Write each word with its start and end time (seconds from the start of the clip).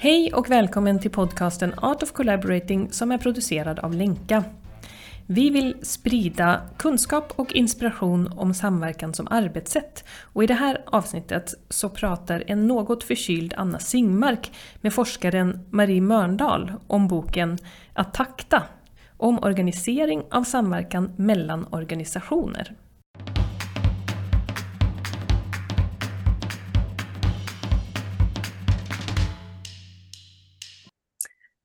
Hej 0.00 0.32
och 0.32 0.50
välkommen 0.50 0.98
till 0.98 1.10
podcasten 1.10 1.74
Art 1.76 2.02
of 2.02 2.12
Collaborating 2.12 2.92
som 2.92 3.12
är 3.12 3.18
producerad 3.18 3.78
av 3.78 3.94
Lenka. 3.94 4.44
Vi 5.26 5.50
vill 5.50 5.76
sprida 5.82 6.60
kunskap 6.76 7.32
och 7.36 7.52
inspiration 7.52 8.32
om 8.36 8.54
samverkan 8.54 9.14
som 9.14 9.28
arbetssätt. 9.30 10.04
Och 10.32 10.44
I 10.44 10.46
det 10.46 10.54
här 10.54 10.84
avsnittet 10.86 11.54
så 11.68 11.88
pratar 11.88 12.44
en 12.46 12.66
något 12.66 13.04
förkyld 13.04 13.54
Anna 13.56 13.78
Singmark 13.78 14.52
med 14.80 14.94
forskaren 14.94 15.66
Marie 15.70 16.00
Mörndal 16.00 16.72
om 16.86 17.08
boken 17.08 17.58
Att 17.92 18.14
takta, 18.14 18.62
om 19.16 19.38
organisering 19.38 20.22
av 20.30 20.44
samverkan 20.44 21.12
mellan 21.16 21.66
organisationer. 21.70 22.74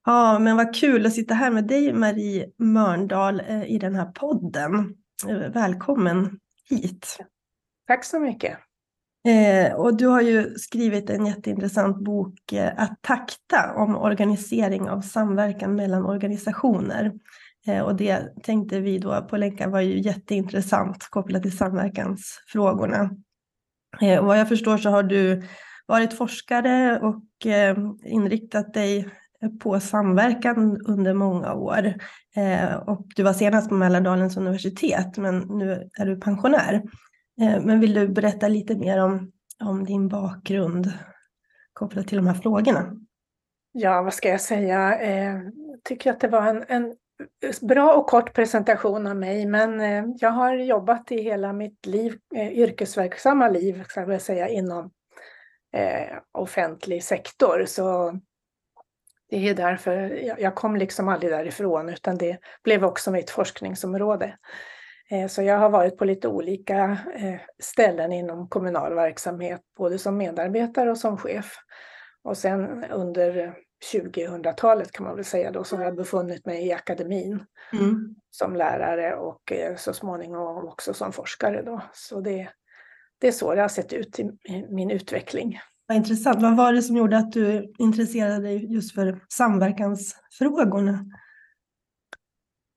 Ja, 0.06 0.40
men 0.40 0.58
vad 0.58 0.76
kul 0.76 1.06
att 1.06 1.14
sitta 1.14 1.34
här 1.34 1.52
med 1.52 1.68
dig 1.68 1.94
Marie 1.94 2.50
Mörndal 2.58 3.40
eh, 3.40 3.64
i 3.72 3.80
den 3.80 3.96
här 3.96 4.06
podden. 4.06 4.96
Eh, 5.30 5.52
välkommen 5.52 6.40
hit. 6.70 7.18
Tack 7.88 8.06
så 8.06 8.20
mycket. 8.20 8.58
Eh, 9.28 9.74
och 9.74 9.98
du 9.98 10.08
har 10.08 10.22
ju 10.22 10.56
skrivit 10.56 11.10
en 11.10 11.26
jätteintressant 11.26 11.98
bok, 11.98 12.52
eh, 12.52 12.74
Att 12.78 13.02
takta, 13.02 13.74
om 13.76 13.96
organisering 13.96 14.90
av 14.90 15.02
samverkan 15.02 15.76
mellan 15.76 16.06
organisationer. 16.06 17.12
Eh, 17.68 17.82
och 17.82 17.96
det 17.96 18.44
tänkte 18.44 18.80
vi 18.80 19.00
då 19.00 19.22
på 19.22 19.38
länken 19.38 19.72
var 19.72 19.82
ju 19.82 20.02
jätteintressant 20.02 21.08
kopplat 21.10 21.42
till 21.42 21.58
samverkansfrågorna. 21.58 23.10
Eh, 24.02 24.20
och 24.20 24.26
vad 24.26 24.40
jag 24.40 24.50
förstår 24.50 24.78
så 24.78 24.90
har 24.90 25.04
du 25.04 25.44
varit 25.86 26.18
forskare 26.18 27.00
och 27.00 27.24
inriktat 28.06 28.74
dig 28.74 29.10
på 29.50 29.80
samverkan 29.80 30.82
under 30.86 31.14
många 31.14 31.54
år. 31.54 31.94
Eh, 32.36 32.76
och 32.76 33.06
du 33.16 33.24
var 33.24 33.34
senast 33.34 33.70
på 33.70 33.76
Mälardalens 33.76 34.38
universitet, 34.38 35.18
men 35.18 35.40
nu 35.40 35.90
är 36.00 36.06
du 36.06 36.20
pensionär. 36.20 36.84
Eh, 37.42 37.62
men 37.64 37.80
vill 37.80 37.94
du 37.94 38.08
berätta 38.08 38.48
lite 38.48 38.76
mer 38.76 39.04
om, 39.04 39.32
om 39.64 39.86
din 39.86 40.08
bakgrund 40.08 40.94
kopplat 41.74 42.08
till 42.08 42.18
de 42.18 42.28
här 42.28 42.34
frågorna? 42.34 42.96
Ja, 43.72 44.02
vad 44.02 44.14
ska 44.14 44.30
jag 44.30 44.42
säga? 44.42 45.00
Eh, 45.00 45.40
tycker 45.84 46.12
att 46.12 46.20
det 46.20 46.28
var 46.28 46.48
en, 46.48 46.64
en 46.68 46.96
bra 47.62 47.94
och 47.94 48.08
kort 48.08 48.34
presentation 48.34 49.08
av 49.08 49.16
mig, 49.16 49.46
men 49.46 49.80
eh, 49.80 50.06
jag 50.20 50.30
har 50.30 50.56
jobbat 50.56 51.12
i 51.12 51.22
hela 51.22 51.54
mitt 51.54 51.86
liv, 51.86 52.18
yrkesverksamma 52.36 53.50
liv, 53.50 53.84
ska 53.88 54.12
jag 54.12 54.22
säga, 54.22 54.50
inom 54.50 54.92
offentlig 56.32 57.04
sektor. 57.04 57.66
Så 57.68 58.20
det 59.42 59.50
är 59.50 59.54
därför 59.54 60.24
jag 60.40 60.56
kom 60.56 60.76
liksom 60.76 61.08
aldrig 61.08 61.32
därifrån 61.32 61.90
utan 61.90 62.18
det 62.18 62.38
blev 62.64 62.86
också 62.86 63.12
mitt 63.12 63.30
forskningsområde. 63.30 64.38
Eh, 65.12 65.28
så 65.28 65.42
jag 65.42 65.58
har 65.58 65.70
varit 65.70 65.98
på 65.98 66.06
lite 66.06 66.28
olika 66.28 66.98
eh, 67.16 67.36
ställen 67.60 68.12
inom 68.12 68.50
kommunal 68.50 68.94
verksamhet, 68.94 69.62
både 69.78 70.00
som 70.00 70.18
medarbetare 70.18 70.92
och 70.92 70.98
som 70.98 71.18
chef. 71.18 71.56
Och 72.24 72.38
sen 72.38 72.84
under 72.84 73.56
2000-talet 73.94 74.92
kan 74.92 75.06
man 75.06 75.16
väl 75.16 75.26
säga 75.26 75.52
då, 75.52 75.64
så 75.64 75.78
har 75.78 75.84
jag 75.84 75.96
befunnit 75.96 76.46
mig 76.46 76.68
i 76.68 76.72
akademin 76.72 77.46
mm. 77.74 78.16
som 78.30 78.56
lärare 78.56 79.16
och 79.16 79.52
eh, 79.52 79.76
så 79.76 79.94
småningom 79.94 80.68
också 80.68 80.94
som 80.94 81.12
forskare. 81.12 81.62
Då. 81.62 81.82
Så 81.94 82.20
det, 82.20 82.50
det 83.20 83.28
är 83.28 83.32
så 83.32 83.56
det 83.56 83.62
har 83.62 83.68
sett 83.68 83.94
ut 83.94 84.20
i 84.20 84.32
min 84.70 84.92
utveckling. 84.92 85.60
Vad 85.94 85.98
intressant. 85.98 86.42
Vad 86.42 86.58
var 86.58 86.74
det 86.74 86.82
som 86.82 86.96
gjorde 86.96 87.18
att 87.18 87.32
du 87.32 87.74
intresserade 87.80 88.40
dig 88.40 88.74
just 88.74 88.96
för 88.96 89.20
samverkansfrågorna? 89.30 91.06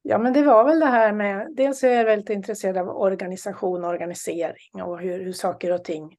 Ja, 0.02 0.18
men 0.18 0.32
det 0.32 0.42
var 0.42 0.64
väl 0.64 0.80
det 0.80 0.86
här 0.86 1.12
med, 1.12 1.48
dels 1.56 1.84
är 1.84 1.88
jag 1.88 2.04
väldigt 2.04 2.30
intresserad 2.30 2.76
av 2.76 2.88
organisation 2.88 3.84
och 3.84 3.90
organisering 3.90 4.82
och 4.82 5.00
hur, 5.00 5.24
hur 5.24 5.32
saker 5.32 5.72
och 5.72 5.84
ting, 5.84 6.16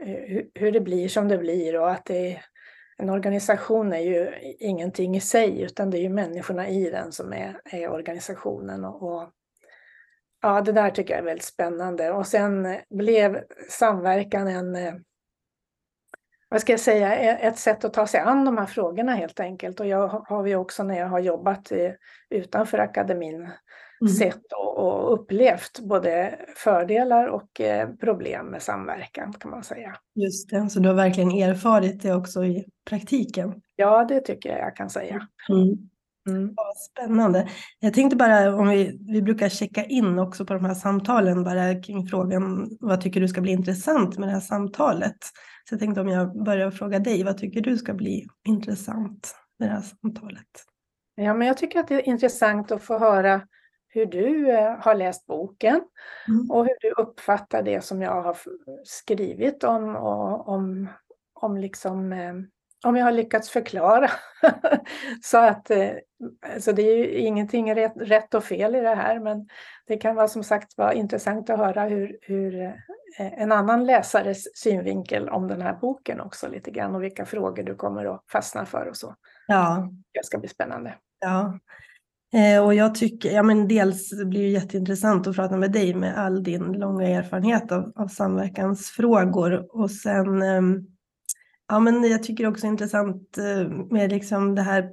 eh, 0.00 0.08
hur, 0.08 0.50
hur, 0.54 0.72
det 0.72 0.80
blir 0.80 1.08
som 1.08 1.28
det 1.28 1.38
blir 1.38 1.80
och 1.80 1.90
att 1.90 2.04
det, 2.04 2.40
en 2.96 3.10
organisation 3.10 3.92
är 3.92 4.00
ju 4.00 4.32
ingenting 4.58 5.16
i 5.16 5.20
sig 5.20 5.62
utan 5.62 5.90
det 5.90 5.98
är 5.98 6.02
ju 6.02 6.08
människorna 6.08 6.68
i 6.68 6.90
den 6.90 7.12
som 7.12 7.32
är, 7.32 7.60
är 7.64 7.90
organisationen. 7.90 8.84
Och, 8.84 9.02
och, 9.02 9.30
ja, 10.42 10.60
det 10.60 10.72
där 10.72 10.90
tycker 10.90 11.14
jag 11.14 11.20
är 11.20 11.24
väldigt 11.24 11.44
spännande. 11.44 12.10
Och 12.10 12.26
sen 12.26 12.76
blev 12.90 13.42
samverkan 13.70 14.48
en 14.48 14.76
eh, 14.76 14.94
vad 16.48 16.60
ska 16.60 16.72
jag 16.72 16.80
säga, 16.80 17.38
ett 17.38 17.58
sätt 17.58 17.84
att 17.84 17.94
ta 17.94 18.06
sig 18.06 18.20
an 18.20 18.44
de 18.44 18.58
här 18.58 18.66
frågorna 18.66 19.14
helt 19.14 19.40
enkelt. 19.40 19.80
Och 19.80 19.86
jag 19.86 20.08
har 20.08 20.46
ju 20.46 20.56
också 20.56 20.82
när 20.82 20.98
jag 20.98 21.08
har 21.08 21.20
jobbat 21.20 21.72
utanför 22.30 22.78
akademin 22.78 23.48
mm. 24.00 24.12
sett 24.12 24.52
och, 24.52 24.78
och, 24.78 25.12
upplevt 25.12 25.80
både 25.80 26.38
fördelar 26.56 27.26
och 27.26 27.60
eh, 27.60 27.88
problem 27.88 28.46
med 28.46 28.62
samverkan 28.62 29.32
kan 29.32 29.50
man 29.50 29.64
säga. 29.64 29.96
Just 30.14 30.50
det, 30.50 30.70
så 30.70 30.80
du 30.80 30.88
har 30.88 30.96
verkligen 30.96 31.30
erfarit 31.30 32.02
det 32.02 32.14
också 32.14 32.44
i 32.44 32.64
praktiken? 32.88 33.62
Ja, 33.76 34.04
det 34.04 34.20
tycker 34.20 34.48
jag 34.48 34.58
jag 34.58 34.76
kan 34.76 34.90
säga. 34.90 35.28
Mm. 35.48 35.88
Mm. 36.28 36.54
spännande. 36.90 37.48
Jag 37.80 37.94
tänkte 37.94 38.16
bara 38.16 38.56
om 38.56 38.68
vi, 38.68 38.98
vi 39.08 39.22
brukar 39.22 39.48
checka 39.48 39.84
in 39.84 40.18
också 40.18 40.46
på 40.46 40.54
de 40.54 40.64
här 40.64 40.74
samtalen 40.74 41.44
bara 41.44 41.82
kring 41.82 42.06
frågan 42.06 42.68
vad 42.80 43.00
tycker 43.00 43.20
du 43.20 43.28
ska 43.28 43.40
bli 43.40 43.52
intressant 43.52 44.18
med 44.18 44.28
det 44.28 44.32
här 44.32 44.40
samtalet? 44.40 45.16
Så 45.68 45.74
jag 45.74 45.80
tänkte 45.80 46.00
om 46.00 46.08
jag 46.08 46.44
börjar 46.44 46.70
fråga 46.70 46.98
dig, 46.98 47.24
vad 47.24 47.38
tycker 47.38 47.60
du 47.60 47.76
ska 47.76 47.94
bli 47.94 48.26
intressant 48.48 49.36
med 49.58 49.68
det 49.68 49.72
här 49.72 49.82
samtalet? 49.82 50.46
Ja, 51.14 51.34
men 51.34 51.48
jag 51.48 51.56
tycker 51.56 51.80
att 51.80 51.88
det 51.88 51.94
är 51.94 52.08
intressant 52.08 52.72
att 52.72 52.82
få 52.82 52.98
höra 52.98 53.40
hur 53.88 54.06
du 54.06 54.50
eh, 54.50 54.76
har 54.80 54.94
läst 54.94 55.26
boken 55.26 55.80
mm. 56.28 56.50
och 56.50 56.66
hur 56.66 56.76
du 56.80 56.90
uppfattar 56.90 57.62
det 57.62 57.84
som 57.84 58.02
jag 58.02 58.22
har 58.22 58.36
skrivit 58.84 59.64
om, 59.64 59.96
och, 59.96 60.48
om, 60.48 60.88
om 61.34 61.56
liksom 61.56 62.12
eh, 62.12 62.34
om 62.86 62.96
jag 62.96 63.04
har 63.04 63.12
lyckats 63.12 63.50
förklara. 63.50 64.10
så 65.22 65.38
att 65.38 65.70
alltså 66.54 66.72
det 66.72 66.82
är 66.82 66.96
ju 66.96 67.10
ingenting 67.10 67.74
rätt, 67.74 67.92
rätt, 67.96 68.34
och 68.34 68.44
fel 68.44 68.74
i 68.74 68.80
det 68.80 68.94
här, 68.94 69.20
men 69.20 69.48
det 69.86 69.96
kan 69.96 70.14
vara 70.14 70.28
som 70.28 70.44
sagt 70.44 70.78
vara 70.78 70.92
intressant 70.92 71.50
att 71.50 71.58
höra 71.58 71.84
hur, 71.84 72.18
hur 72.22 72.62
eh, 72.62 72.72
en 73.18 73.52
annan 73.52 73.86
läsares 73.86 74.58
synvinkel 74.58 75.28
om 75.28 75.48
den 75.48 75.62
här 75.62 75.74
boken 75.80 76.20
också 76.20 76.48
lite 76.48 76.70
grann 76.70 76.94
och 76.94 77.02
vilka 77.02 77.26
frågor 77.26 77.62
du 77.62 77.74
kommer 77.74 78.04
att 78.04 78.24
fastna 78.32 78.66
för 78.66 78.86
och 78.86 78.96
så. 78.96 79.14
Ja. 79.46 79.90
Det 80.12 80.24
ska 80.24 80.38
bli 80.38 80.48
spännande. 80.48 80.94
Ja. 81.20 81.58
Eh, 82.34 82.64
och 82.64 82.74
jag 82.74 82.94
tycker, 82.94 83.30
ja 83.30 83.42
men 83.42 83.68
dels 83.68 84.10
blir 84.24 84.42
det 84.42 84.48
jätteintressant 84.48 85.26
att 85.26 85.36
prata 85.36 85.56
med 85.56 85.72
dig 85.72 85.94
med 85.94 86.18
all 86.18 86.42
din 86.42 86.72
långa 86.72 87.08
erfarenhet 87.08 87.72
av, 87.72 87.92
av 87.96 88.08
samverkansfrågor 88.08 89.76
och 89.80 89.90
sen 89.90 90.42
ehm, 90.42 90.86
Ja, 91.68 91.80
men 91.80 92.10
jag 92.10 92.22
tycker 92.22 92.46
också 92.46 92.66
intressant 92.66 93.38
eh, 93.38 93.68
med 93.68 94.10
liksom 94.10 94.54
det 94.54 94.62
här 94.62 94.90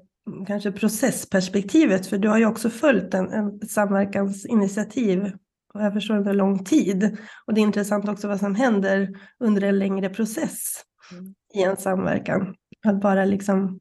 kanske 0.48 0.72
processperspektivet, 0.72 2.08
för 2.08 2.18
du 2.18 2.30
har 2.30 2.38
ju 2.38 2.46
också 2.46 2.70
följt 2.70 3.14
en, 3.14 3.30
en 3.30 3.60
samverkansinitiativ 3.60 5.32
och 5.74 5.82
jag 5.82 5.94
förstår 5.94 6.18
under 6.18 6.34
lång 6.34 6.64
tid. 6.64 7.18
Och 7.46 7.54
det 7.54 7.62
är 7.62 7.64
intressant 7.64 8.10
också 8.10 8.28
vad 8.28 8.40
som 8.40 8.56
händer 8.56 9.10
under 9.40 9.62
en 9.62 9.80
längre 9.80 10.10
process 10.10 10.84
mm. 11.12 11.34
i 11.54 11.64
en 11.64 11.78
samverkan. 11.78 12.56
Att 12.86 13.02
bara 13.02 13.26
liksom 13.26 13.80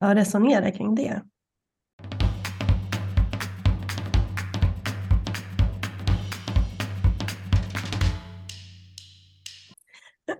ja, 0.00 0.14
resonera 0.14 0.70
kring 0.70 0.94
det. 0.94 1.22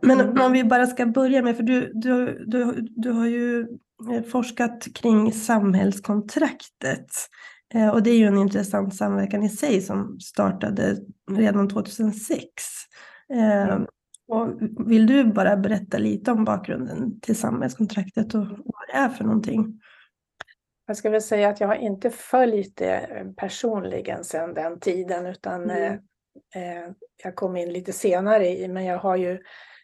Men 0.01 0.21
mm. 0.21 0.41
om 0.41 0.53
vi 0.53 0.65
bara 0.65 0.87
ska 0.87 1.07
börja 1.07 1.43
med, 1.43 1.57
för 1.57 1.63
du, 1.63 1.93
du, 1.95 2.45
du, 2.47 2.89
du 2.97 3.11
har 3.11 3.27
ju 3.27 3.61
eh, 4.13 4.23
forskat 4.23 4.87
kring 4.95 5.33
samhällskontraktet. 5.33 7.11
Eh, 7.75 7.89
och 7.89 8.03
det 8.03 8.11
är 8.11 8.19
ju 8.19 8.27
en 8.27 8.39
intressant 8.39 8.97
samverkan 8.97 9.43
i 9.43 9.49
sig 9.49 9.83
som 9.83 10.21
startade 10.21 10.97
redan 11.31 11.69
2006. 11.69 12.51
Eh, 13.33 13.63
mm. 13.63 13.87
Och 14.29 14.49
vill 14.87 15.07
du 15.07 15.25
bara 15.25 15.57
berätta 15.57 15.99
lite 15.99 16.33
om 16.33 16.45
bakgrunden 16.45 17.21
till 17.21 17.37
samhällskontraktet 17.37 18.35
och 18.35 18.47
vad 18.49 18.89
det 18.89 18.97
är 18.97 19.09
för 19.09 19.25
någonting? 19.25 19.81
Jag 20.87 20.97
ska 20.97 21.11
väl 21.11 21.23
säga 21.23 21.49
att 21.49 21.61
jag 21.61 21.69
har 21.69 21.75
inte 21.75 22.11
följt 22.11 22.77
det 22.77 23.27
personligen 23.37 24.25
sedan 24.25 24.55
den 24.55 24.81
tiden 24.81 25.27
utan 25.27 25.71
mm. 25.71 25.93
eh, 26.55 26.93
jag 27.25 27.35
kom 27.35 27.57
in 27.57 27.73
lite 27.73 27.93
senare 27.93 28.49
i, 28.49 28.69
men 28.69 28.85
jag 28.85 28.99
har 28.99 29.17
ju 29.17 29.39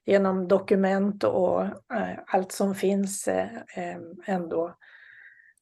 genom 0.05 0.49
dokument 0.49 1.25
och 1.25 1.63
eh, 1.65 2.19
allt 2.27 2.53
som 2.53 2.75
finns 2.75 3.29
eh, 3.29 3.57
eh, 3.77 3.99
ändå 4.27 4.77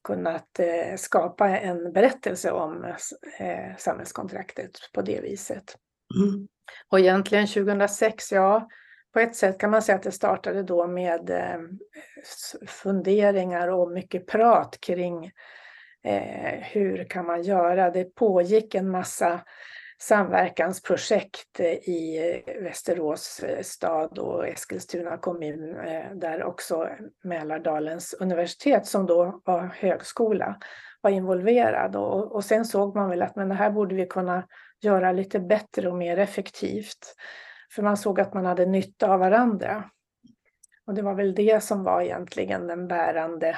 kunnat 0.05 0.61
skapa 0.97 1.49
en 1.49 1.93
berättelse 1.93 2.51
om 2.51 2.95
samhällskontraktet 3.79 4.71
på 4.95 5.03
det 5.03 5.21
viset. 5.21 5.77
Mm. 6.21 6.49
Och 6.89 7.01
egentligen 7.01 7.47
2006, 7.47 8.33
ja, 8.33 8.69
på 9.13 9.21
ett 9.21 9.37
sätt 9.37 9.59
kan 9.59 9.71
man 9.71 9.83
säga 9.83 9.97
att 9.97 10.03
det 10.03 10.13
startade 10.13 10.63
då 10.63 10.87
med 10.87 11.31
funderingar 12.67 13.69
och 13.69 13.93
mycket 13.93 14.27
prat 14.27 14.79
kring 14.81 15.31
hur 16.61 17.05
kan 17.05 17.27
man 17.27 17.43
göra. 17.43 17.91
Det 17.91 18.15
pågick 18.15 18.75
en 18.75 18.91
massa 18.91 19.41
samverkansprojekt 20.03 21.61
eh, 21.61 21.67
i 21.67 22.33
eh, 22.47 22.63
Västerås 22.63 23.41
eh, 23.41 23.63
stad 23.63 24.19
och 24.19 24.49
Eskilstuna 24.49 25.17
kommun 25.17 25.75
där 26.15 26.45
också 26.45 26.89
Mälardalens 27.25 28.15
universitet 28.21 28.87
som 28.87 29.07
då 29.07 29.41
var 29.45 29.61
högskola 29.61 30.57
var 31.01 31.11
involverad 31.11 31.97
och, 31.97 32.33
och 32.33 32.45
sen 32.45 32.65
såg 32.65 32.97
man 32.97 33.11
väl 33.11 33.23
att 33.23 33.37
men 33.37 33.49
det 33.49 33.55
här 33.55 33.71
borde 33.71 33.95
vi 33.95 34.07
kunna 34.07 34.47
göra 34.81 35.13
lite 35.13 35.41
bättre 35.41 35.89
och 35.89 35.97
mer 35.97 36.19
effektivt. 36.19 37.15
För 37.75 37.83
man 37.83 37.97
såg 37.97 38.21
att 38.21 38.35
man 38.35 38.47
hade 38.47 38.67
nytta 38.67 39.11
av 39.13 39.21
varandra. 39.21 39.91
Och 40.87 40.95
det 40.95 41.03
var 41.03 41.15
väl 41.15 41.35
det 41.35 41.65
som 41.65 41.85
var 41.85 42.03
egentligen 42.03 42.67
den 42.67 42.89
bärande 42.89 43.57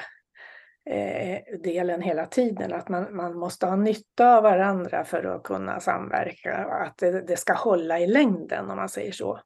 eh, 0.89 1.59
delen 1.59 2.01
hela 2.01 2.25
tiden, 2.25 2.73
att 2.73 2.89
man, 2.89 3.15
man 3.15 3.37
måste 3.37 3.65
ha 3.65 3.75
nytta 3.75 4.37
av 4.37 4.43
varandra 4.43 5.05
för 5.05 5.23
att 5.23 5.43
kunna 5.43 5.79
samverka 5.79 6.65
och 6.67 6.81
att 6.81 6.97
det, 6.97 7.21
det 7.21 7.37
ska 7.37 7.53
hålla 7.53 7.99
i 7.99 8.07
längden 8.07 8.69
om 8.69 8.77
man 8.77 8.89
säger 8.89 9.11
så. 9.11 9.39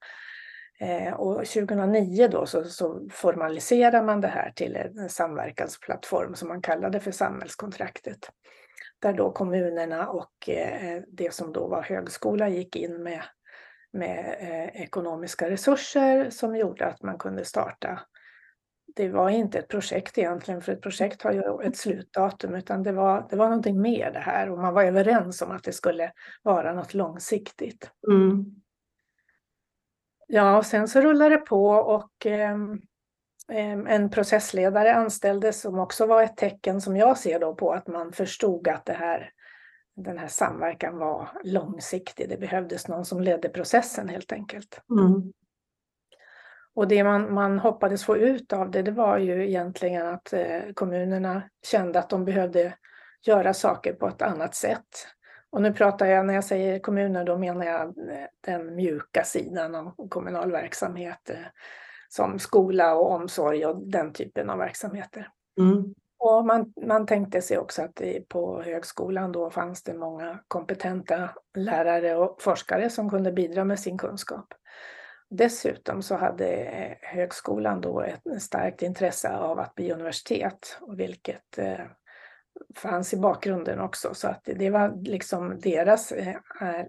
Eh, 0.79 1.13
och 1.13 1.45
2009 1.45 2.27
då 2.27 2.45
så, 2.45 2.63
så 2.63 3.07
formaliserar 3.11 4.03
man 4.03 4.21
det 4.21 4.27
här 4.27 4.51
till 4.55 4.75
en 4.75 5.09
samverkansplattform 5.09 6.35
som 6.35 6.47
man 6.47 6.61
kallade 6.61 6.99
för 6.99 7.11
samhällskontraktet. 7.11 8.29
Där 8.99 9.13
då 9.13 9.31
kommunerna 9.31 10.07
och 10.07 10.49
eh, 10.49 11.01
det 11.07 11.33
som 11.33 11.53
då 11.53 11.67
var 11.67 11.81
högskola 11.81 12.49
gick 12.49 12.75
in 12.75 13.03
med, 13.03 13.21
med 13.93 14.35
eh, 14.39 14.81
ekonomiska 14.81 15.49
resurser 15.49 16.29
som 16.29 16.55
gjorde 16.55 16.85
att 16.85 17.03
man 17.03 17.17
kunde 17.17 17.45
starta. 17.45 17.99
Det 18.97 19.09
var 19.09 19.29
inte 19.29 19.59
ett 19.59 19.67
projekt 19.67 20.17
egentligen, 20.17 20.61
för 20.61 20.71
ett 20.71 20.81
projekt 20.81 21.21
har 21.21 21.31
ju 21.31 21.43
ett 21.63 21.77
slutdatum, 21.77 22.55
utan 22.55 22.83
det 22.83 22.91
var, 22.91 23.27
det 23.29 23.35
var 23.35 23.45
någonting 23.45 23.81
mer 23.81 24.11
det 24.11 24.19
här 24.19 24.49
och 24.49 24.57
man 24.57 24.73
var 24.73 24.83
överens 24.83 25.41
om 25.41 25.51
att 25.51 25.63
det 25.63 25.73
skulle 25.73 26.11
vara 26.43 26.73
något 26.73 26.93
långsiktigt. 26.93 27.91
Mm. 28.11 28.45
Ja, 30.27 30.57
och 30.57 30.65
sen 30.65 30.87
så 30.87 31.01
rullade 31.01 31.35
det 31.35 31.41
på 31.41 31.67
och 31.69 32.25
eh, 32.25 32.57
en 33.87 34.09
processledare 34.09 34.95
anställdes 34.95 35.61
som 35.61 35.79
också 35.79 36.05
var 36.05 36.23
ett 36.23 36.37
tecken 36.37 36.81
som 36.81 36.97
jag 36.97 37.17
ser 37.17 37.39
då 37.39 37.55
på 37.55 37.73
att 37.73 37.87
man 37.87 38.11
förstod 38.11 38.67
att 38.67 38.85
det 38.85 38.93
här, 38.93 39.31
den 39.95 40.17
här 40.17 40.27
samverkan 40.27 40.97
var 40.97 41.29
långsiktig. 41.43 42.29
Det 42.29 42.37
behövdes 42.37 42.87
någon 42.87 43.05
som 43.05 43.21
ledde 43.21 43.49
processen 43.49 44.09
helt 44.09 44.31
enkelt. 44.31 44.81
Mm. 44.91 45.33
Och 46.77 46.87
det 46.87 47.03
man, 47.03 47.33
man 47.33 47.59
hoppades 47.59 48.05
få 48.05 48.17
ut 48.17 48.53
av 48.53 48.71
det, 48.71 48.81
det 48.81 48.91
var 48.91 49.17
ju 49.17 49.47
egentligen 49.47 50.07
att 50.07 50.33
eh, 50.33 50.61
kommunerna 50.73 51.41
kände 51.65 51.99
att 51.99 52.09
de 52.09 52.25
behövde 52.25 52.73
göra 53.27 53.53
saker 53.53 53.93
på 53.93 54.07
ett 54.07 54.21
annat 54.21 54.55
sätt. 54.55 54.87
Och 55.49 55.61
nu 55.61 55.73
pratar 55.73 56.05
jag, 56.05 56.25
när 56.25 56.33
jag 56.33 56.43
säger 56.43 56.79
kommuner, 56.79 57.23
då 57.23 57.37
menar 57.37 57.65
jag 57.65 57.81
eh, 57.81 58.27
den 58.41 58.75
mjuka 58.75 59.23
sidan 59.23 59.75
av 59.75 60.09
kommunal 60.09 60.51
verksamhet 60.51 61.29
eh, 61.29 61.35
som 62.09 62.39
skola 62.39 62.95
och 62.95 63.11
omsorg 63.11 63.65
och 63.65 63.87
den 63.87 64.13
typen 64.13 64.49
av 64.49 64.57
verksamheter. 64.57 65.29
Mm. 65.59 65.93
Och 66.19 66.45
man, 66.45 66.73
man 66.87 67.05
tänkte 67.05 67.41
sig 67.41 67.57
också 67.57 67.81
att 67.81 67.95
det, 67.95 68.29
på 68.29 68.61
högskolan 68.61 69.31
då 69.31 69.49
fanns 69.49 69.83
det 69.83 69.93
många 69.93 70.39
kompetenta 70.47 71.29
lärare 71.57 72.15
och 72.15 72.41
forskare 72.41 72.89
som 72.89 73.09
kunde 73.09 73.31
bidra 73.31 73.63
med 73.63 73.79
sin 73.79 73.97
kunskap. 73.97 74.53
Dessutom 75.29 76.01
så 76.01 76.15
hade 76.15 76.47
eh, 76.47 76.97
högskolan 77.01 77.81
då 77.81 78.01
ett 78.01 78.41
starkt 78.41 78.81
intresse 78.81 79.37
av 79.37 79.59
att 79.59 79.75
bli 79.75 79.91
universitet, 79.91 80.79
vilket 80.97 81.57
eh, 81.57 81.85
fanns 82.75 83.13
i 83.13 83.17
bakgrunden 83.17 83.79
också. 83.79 84.13
Så 84.13 84.27
att 84.27 84.49
det 84.55 84.69
var 84.69 85.03
liksom 85.03 85.59
deras 85.59 86.11
eh, 86.11 86.35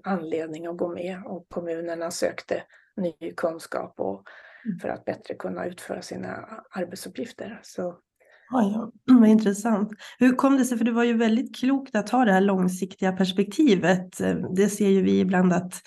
anledning 0.02 0.66
att 0.66 0.76
gå 0.76 0.88
med 0.88 1.22
och 1.24 1.46
kommunerna 1.48 2.10
sökte 2.10 2.62
ny 2.96 3.32
kunskap 3.36 4.00
och 4.00 4.24
mm. 4.64 4.78
för 4.78 4.88
att 4.88 5.04
bättre 5.04 5.34
kunna 5.34 5.66
utföra 5.66 6.02
sina 6.02 6.48
arbetsuppgifter. 6.70 7.60
Så 7.62 7.98
Ja, 8.50 8.62
ja. 8.62 9.14
Vad 9.20 9.28
intressant. 9.28 9.90
Hur 10.18 10.32
kom 10.32 10.56
det 10.56 10.64
sig, 10.64 10.78
för 10.78 10.84
det 10.84 10.92
var 10.92 11.04
ju 11.04 11.16
väldigt 11.16 11.56
klokt 11.56 11.96
att 11.96 12.10
ha 12.10 12.24
det 12.24 12.32
här 12.32 12.40
långsiktiga 12.40 13.12
perspektivet. 13.12 14.18
Det 14.56 14.68
ser 14.68 14.88
ju 14.88 15.02
vi 15.02 15.20
ibland 15.20 15.52
att 15.52 15.82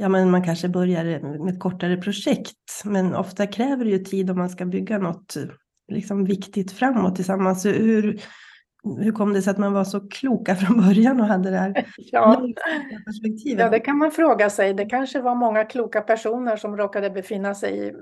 ja, 0.00 0.08
men 0.08 0.30
man 0.30 0.42
kanske 0.42 0.68
börjar 0.68 1.04
med 1.44 1.54
ett 1.54 1.60
kortare 1.60 1.96
projekt, 1.96 2.82
men 2.84 3.14
ofta 3.14 3.46
kräver 3.46 3.84
det 3.84 3.90
ju 3.90 3.98
tid 3.98 4.30
om 4.30 4.38
man 4.38 4.50
ska 4.50 4.64
bygga 4.64 4.98
något 4.98 5.36
liksom, 5.88 6.24
viktigt 6.24 6.72
framåt 6.72 7.16
tillsammans. 7.16 7.66
Hur, 7.66 8.20
hur 8.98 9.12
kom 9.12 9.32
det 9.32 9.42
sig 9.42 9.50
att 9.50 9.58
man 9.58 9.72
var 9.72 9.84
så 9.84 10.08
kloka 10.08 10.54
från 10.56 10.76
början 10.76 11.20
och 11.20 11.26
hade 11.26 11.50
det 11.50 11.56
här 11.56 11.84
ja. 11.96 12.42
perspektivet? 13.06 13.60
Ja, 13.60 13.70
det 13.70 13.80
kan 13.80 13.98
man 13.98 14.10
fråga 14.10 14.50
sig. 14.50 14.74
Det 14.74 14.84
kanske 14.84 15.20
var 15.20 15.34
många 15.34 15.64
kloka 15.64 16.00
personer 16.00 16.56
som 16.56 16.76
råkade 16.76 17.10
befinna 17.10 17.54
sig 17.54 17.94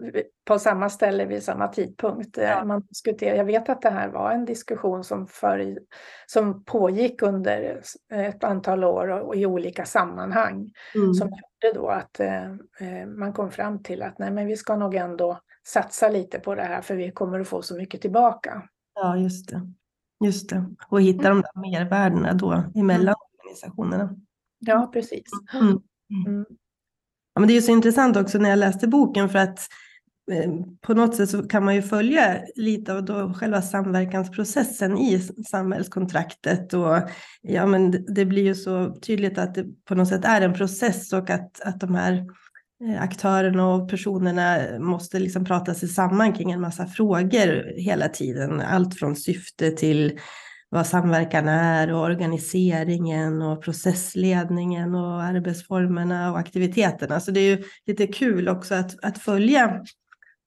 på 0.44 0.58
samma 0.58 0.90
ställe 0.90 1.24
vid 1.24 1.42
samma 1.42 1.68
tidpunkt. 1.68 2.36
Ja. 2.36 2.64
Man 2.64 2.82
diskuterar, 2.88 3.36
jag 3.36 3.44
vet 3.44 3.68
att 3.68 3.82
det 3.82 3.90
här 3.90 4.08
var 4.08 4.30
en 4.30 4.44
diskussion 4.44 5.04
som, 5.04 5.26
för, 5.26 5.78
som 6.26 6.64
pågick 6.64 7.22
under 7.22 7.80
ett 8.12 8.44
antal 8.44 8.84
år 8.84 9.08
och 9.08 9.36
i 9.36 9.46
olika 9.46 9.84
sammanhang. 9.84 10.70
Mm. 10.94 11.14
Som 11.14 11.30
gjorde 11.66 11.78
då 11.78 11.88
att 11.88 12.20
eh, 12.20 12.50
eh, 12.80 13.06
man 13.06 13.32
kom 13.32 13.50
fram 13.50 13.82
till 13.82 14.02
att 14.02 14.18
nej, 14.18 14.30
men 14.30 14.46
vi 14.46 14.56
ska 14.56 14.76
nog 14.76 14.94
ändå 14.94 15.40
satsa 15.66 16.08
lite 16.08 16.38
på 16.38 16.54
det 16.54 16.62
här 16.62 16.82
för 16.82 16.94
vi 16.94 17.10
kommer 17.10 17.40
att 17.40 17.48
få 17.48 17.62
så 17.62 17.76
mycket 17.76 18.00
tillbaka. 18.00 18.62
Ja, 18.94 19.16
just 19.16 19.48
det. 19.48 19.72
Just 20.24 20.50
det, 20.50 20.74
och 20.88 21.02
hitta 21.02 21.28
mm. 21.28 21.42
de 21.42 21.42
där 21.42 21.70
mervärdena 21.70 22.32
då 22.34 22.52
emellan 22.74 23.14
mm. 23.14 23.14
organisationerna. 23.38 24.16
Ja, 24.58 24.90
precis. 24.92 25.24
Mm. 25.54 25.68
Mm. 26.26 26.46
Ja, 27.34 27.40
men 27.40 27.48
det 27.48 27.56
är 27.56 27.60
så 27.60 27.72
intressant 27.72 28.16
också 28.16 28.38
när 28.38 28.50
jag 28.50 28.58
läste 28.58 28.88
boken 28.88 29.28
för 29.28 29.38
att 29.38 29.60
Eh, 30.32 30.50
på 30.80 30.94
något 30.94 31.16
sätt 31.16 31.30
så 31.30 31.48
kan 31.48 31.64
man 31.64 31.74
ju 31.74 31.82
följa 31.82 32.40
lite 32.54 32.94
av 32.94 33.04
då 33.04 33.32
själva 33.32 33.62
samverkansprocessen 33.62 34.98
i 34.98 35.20
samhällskontraktet. 35.50 36.74
Och 36.74 36.98
ja, 37.42 37.66
men 37.66 38.04
det 38.14 38.24
blir 38.24 38.42
ju 38.42 38.54
så 38.54 38.94
tydligt 38.94 39.38
att 39.38 39.54
det 39.54 39.64
på 39.84 39.94
något 39.94 40.08
sätt 40.08 40.24
är 40.24 40.40
en 40.40 40.54
process 40.54 41.12
och 41.12 41.30
att, 41.30 41.60
att 41.60 41.80
de 41.80 41.94
här 41.94 42.24
eh, 42.84 43.02
aktörerna 43.02 43.74
och 43.74 43.90
personerna 43.90 44.58
måste 44.78 45.18
liksom 45.18 45.44
prata 45.44 45.74
sig 45.74 45.88
samman 45.88 46.32
kring 46.32 46.52
en 46.52 46.60
massa 46.60 46.86
frågor 46.86 47.80
hela 47.80 48.08
tiden. 48.08 48.60
Allt 48.60 48.98
från 48.98 49.16
syfte 49.16 49.70
till 49.70 50.18
vad 50.68 50.86
samverkan 50.86 51.48
är 51.48 51.92
och 51.92 52.02
organiseringen 52.02 53.42
och 53.42 53.62
processledningen 53.62 54.94
och 54.94 55.22
arbetsformerna 55.22 56.32
och 56.32 56.38
aktiviteterna. 56.38 57.20
Så 57.20 57.30
det 57.30 57.40
är 57.40 57.56
ju 57.56 57.64
lite 57.86 58.06
kul 58.06 58.48
också 58.48 58.74
att, 58.74 59.04
att 59.04 59.18
följa 59.18 59.82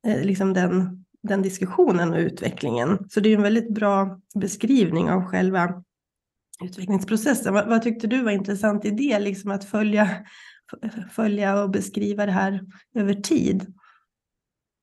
Eh, 0.08 0.22
liksom 0.22 0.53
den, 0.53 1.06
den 1.24 1.41
diskussionen 1.41 2.13
och 2.13 2.20
utvecklingen. 2.20 3.10
Så 3.10 3.20
det 3.20 3.29
är 3.29 3.36
en 3.36 3.44
väldigt 3.44 3.74
bra 3.74 4.20
beskrivning 4.36 5.10
av 5.10 5.25
själva 5.25 5.84
utvecklingsprocessen. 6.63 7.53
Vad, 7.53 7.68
vad 7.68 7.82
tyckte 7.82 8.08
du 8.08 8.24
var 8.24 8.32
intressant 8.32 8.86
i 8.86 8.91
det, 8.91 9.20
liksom 9.20 9.51
att 9.51 9.65
följa 9.65 10.10
följa 11.12 11.63
och 11.63 11.70
beskriva 11.70 12.25
det 12.25 12.32
här 12.32 12.62
över 12.96 13.13
tid. 13.13 13.74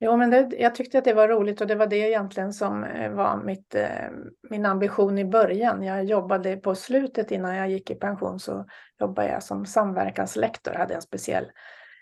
Jo, 0.00 0.16
men 0.16 0.30
det, 0.30 0.50
jag 0.58 0.74
tyckte 0.74 0.98
att 0.98 1.04
det 1.04 1.14
var 1.14 1.28
roligt 1.28 1.60
och 1.60 1.66
det 1.66 1.74
var 1.74 1.86
det 1.86 1.96
egentligen 1.96 2.52
som 2.52 2.84
eh, 2.84 3.10
var 3.10 3.42
mitt, 3.44 3.74
eh, 3.74 4.08
min 4.50 4.66
ambition 4.66 5.18
i 5.18 5.24
början. 5.24 5.82
Jag 5.82 6.04
jobbade 6.04 6.56
på 6.56 6.74
slutet 6.74 7.30
innan 7.30 7.56
jag 7.56 7.70
gick 7.70 7.90
i 7.90 7.94
pension 7.94 8.40
så 8.40 8.66
jobbade 9.00 9.28
jag 9.28 9.42
som 9.42 9.66
samverkanslektor, 9.66 10.72
hade 10.72 10.94
en 10.94 11.02
speciell, 11.02 11.44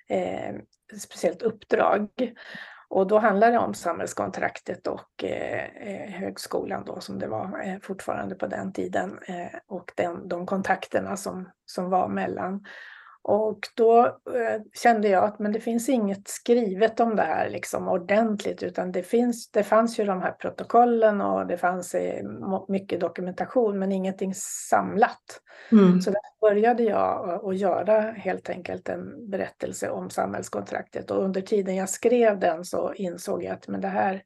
eh, 0.08 0.54
speciellt 0.98 1.42
uppdrag. 1.42 2.08
Och 2.88 3.06
då 3.06 3.18
handlar 3.18 3.52
det 3.52 3.58
om 3.58 3.74
samhällskontraktet 3.74 4.86
och 4.86 5.24
eh, 5.24 5.64
eh, 5.64 6.10
högskolan 6.10 6.84
då 6.84 7.00
som 7.00 7.18
det 7.18 7.26
var 7.26 7.62
eh, 7.64 7.78
fortfarande 7.82 8.34
på 8.34 8.46
den 8.46 8.72
tiden 8.72 9.18
eh, 9.26 9.58
och 9.66 9.92
den, 9.96 10.28
de 10.28 10.46
kontakterna 10.46 11.16
som, 11.16 11.48
som 11.66 11.90
var 11.90 12.08
mellan 12.08 12.64
och 13.26 13.58
då 13.74 14.06
eh, 14.06 14.62
kände 14.82 15.08
jag 15.08 15.24
att 15.24 15.38
men 15.38 15.52
det 15.52 15.60
finns 15.60 15.88
inget 15.88 16.28
skrivet 16.28 17.00
om 17.00 17.16
det 17.16 17.22
här 17.22 17.50
liksom 17.50 17.88
ordentligt 17.88 18.62
utan 18.62 18.92
det, 18.92 19.02
finns, 19.02 19.50
det 19.50 19.62
fanns 19.62 19.98
ju 19.98 20.04
de 20.04 20.22
här 20.22 20.32
protokollen 20.32 21.20
och 21.20 21.46
det 21.46 21.56
fanns 21.56 21.94
eh, 21.94 22.24
mycket 22.68 23.00
dokumentation 23.00 23.78
men 23.78 23.92
ingenting 23.92 24.34
samlat. 24.70 25.40
Mm. 25.72 26.00
Så 26.00 26.10
där 26.10 26.40
började 26.40 26.82
jag 26.82 27.44
att 27.44 27.58
göra 27.58 28.00
helt 28.00 28.50
enkelt 28.50 28.88
en 28.88 29.30
berättelse 29.30 29.90
om 29.90 30.10
samhällskontraktet 30.10 31.10
och 31.10 31.24
under 31.24 31.40
tiden 31.40 31.76
jag 31.76 31.88
skrev 31.88 32.38
den 32.38 32.64
så 32.64 32.92
insåg 32.94 33.44
jag 33.44 33.52
att 33.52 33.68
men 33.68 33.80
det 33.80 33.88
här 33.88 34.22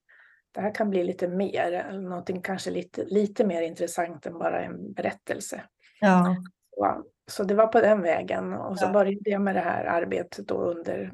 det 0.53 0.61
här 0.61 0.75
kan 0.75 0.91
bli 0.91 1.05
lite 1.05 1.29
mer, 1.29 1.93
någonting 1.93 2.43
kanske 2.43 2.71
lite, 2.71 3.05
lite 3.05 3.45
mer 3.45 3.63
intressant 3.63 4.27
än 4.27 4.39
bara 4.39 4.61
en 4.61 4.93
berättelse. 4.93 5.63
Ja. 6.01 6.37
Så 6.77 7.05
det 7.45 7.55
var 7.55 7.67
på 7.67 7.81
den 7.81 8.03
vägen 8.03 8.53
och 8.53 8.79
så 8.79 8.85
ja. 8.85 8.93
började 8.93 9.31
jag 9.31 9.41
med 9.41 9.55
det 9.55 9.61
här 9.61 9.85
arbetet 9.85 10.49
då 10.49 10.55
under 10.55 11.13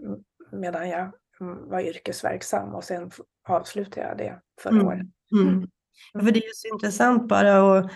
medan 0.52 0.88
jag 0.88 1.12
mm, 1.40 1.68
var 1.68 1.80
yrkesverksam 1.80 2.75
och 2.75 2.85
sen 2.85 3.11
avslutade 3.49 4.06
jag 4.06 4.18
det 4.18 4.40
förra 4.61 4.75
Mm. 4.75 4.87
året. 4.87 5.06
Mm. 5.33 5.66
Ja, 6.12 6.21
för 6.21 6.30
det 6.30 6.38
är 6.38 6.47
ju 6.47 6.52
så 6.54 6.68
intressant 6.75 7.28
bara 7.28 7.78
att 7.78 7.90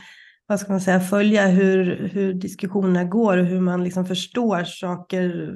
vad 0.46 0.60
ska 0.60 0.72
man 0.72 0.80
säga, 0.80 1.00
följa 1.00 1.46
hur, 1.46 2.08
hur 2.12 2.32
diskussionerna 2.32 3.04
går 3.04 3.36
och 3.36 3.44
hur 3.44 3.60
man 3.60 3.84
liksom 3.84 4.06
förstår 4.06 4.64
saker 4.64 5.54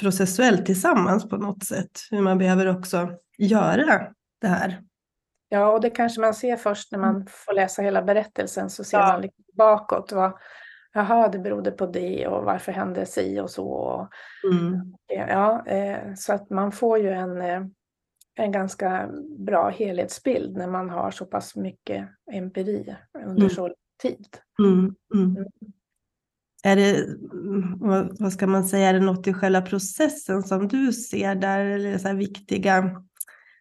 processuellt 0.00 0.66
tillsammans 0.66 1.28
på 1.28 1.36
något 1.36 1.64
sätt. 1.64 1.90
Hur 2.10 2.20
man 2.20 2.38
behöver 2.38 2.66
också 2.66 3.10
göra 3.38 4.06
det 4.40 4.46
här. 4.48 4.80
Ja, 5.48 5.72
och 5.72 5.80
det 5.80 5.90
kanske 5.90 6.20
man 6.20 6.34
ser 6.34 6.56
först 6.56 6.92
när 6.92 6.98
man 6.98 7.26
får 7.28 7.52
läsa 7.52 7.82
hela 7.82 8.02
berättelsen 8.02 8.70
så 8.70 8.84
ser 8.84 8.98
Ja. 8.98 9.06
man 9.06 9.22
liksom 9.22 9.44
bakåt. 9.52 10.12
Vad, 10.12 10.32
Jaha, 10.92 11.28
det 11.28 11.38
berodde 11.38 11.70
på 11.70 11.86
det 11.86 12.26
och 12.26 12.44
varför 12.44 12.72
hände 12.72 13.06
si 13.06 13.40
och 13.40 13.50
så. 13.50 14.08
Mm. 14.52 14.94
ja, 15.08 15.66
eh, 15.66 16.14
så 16.14 16.32
att 16.32 16.50
man 16.50 16.72
får 16.72 16.98
ju 16.98 17.10
en, 17.10 17.40
eh, 17.40 17.62
en 18.34 18.52
ganska 18.52 19.10
bra 19.38 19.68
helhetsbild 19.68 20.56
när 20.56 20.66
man 20.66 20.90
har 20.90 21.10
så 21.10 21.24
pass 21.24 21.56
mycket 21.56 22.08
empiri 22.32 22.96
under 23.14 23.36
Mm. 23.42 23.50
så 23.50 23.66
lång 23.66 23.76
tid. 24.02 24.26
Mm. 24.58 24.94
Mm. 25.14 25.46
Är 26.64 26.76
det, 26.76 26.96
mm, 27.32 27.78
vad, 28.20 28.32
ska 28.32 28.46
man 28.46 28.64
säga, 28.64 28.88
är 28.88 28.92
det 28.92 29.00
något 29.00 29.26
i 29.26 29.32
själva 29.32 29.62
processen 29.62 30.42
som 30.42 30.68
du 30.68 30.92
ser 30.92 31.34
där, 31.34 31.64
eller 31.64 31.98
så 31.98 32.12
viktiga 32.12 33.02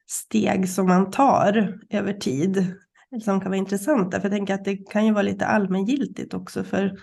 steg 0.07 0.69
som 0.69 0.87
man 0.87 1.11
tar 1.11 1.79
över 1.89 2.13
tid, 2.13 2.75
som 3.21 3.41
kan 3.41 3.51
vara 3.51 3.57
intressanta? 3.57 4.21
För 4.21 4.29
jag 4.29 4.37
tänker 4.37 4.53
att 4.53 4.65
det 4.65 4.75
kan 4.91 5.05
ju 5.05 5.11
vara 5.11 5.21
lite 5.21 5.45
allmängiltigt 5.45 6.33
också 6.33 6.63
för, 6.63 6.97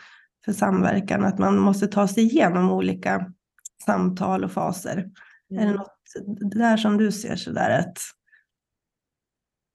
för 0.46 0.52
samverkan, 0.52 1.24
att 1.24 1.38
man 1.38 1.58
måste 1.58 1.86
ta 1.86 2.08
sig 2.08 2.22
igenom 2.24 2.70
olika 2.70 3.32
samtal 3.86 4.44
och 4.44 4.52
faser. 4.52 4.96
Är 5.50 5.56
det 5.56 5.62
Mm. 5.62 5.74
något 5.76 5.92
där 6.54 6.76
som 6.76 6.96
du 6.96 7.12
ser 7.12 7.36
sådär 7.36 7.78
att, 7.80 7.98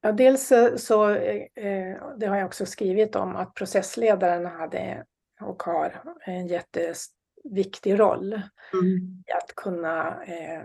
Ja, 0.03 0.11
dels 0.11 0.51
så, 0.75 1.09
eh, 1.09 1.97
det 2.17 2.25
har 2.27 2.37
jag 2.37 2.45
också 2.45 2.65
skrivit 2.65 3.15
om, 3.15 3.35
att 3.35 3.53
processledaren 3.53 4.45
hade 4.45 5.05
och 5.41 5.63
har 5.63 6.03
en 6.25 6.47
jätteviktig 6.47 7.99
roll 7.99 8.33
mm, 8.73 9.23
i 9.27 9.31
att 9.31 9.55
kunna 9.55 10.23
eh, 10.23 10.61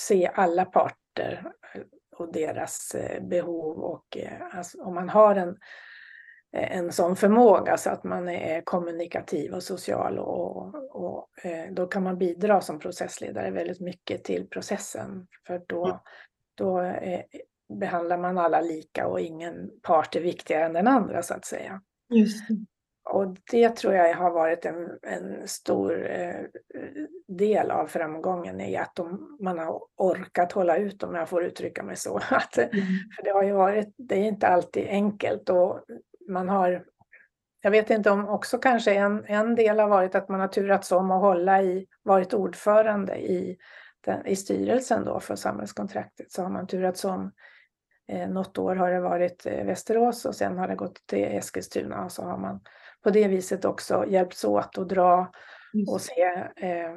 se 0.00 0.30
alla 0.34 0.64
parter 0.64 1.52
och 2.16 2.32
deras 2.32 2.94
eh, 2.94 3.22
behov 3.28 3.78
och 3.78 4.16
alltså, 4.52 4.82
om 4.82 4.94
man 4.94 5.08
har 5.08 5.36
en, 5.36 5.56
en 6.52 6.92
sån 6.92 7.16
förmåga 7.16 7.76
så 7.76 7.90
att 7.90 8.04
man 8.04 8.28
är 8.28 8.60
kommunikativ 8.60 9.54
och 9.54 9.62
social 9.62 10.18
och, 10.18 10.74
och 10.90 11.28
eh, 11.44 11.72
då 11.72 11.86
kan 11.86 12.02
man 12.02 12.18
bidra 12.18 12.60
som 12.60 12.78
processledare 12.78 13.50
väldigt 13.50 13.80
mycket 13.80 14.24
till 14.24 14.48
processen 14.48 15.26
för 15.46 15.62
då, 15.66 16.00
då 16.54 16.80
eh, 16.80 17.22
behandlar 17.80 18.18
man 18.18 18.38
alla 18.38 18.60
lika 18.60 19.06
och 19.06 19.20
ingen 19.20 19.70
part 19.82 20.16
är 20.16 20.20
viktigare 20.20 20.64
än 20.64 20.72
den 20.72 20.88
andra 20.88 21.22
så 21.22 21.34
att 21.34 21.44
säga. 21.44 21.80
just 22.10 22.48
det. 22.48 22.54
Och 23.10 23.36
det 23.50 23.76
tror 23.76 23.94
jag 23.94 24.16
har 24.16 24.30
varit 24.30 24.64
en, 24.64 24.98
en 25.02 25.48
stor 25.48 26.10
eh, 26.10 26.44
del 27.28 27.70
av 27.70 27.86
framgången 27.86 28.60
i 28.60 28.76
att 28.76 28.94
de, 28.94 29.36
man 29.40 29.58
har 29.58 29.82
orkat 29.96 30.52
hålla 30.52 30.76
ut 30.76 31.02
om 31.02 31.14
jag 31.14 31.28
får 31.28 31.44
uttrycka 31.44 31.82
mig 31.82 31.96
så. 31.96 32.16
Att, 32.30 32.58
Mm. 32.58 32.72
för 33.16 33.24
det 33.24 33.30
har 33.30 33.42
ju 33.42 33.52
varit, 33.52 33.94
det 33.96 34.14
är 34.14 34.24
inte 34.24 34.48
alltid 34.48 34.88
enkelt 34.88 35.48
och 35.48 35.80
man 36.28 36.48
har, 36.48 36.84
jag 37.60 37.70
vet 37.70 37.90
inte 37.90 38.10
om 38.10 38.28
också 38.28 38.58
kanske 38.58 38.94
en, 38.94 39.24
en 39.26 39.54
del 39.54 39.78
har 39.78 39.88
varit 39.88 40.14
att 40.14 40.28
man 40.28 40.40
har 40.40 40.48
turats 40.48 40.92
om 40.92 41.10
att 41.10 41.20
hålla 41.20 41.62
i, 41.62 41.86
varit 42.02 42.34
ordförande 42.34 43.16
i, 43.16 43.56
den, 44.00 44.26
i 44.26 44.36
styrelsen 44.36 45.04
då 45.04 45.20
för 45.20 45.36
samhällskontraktet 45.36 46.32
så 46.32 46.42
har 46.42 46.50
man 46.50 46.66
turats 46.66 47.04
om. 47.04 47.32
Eh, 48.08 48.28
något 48.28 48.58
år 48.58 48.76
har 48.76 48.90
det 48.90 49.00
varit 49.00 49.46
eh, 49.46 49.64
Västerås 49.64 50.24
och 50.24 50.34
sen 50.34 50.58
har 50.58 50.68
det 50.68 50.74
gått 50.74 51.06
till 51.06 51.24
Eskilstuna 51.24 52.04
och 52.04 52.12
så 52.12 52.22
har 52.22 52.38
man 52.38 52.60
på 53.02 53.10
det 53.10 53.28
viset 53.28 53.64
också 53.64 54.04
hjälps 54.08 54.44
åt 54.44 54.78
att 54.78 54.88
dra 54.88 55.32
Just 55.72 55.92
och 55.92 56.00
se 56.00 56.22
eh, 56.56 56.96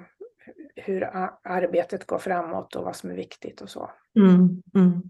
hur 0.75 1.03
arbetet 1.43 2.07
går 2.07 2.17
framåt 2.17 2.75
och 2.75 2.83
vad 2.83 2.95
som 2.95 3.09
är 3.09 3.15
viktigt 3.15 3.61
och 3.61 3.69
så. 3.69 3.91
Mm, 4.15 4.61
mm. 4.75 5.01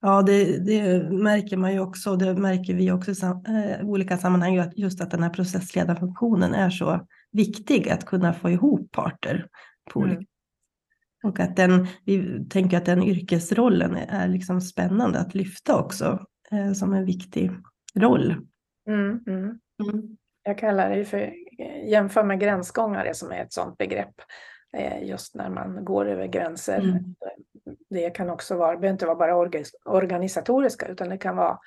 Ja, 0.00 0.22
det, 0.22 0.58
det 0.58 1.10
märker 1.10 1.56
man 1.56 1.72
ju 1.72 1.80
också, 1.80 2.10
och 2.10 2.18
det 2.18 2.34
märker 2.34 2.74
vi 2.74 2.92
också 2.92 3.10
i 3.10 3.14
sam, 3.14 3.44
eh, 3.48 3.86
olika 3.86 4.18
sammanhang, 4.18 4.58
att 4.58 4.78
just 4.78 5.00
att 5.00 5.10
den 5.10 5.22
här 5.22 5.30
processledarfunktionen 5.30 6.54
är 6.54 6.70
så 6.70 7.06
viktig, 7.32 7.88
att 7.88 8.04
kunna 8.04 8.32
få 8.32 8.50
ihop 8.50 8.92
parter 8.92 9.46
på 9.90 10.04
Mm. 10.04 10.24
Och 11.22 11.40
att 11.40 11.56
den, 11.56 11.86
vi 12.04 12.46
tänker 12.48 12.76
att 12.76 12.84
den 12.84 13.02
yrkesrollen 13.02 13.96
är, 13.96 14.06
är 14.08 14.28
liksom 14.28 14.60
spännande 14.60 15.18
att 15.18 15.34
lyfta 15.34 15.80
också, 15.80 16.26
eh, 16.52 16.72
som 16.72 16.94
en 16.94 17.04
viktig 17.04 17.50
roll. 17.94 18.36
Mm, 18.88 19.24
mm. 19.26 19.58
Mm. 19.82 20.16
Jag 20.42 20.58
kallar 20.58 20.90
det 20.90 21.04
för 21.04 21.32
jämför 21.86 22.24
med 22.24 22.40
gränsgångare 22.40 23.14
som 23.14 23.32
är 23.32 23.42
ett 23.42 23.52
sådant 23.52 23.78
begrepp. 23.78 24.14
Eh, 24.76 25.02
Just 25.04 25.34
när 25.34 25.48
man 25.50 25.84
går 25.84 26.06
över 26.08 26.26
gränser. 26.26 26.78
Mm. 26.78 27.14
Det 27.90 28.10
kan 28.10 28.30
också 28.30 28.56
vara, 28.56 28.76
behöver 28.76 28.92
inte 28.92 29.06
vara 29.06 29.16
bara 29.16 29.34
orga- 29.34 29.64
organisatoriska 29.84 30.86
utan 30.86 31.08
det 31.08 31.18
kan 31.18 31.36
vara 31.36 31.58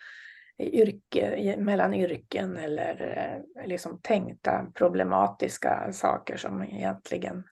yrke, 0.59 1.55
mellan 1.57 1.93
yrken 1.93 2.57
eller 2.57 3.17
eh, 3.57 3.67
liksom 3.67 3.99
tänkta 4.01 4.65
problematiska 4.73 5.89
saker 5.93 6.37
som 6.37 6.63
egentligen 6.63 7.43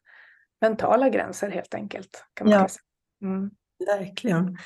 mentala 0.61 1.09
gränser 1.09 1.49
helt 1.49 1.73
enkelt. 1.73 2.25
Kan 2.33 2.47
man 2.47 2.53
Ja. 2.53 2.61
ja. 2.61 2.67
säga. 2.67 2.81
Mm. 3.33 3.51
Verkligen. 3.85 4.57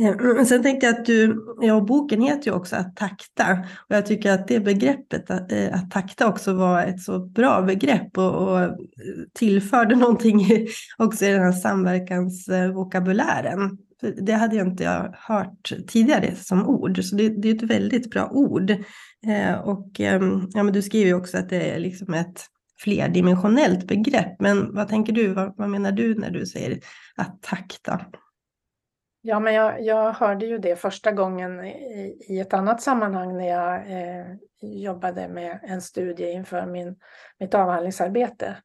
Eh, 0.00 0.08
mm, 0.08 0.46
sen 0.46 0.62
tänkte 0.62 0.86
jag 0.86 0.98
att 0.98 1.06
du, 1.06 1.44
ja, 1.60 1.80
boken 1.80 2.22
heter 2.22 2.50
ju 2.50 2.56
också 2.56 2.76
att 2.76 2.96
takta. 2.96 3.52
Och 3.88 3.96
jag 3.96 4.06
tycker 4.06 4.32
att 4.32 4.48
det 4.48 4.60
begreppet, 4.60 5.30
att, 5.30 5.52
att 5.52 5.90
takta 5.90 6.28
också 6.28 6.52
var 6.52 6.82
ett 6.82 7.00
så 7.00 7.18
bra 7.18 7.62
begrepp 7.62 8.18
och, 8.18 8.48
och 8.48 8.60
eh, 8.60 8.70
tillförde 9.32 9.96
någonting 9.96 10.48
också 10.98 11.24
i 11.24 11.32
den 11.32 11.42
här 11.42 11.52
samverkansvokabulären. 11.52 13.78
Det 14.22 14.32
hade 14.32 14.56
jag 14.56 14.66
inte 14.66 14.84
jag 14.84 15.14
hört 15.18 15.72
tidigare 15.88 16.34
som 16.36 16.68
ord, 16.68 17.04
så 17.04 17.16
det, 17.16 17.28
det 17.28 17.50
är 17.50 17.54
ett 17.54 17.62
väldigt 17.62 18.10
bra 18.10 18.28
ord. 18.30 18.70
Och 19.64 20.00
ehm, 20.00 20.48
ja, 20.50 20.62
men 20.62 20.74
du 20.74 20.82
skriver 20.82 21.06
ju 21.06 21.14
också 21.14 21.38
att 21.38 21.48
det 21.48 21.70
är 21.70 21.78
liksom 21.78 22.14
ett 22.14 22.46
flerdimensionellt 22.78 23.86
begrepp. 23.86 24.40
Men 24.40 24.74
vad 24.74 24.88
tänker 24.88 25.12
du, 25.12 25.26
vad, 25.26 25.54
vad 25.56 25.68
menar 25.68 25.92
du 25.92 26.14
när 26.14 26.30
du 26.30 26.46
säger 26.46 26.78
att 27.16 27.42
takta? 27.42 28.00
Ja, 29.22 29.40
men 29.40 29.54
jag, 29.54 29.82
jag 29.82 30.12
hörde 30.12 30.46
ju 30.46 30.58
det 30.58 30.76
första 30.76 31.12
gången 31.12 31.64
i, 31.64 32.18
i 32.28 32.40
ett 32.40 32.54
annat 32.54 32.82
sammanhang 32.82 33.36
när 33.36 33.48
jag 33.48 33.76
eh, 33.76 34.26
jobbade 34.60 35.28
med 35.28 35.58
en 35.62 35.82
studie 35.82 36.32
inför 36.32 36.66
min, 36.66 36.96
mitt 37.38 37.54
avhandlingsarbete. 37.54 38.56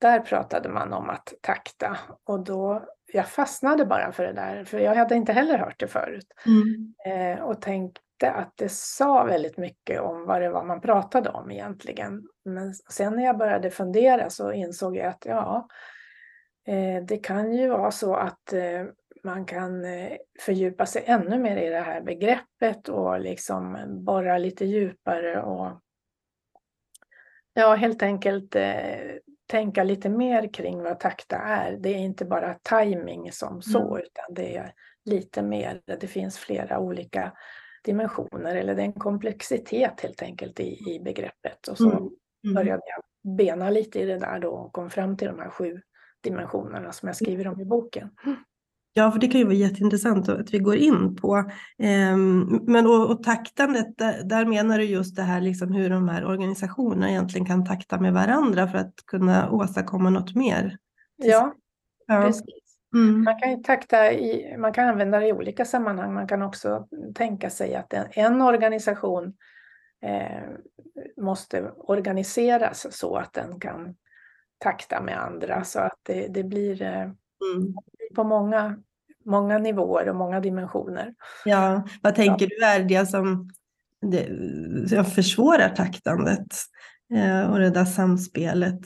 Där 0.00 0.20
pratade 0.20 0.68
man 0.68 0.92
om 0.92 1.10
att 1.10 1.34
takta 1.42 1.98
och 2.24 2.44
då, 2.44 2.84
jag 3.12 3.28
fastnade 3.28 3.84
bara 3.86 4.12
för 4.12 4.24
det 4.24 4.32
där, 4.32 4.64
för 4.64 4.78
jag 4.78 4.94
hade 4.94 5.14
inte 5.14 5.32
heller 5.32 5.58
hört 5.58 5.80
det 5.80 5.88
förut. 5.88 6.26
Eh, 7.06 7.44
och 7.44 7.60
tänkte 7.60 8.30
att 8.30 8.52
det 8.56 8.72
sa 8.72 9.24
väldigt 9.24 9.56
mycket 9.56 10.00
om 10.00 10.26
vad 10.26 10.42
det 10.42 10.50
var 10.50 10.64
man 10.64 10.80
pratade 10.80 11.30
om 11.30 11.50
egentligen. 11.50 12.22
Men 12.44 12.74
sen 12.74 13.16
när 13.16 13.24
jag 13.24 13.38
började 13.38 13.70
fundera 13.70 14.30
så 14.30 14.52
insåg 14.52 14.96
jag 14.96 15.06
att 15.06 15.24
ja, 15.26 15.68
eh, 16.66 17.04
det 17.04 17.16
kan 17.16 17.52
ju 17.52 17.68
vara 17.68 17.90
så 17.90 18.14
att 18.14 18.52
eh, 18.52 18.84
man 19.24 19.46
kan 19.46 19.84
eh, 19.84 20.12
fördjupa 20.40 20.86
sig 20.86 21.02
ännu 21.06 21.38
mer 21.38 21.56
i 21.56 21.68
det 21.68 21.80
här 21.80 22.00
begreppet 22.00 22.88
och 22.88 23.20
liksom 23.20 23.78
borra 24.04 24.38
lite 24.38 24.64
djupare 24.64 25.42
och 25.42 25.80
ja, 27.54 27.74
helt 27.74 28.02
enkelt 28.02 28.56
eh, 28.56 28.98
tänka 29.46 29.84
lite 29.84 30.08
mer 30.08 30.52
kring 30.52 30.82
vad 30.82 31.00
takta 31.00 31.36
är. 31.36 31.76
Det 31.76 31.88
är 31.88 31.98
inte 31.98 32.24
bara 32.24 32.54
timing 32.62 33.32
som 33.32 33.62
så, 33.62 33.78
Mm. 33.96 34.02
utan 34.02 34.34
det 34.34 34.56
är 34.56 34.72
lite 35.04 35.42
mer, 35.42 35.82
det 36.00 36.06
finns 36.06 36.38
flera 36.38 36.78
olika 36.78 37.32
dimensioner 37.84 38.56
eller 38.56 38.74
det 38.74 38.82
är 38.82 38.86
en 38.86 38.92
komplexitet 38.92 40.00
helt 40.00 40.22
enkelt 40.22 40.60
i, 40.60 40.78
i 40.94 41.00
begreppet. 41.04 41.68
Och 41.68 41.76
så 41.76 41.90
Mm. 41.90 42.08
Mm. 42.44 42.54
började 42.54 42.82
jag 42.86 43.02
bena 43.36 43.70
lite 43.70 44.00
i 44.00 44.04
det 44.04 44.18
där 44.18 44.38
då 44.38 44.50
och 44.50 44.72
kom 44.72 44.90
fram 44.90 45.16
till 45.16 45.28
de 45.28 45.38
här 45.38 45.50
sju 45.50 45.80
dimensionerna 46.20 46.92
som 46.92 47.06
jag 47.06 47.16
skriver 47.16 47.48
om 47.48 47.60
i 47.60 47.64
boken. 47.64 48.10
Ja, 48.98 49.10
för 49.10 49.18
det 49.18 49.28
kan 49.28 49.38
ju 49.40 49.44
vara 49.44 49.54
jätteintressant 49.54 50.28
att 50.28 50.54
vi 50.54 50.58
går 50.58 50.76
in 50.76 51.16
på. 51.16 51.50
Ehm, 51.78 52.60
Men 52.66 52.86
och, 52.86 53.10
och 53.10 53.22
taktandet, 53.22 53.98
där, 54.24 54.46
menar 54.46 54.78
du 54.78 54.84
just 54.84 55.16
det 55.16 55.22
här 55.22 55.40
liksom 55.40 55.72
hur 55.72 55.90
de 55.90 56.08
här 56.08 56.24
organisationerna 56.24 57.10
egentligen 57.10 57.46
kan 57.46 57.64
takta 57.64 58.00
med 58.00 58.12
varandra 58.12 58.68
för 58.68 58.78
att 58.78 58.94
kunna 59.06 59.50
åstadkomma 59.50 60.10
något 60.10 60.34
mer. 60.34 60.78
Ja, 61.16 61.54
Ja. 62.06 62.22
precis. 62.22 62.44
Mm. 62.94 63.24
Man 63.24 63.40
kan 63.40 63.50
ju 63.50 63.56
takta 63.56 64.12
i, 64.12 64.56
man 64.58 64.72
kan 64.72 64.88
använda 64.88 65.18
det 65.18 65.26
i 65.26 65.32
olika 65.32 65.64
sammanhang. 65.64 66.14
Man 66.14 66.28
kan 66.28 66.42
också 66.42 66.88
tänka 67.14 67.50
sig 67.50 67.74
att 67.74 67.92
en, 67.92 68.06
en 68.10 68.42
organisation 68.42 69.34
eh, 70.02 70.48
måste 71.16 71.70
organiseras 71.76 72.86
så 72.90 73.16
att 73.16 73.32
den 73.32 73.60
kan 73.60 73.96
takta 74.58 75.02
med 75.02 75.22
andra 75.22 75.64
så 75.64 75.80
att 75.80 75.98
det, 76.02 76.28
det 76.28 76.44
blir 76.44 76.82
eh, 76.82 77.02
mm. 77.02 77.74
på 78.14 78.24
många, 78.24 78.76
många 79.28 79.58
nivåer 79.58 80.08
och 80.08 80.16
många 80.16 80.40
dimensioner. 80.40 81.14
Ja, 81.44 81.82
vad 82.02 82.14
tänker 82.14 82.48
ja. 82.50 82.56
du 82.58 82.64
är 82.64 82.88
det 82.88 83.06
som 83.06 83.50
det, 84.00 85.04
försvårar 85.04 85.68
taktandet 85.68 86.54
eh, 87.14 87.50
och 87.50 87.58
det 87.58 87.70
där 87.70 87.84
samspelet? 87.84 88.80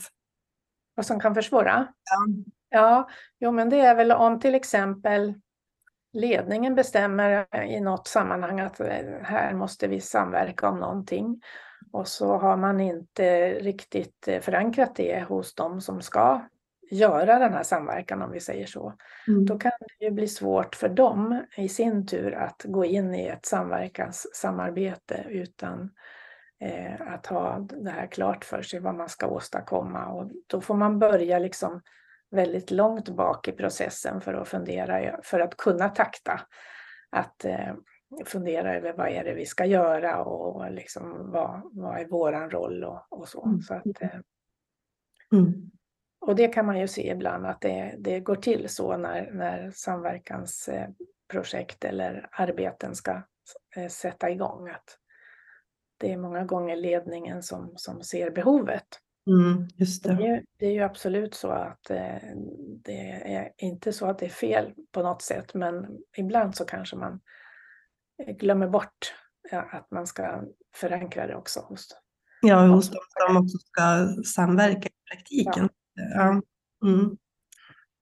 Vad 0.95 1.05
som 1.05 1.19
kan 1.19 1.35
försvåra? 1.35 1.87
Ja. 2.11 2.27
ja, 2.69 3.09
jo 3.39 3.51
men 3.51 3.69
det 3.69 3.79
är 3.79 3.95
väl 3.95 4.11
om 4.11 4.39
till 4.39 4.55
exempel 4.55 5.33
ledningen 6.13 6.75
bestämmer 6.75 7.55
i 7.65 7.79
något 7.79 8.07
sammanhang 8.07 8.59
att 8.59 8.79
eh, 8.79 8.87
här 9.21 9.53
måste 9.53 9.87
vi 9.87 10.01
samverka 10.01 10.69
om 10.69 10.79
någonting 10.79 11.41
och 11.91 12.07
så 12.07 12.37
har 12.37 12.57
man 12.57 12.79
inte 12.79 13.53
riktigt 13.53 14.27
eh, 14.27 14.41
förankrat 14.41 14.95
det 14.95 15.25
hos 15.27 15.55
de 15.55 15.81
som 15.81 16.01
ska 16.01 16.41
göra 16.93 17.39
den 17.39 17.53
här 17.53 17.63
samverkan 17.63 18.21
om 18.21 18.31
vi 18.31 18.39
säger 18.39 18.65
så. 18.65 18.93
Mm. 19.27 19.45
Då 19.45 19.59
kan 19.59 19.71
det 19.79 20.05
ju 20.05 20.11
bli 20.11 20.27
svårt 20.27 20.75
för 20.75 20.89
dem 20.89 21.45
i 21.57 21.69
sin 21.69 22.07
tur 22.07 22.33
att 22.33 22.61
gå 22.63 22.85
in 22.85 23.15
i 23.15 23.27
ett 23.27 23.45
samverkanssamarbete 23.45 25.25
utan 25.29 25.89
eh, 26.61 27.13
att 27.13 27.25
ha 27.25 27.59
det 27.59 27.89
här 27.89 28.07
klart 28.07 28.45
för 28.45 28.61
sig 28.61 28.79
vad 28.79 28.95
man 28.95 29.09
ska 29.09 29.27
åstadkomma 29.27 30.05
och 30.07 30.31
då 30.47 30.61
får 30.61 30.75
man 30.75 30.99
börja 30.99 31.39
liksom 31.39 31.81
väldigt 32.31 32.71
långt 32.71 33.09
bak 33.09 33.47
i 33.47 33.51
processen 33.51 34.21
för 34.21 34.33
att 34.33 34.47
fundera, 34.47 35.19
för 35.23 35.39
att 35.39 35.57
kunna 35.57 35.89
takta. 35.89 36.41
Att 37.09 37.45
eh, 37.45 37.73
fundera 38.25 38.75
över 38.75 38.93
vad 38.93 39.07
är 39.07 39.23
det 39.23 39.33
vi 39.33 39.45
ska 39.45 39.65
göra 39.65 40.23
och 40.23 40.71
liksom 40.71 41.31
vad, 41.31 41.61
vad 41.71 41.99
är 41.99 42.05
våran 42.05 42.49
roll 42.49 42.83
och, 42.83 43.05
och 43.09 43.27
så. 43.27 43.45
Mm. 43.45 43.61
så 43.61 43.73
att, 43.73 44.01
eh, 44.01 44.09
mm. 45.33 45.71
Och 46.27 46.35
det 46.35 46.47
kan 46.47 46.65
man 46.65 46.79
ju 46.79 46.87
se 46.87 47.11
ibland 47.11 47.45
att 47.45 47.61
det, 47.61 47.95
det 47.99 48.19
går 48.19 48.35
till 48.35 48.69
så 48.69 48.97
när, 48.97 49.31
när 49.31 49.71
samverkansprojekt 49.71 51.85
eller 51.85 52.29
arbeten 52.31 52.95
ska 52.95 53.11
eh, 53.75 53.87
sätta 53.89 54.29
igång. 54.29 54.69
Att 54.69 54.97
det 55.97 56.11
är 56.11 56.17
många 56.17 56.45
gånger 56.45 56.75
ledningen 56.75 57.43
som, 57.43 57.73
som 57.75 58.03
ser 58.03 58.31
behovet. 58.31 58.87
Mm, 59.27 59.67
det. 59.77 60.15
Det, 60.15 60.27
är, 60.27 60.43
det 60.59 60.65
är 60.65 60.71
ju 60.71 60.81
absolut 60.81 61.33
så 61.33 61.51
att 61.51 61.89
eh, 61.89 62.15
det 62.83 63.33
är 63.35 63.51
inte 63.57 63.93
så 63.93 64.05
att 64.05 64.19
det 64.19 64.25
är 64.25 64.29
fel 64.29 64.73
på 64.91 65.03
något 65.03 65.21
sätt, 65.21 65.53
men 65.53 65.87
ibland 66.17 66.55
så 66.55 66.65
kanske 66.65 66.95
man 66.95 67.21
glömmer 68.39 68.67
bort 68.67 69.13
att 69.51 69.91
man 69.91 70.07
ska 70.07 70.43
förankra 70.75 71.27
det 71.27 71.35
också 71.35 71.59
hos 71.59 71.87
Ja, 72.41 72.67
hos 72.67 72.89
de 72.89 72.97
som 73.27 73.37
också 73.37 73.57
ska 73.57 74.07
samverka 74.25 74.89
i 74.89 74.91
praktiken. 75.11 75.63
Ja, 75.63 75.69
ja. 75.95 76.41
Mm. 76.85 77.17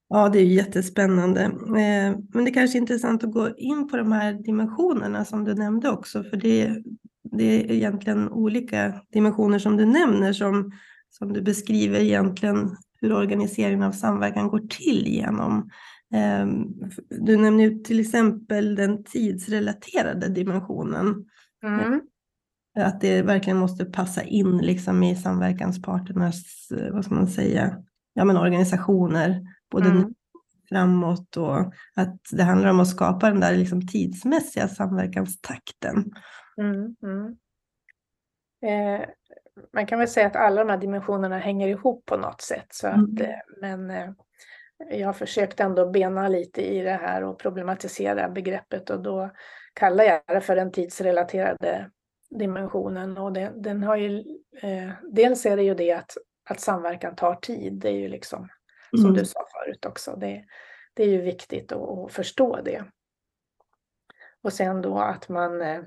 ja 0.09 0.29
det 0.29 0.39
är 0.39 0.45
jättespännande. 0.45 1.43
Eh, 1.43 2.17
men 2.33 2.45
det 2.45 2.51
kanske 2.51 2.77
är 2.77 2.81
intressant 2.81 3.23
att 3.23 3.31
gå 3.31 3.49
in 3.57 3.87
på 3.87 3.97
de 3.97 4.11
här 4.11 4.33
dimensionerna 4.33 5.25
som 5.25 5.43
du 5.43 5.53
nämnde 5.53 5.89
också, 5.89 6.23
för 6.23 6.37
det, 6.37 6.83
det 7.31 7.43
är 7.43 7.71
egentligen 7.71 8.29
olika 8.29 9.01
dimensioner 9.13 9.59
som 9.59 9.77
du 9.77 9.85
nämner 9.85 10.33
som 10.33 10.71
som 11.11 11.33
du 11.33 11.41
beskriver 11.41 11.99
egentligen 11.99 12.77
hur 13.01 13.13
organiseringen 13.13 13.83
av 13.83 13.91
samverkan 13.91 14.47
går 14.47 14.59
till 14.69 15.07
genom. 15.07 15.69
Ehm, 16.13 16.67
du 17.09 17.37
nämner 17.37 17.83
till 17.83 17.99
exempel 17.99 18.75
den 18.75 19.03
tidsrelaterade 19.03 20.27
dimensionen. 20.27 21.25
Mm. 21.63 22.01
Att 22.79 23.01
det 23.01 23.21
verkligen 23.21 23.57
måste 23.57 23.85
passa 23.85 24.23
in 24.23 24.57
liksom 24.57 25.03
i 25.03 25.15
samverkansparternas, 25.15 26.67
vad 26.91 27.05
ska 27.05 27.15
man 27.15 27.27
säga, 27.27 27.77
ja 28.13 28.25
men 28.25 28.37
organisationer, 28.37 29.41
både 29.71 29.89
mm. 29.89 30.13
framåt 30.69 31.37
och 31.37 31.59
att 31.95 32.19
det 32.31 32.43
handlar 32.43 32.69
om 32.69 32.79
att 32.79 32.87
skapa 32.87 33.29
den 33.29 33.39
där 33.39 33.55
liksom 33.55 33.87
tidsmässiga 33.87 34.67
samverkanstakten. 34.67 36.11
Mm. 36.57 36.95
Mm. 37.03 37.37
Eh, 38.65 39.05
man 39.73 39.85
kan 39.85 39.99
väl 39.99 40.07
säga 40.07 40.27
att 40.27 40.35
alla 40.35 40.63
de 40.63 40.69
här 40.69 40.77
dimensionerna 40.77 41.37
hänger 41.37 41.67
ihop 41.67 42.05
på 42.05 42.17
något 42.17 42.41
sätt. 42.41 42.67
Så 42.69 42.87
att, 42.87 42.95
mm. 42.95 43.21
Eh, 43.21 43.39
men 43.61 43.89
eh, 43.89 44.09
jag 44.89 45.07
har 45.07 45.13
försökt 45.13 45.59
ändå 45.59 45.89
bena 45.89 46.27
lite 46.27 46.61
i 46.61 46.81
det 46.81 46.99
här 47.01 47.23
och 47.23 47.39
problematisera 47.39 48.29
begreppet 48.29 48.89
och 48.89 49.03
då 49.03 49.31
kallar 49.73 50.03
jag 50.03 50.21
det 50.27 50.41
för 50.41 50.55
den 50.55 50.71
tidsrelaterade 50.71 51.91
dimensionen. 52.29 53.17
Och 53.17 53.33
det, 53.33 53.51
den 53.55 53.83
har 53.83 53.95
ju, 53.95 54.17
eh, 54.61 54.89
dels 55.11 55.45
är 55.45 55.57
det 55.57 55.63
ju 55.63 55.75
det 55.75 55.91
att, 55.91 56.17
att 56.51 56.59
samverkan 56.59 57.15
tar 57.15 57.35
tid, 57.35 57.73
det 57.73 57.89
är 57.89 57.97
ju 57.97 58.07
liksom 58.07 58.39
mm. 58.39 59.03
som 59.03 59.13
du 59.13 59.25
sa 59.25 59.45
förut 59.51 59.85
också, 59.85 60.15
det, 60.15 60.45
det 60.93 61.03
är 61.03 61.07
ju 61.07 61.21
viktigt 61.21 61.71
att, 61.71 61.89
att 61.89 62.11
förstå 62.11 62.61
det. 62.61 62.85
Och 64.43 64.53
sen 64.53 64.81
då 64.81 64.99
att 64.99 65.29
man 65.29 65.61
eh, 65.61 65.81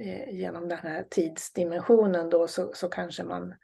Eh, 0.00 0.34
genom 0.34 0.68
den 0.68 0.78
här 0.78 1.06
tidsdimensionen 1.10 2.30
då 2.30 2.48
så, 2.48 2.72
så 2.74 2.88
kanske 2.88 3.24
man 3.24 3.54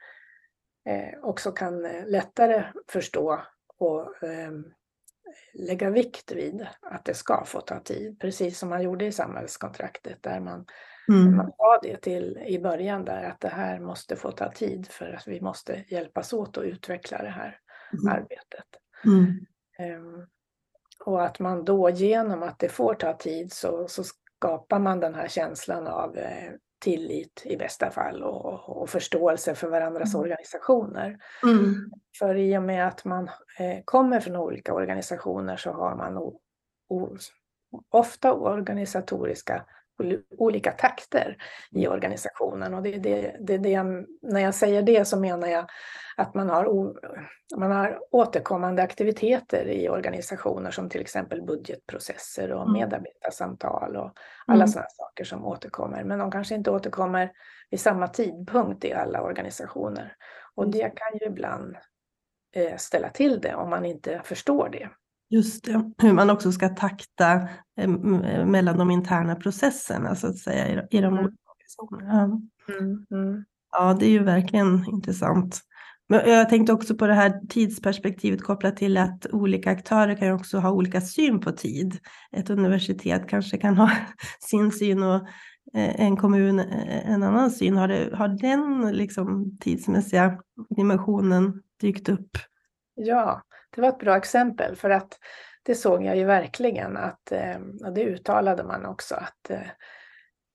eh, 0.85 1.19
också 1.21 1.51
kan 1.51 1.85
eh, 1.85 2.07
lättare 2.07 2.65
förstå 2.87 3.41
och 3.77 4.23
eh, 4.23 4.51
lägga 5.53 5.89
vikt 5.89 6.31
vid 6.31 6.67
att 6.81 7.05
det 7.05 7.13
ska 7.13 7.45
få 7.45 7.61
ta 7.61 7.79
tid, 7.79 8.19
precis 8.19 8.59
som 8.59 8.69
man 8.69 8.83
gjorde 8.83 9.05
i 9.05 9.11
samhällskontraktet 9.11 10.23
där 10.23 10.39
man, 10.39 10.65
mm. 11.09 11.35
man 11.35 11.51
sa 11.57 11.79
det 11.81 11.97
till 11.97 12.37
i 12.47 12.59
början 12.59 13.05
där 13.05 13.23
att 13.23 13.39
det 13.39 13.49
här 13.49 13.79
måste 13.79 14.15
få 14.15 14.31
ta 14.31 14.51
tid 14.51 14.87
för 14.87 15.13
att 15.13 15.27
vi 15.27 15.41
måste 15.41 15.83
hjälpas 15.87 16.33
åt 16.33 16.57
att 16.57 16.63
utveckla 16.63 17.17
det 17.17 17.29
här 17.29 17.59
mm. 17.93 18.15
arbetet. 18.15 18.65
Mm. 19.05 19.45
Um, 19.97 20.27
och 21.05 21.25
att 21.25 21.39
man 21.39 21.65
då 21.65 21.89
genom 21.89 22.43
att 22.43 22.59
det 22.59 22.69
får 22.69 22.93
ta 22.93 23.13
tid 23.13 23.53
så, 23.53 23.87
så 23.87 24.03
skapar 24.03 24.79
man 24.79 24.99
den 24.99 25.15
här 25.15 25.27
känslan 25.27 25.87
av 25.87 26.17
eh, 26.17 26.51
tillit 26.79 27.41
i 27.45 27.57
bästa 27.57 27.91
fall 27.91 28.23
och, 28.23 28.81
och 28.81 28.89
förståelse 28.89 29.55
för 29.55 29.67
varandras 29.67 30.13
mm. 30.13 30.21
organisationer. 30.21 31.17
Mm. 31.43 31.91
För 32.19 32.35
i 32.35 32.57
och 32.57 32.63
med 32.63 32.87
att 32.87 33.05
man 33.05 33.29
eh, 33.59 33.83
kommer 33.85 34.19
från 34.19 34.35
olika 34.35 34.73
organisationer 34.73 35.57
så 35.57 35.71
har 35.71 35.95
man 35.95 36.17
o, 36.17 36.39
o, 36.89 37.17
ofta 37.89 38.33
organisatoriska 38.33 39.65
olika 40.37 40.71
takter 40.71 41.37
i 41.71 41.87
organisationen. 41.87 42.73
Och 42.73 42.83
det, 42.83 42.97
det, 42.97 43.35
det, 43.39 43.57
det, 43.57 43.83
när 44.21 44.39
jag 44.39 44.55
säger 44.55 44.81
det 44.81 45.05
så 45.05 45.19
menar 45.19 45.47
jag 45.47 45.65
att 46.17 46.33
man 46.33 46.49
har, 46.49 46.93
man 47.57 47.71
har 47.71 47.99
återkommande 48.11 48.83
aktiviteter 48.83 49.67
i 49.67 49.89
organisationer 49.89 50.71
som 50.71 50.89
till 50.89 51.01
exempel 51.01 51.41
budgetprocesser 51.41 52.51
och 52.51 52.61
mm. 52.61 52.73
medarbetarsamtal 52.73 53.95
och 53.95 54.11
alla 54.47 54.63
mm. 54.63 54.67
sådana 54.67 54.89
saker 54.89 55.23
som 55.23 55.45
återkommer. 55.45 56.03
Men 56.03 56.19
de 56.19 56.31
kanske 56.31 56.55
inte 56.55 56.71
återkommer 56.71 57.31
vid 57.69 57.79
samma 57.79 58.07
tidpunkt 58.07 58.85
i 58.85 58.93
alla 58.93 59.21
organisationer. 59.21 60.15
Och 60.55 60.69
det 60.69 60.89
kan 60.95 61.17
ju 61.19 61.25
ibland 61.25 61.77
eh, 62.55 62.77
ställa 62.77 63.09
till 63.09 63.41
det 63.41 63.55
om 63.55 63.69
man 63.69 63.85
inte 63.85 64.21
förstår 64.23 64.69
det. 64.69 64.89
Just 65.29 65.65
det, 65.65 65.91
hur 65.97 66.13
man 66.13 66.29
också 66.29 66.51
ska 66.51 66.69
takta 66.69 67.49
eh, 67.79 67.87
mellan 68.45 68.77
de 68.77 68.91
interna 68.91 69.35
processerna 69.35 70.15
så 70.15 70.27
att 70.27 70.37
säga 70.37 70.87
i 70.91 71.01
de 71.01 71.03
mm. 71.03 71.19
olika 71.19 71.37
organisationerna. 71.51 72.41
Mm, 72.69 73.05
mm. 73.11 73.45
Ja, 73.71 73.93
det 73.99 74.05
är 74.05 74.09
ju 74.09 74.23
verkligen 74.23 74.85
intressant. 74.87 75.61
Men 76.09 76.29
jag 76.29 76.49
tänkte 76.49 76.73
också 76.73 76.95
på 76.95 77.07
det 77.07 77.13
här 77.13 77.41
tidsperspektivet 77.49 78.43
kopplat 78.43 78.77
till 78.77 78.97
att 78.97 79.25
olika 79.31 79.71
aktörer 79.71 80.15
kan 80.15 80.31
också 80.31 80.57
ha 80.57 80.71
olika 80.71 81.01
syn 81.01 81.39
på 81.39 81.51
tid. 81.51 81.99
Ett 82.31 82.49
universitet 82.49 83.27
kanske 83.27 83.57
kan 83.57 83.77
ha 83.77 83.91
sin 84.39 84.71
syn 84.71 85.03
och 85.03 85.27
eh, 85.73 86.01
en 86.01 86.17
kommun 86.17 86.59
eh, 86.59 87.09
en 87.09 87.23
annan 87.23 87.51
syn. 87.51 87.77
Har, 87.77 87.87
det, 87.87 88.09
har 88.15 88.27
den 88.27 88.91
liksom 88.91 89.57
tidsmässiga 89.59 90.39
dimensionen 90.75 91.61
dykt 91.81 92.09
upp? 92.09 92.37
Ja, 92.95 93.41
det 93.75 93.81
var 93.81 93.89
ett 93.89 93.99
bra 93.99 94.17
exempel 94.17 94.75
för 94.75 94.89
att 94.89 95.19
det 95.63 95.75
såg 95.75 96.03
jag 96.03 96.17
ju 96.17 96.23
verkligen 96.23 96.97
att, 96.97 97.31
eh, 97.31 97.57
och 97.85 97.93
det 97.93 98.03
uttalade 98.03 98.63
man 98.63 98.85
också, 98.85 99.15
att 99.15 99.49
eh, 99.49 99.67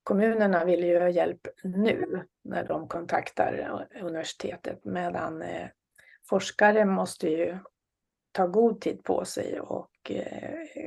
kommunerna 0.03 0.65
vill 0.65 0.85
ju 0.85 1.01
ha 1.01 1.09
hjälp 1.09 1.41
nu 1.63 2.25
när 2.45 2.65
de 2.65 2.89
kontaktar 2.89 3.89
universitetet 4.01 4.85
medan 4.85 5.43
eh, 5.43 5.69
forskare 6.29 6.85
måste 6.85 7.29
ju 7.29 7.59
ta 8.33 8.47
god 8.47 8.81
tid 8.81 9.05
på 9.05 9.25
sig 9.25 9.61
och 9.61 9.91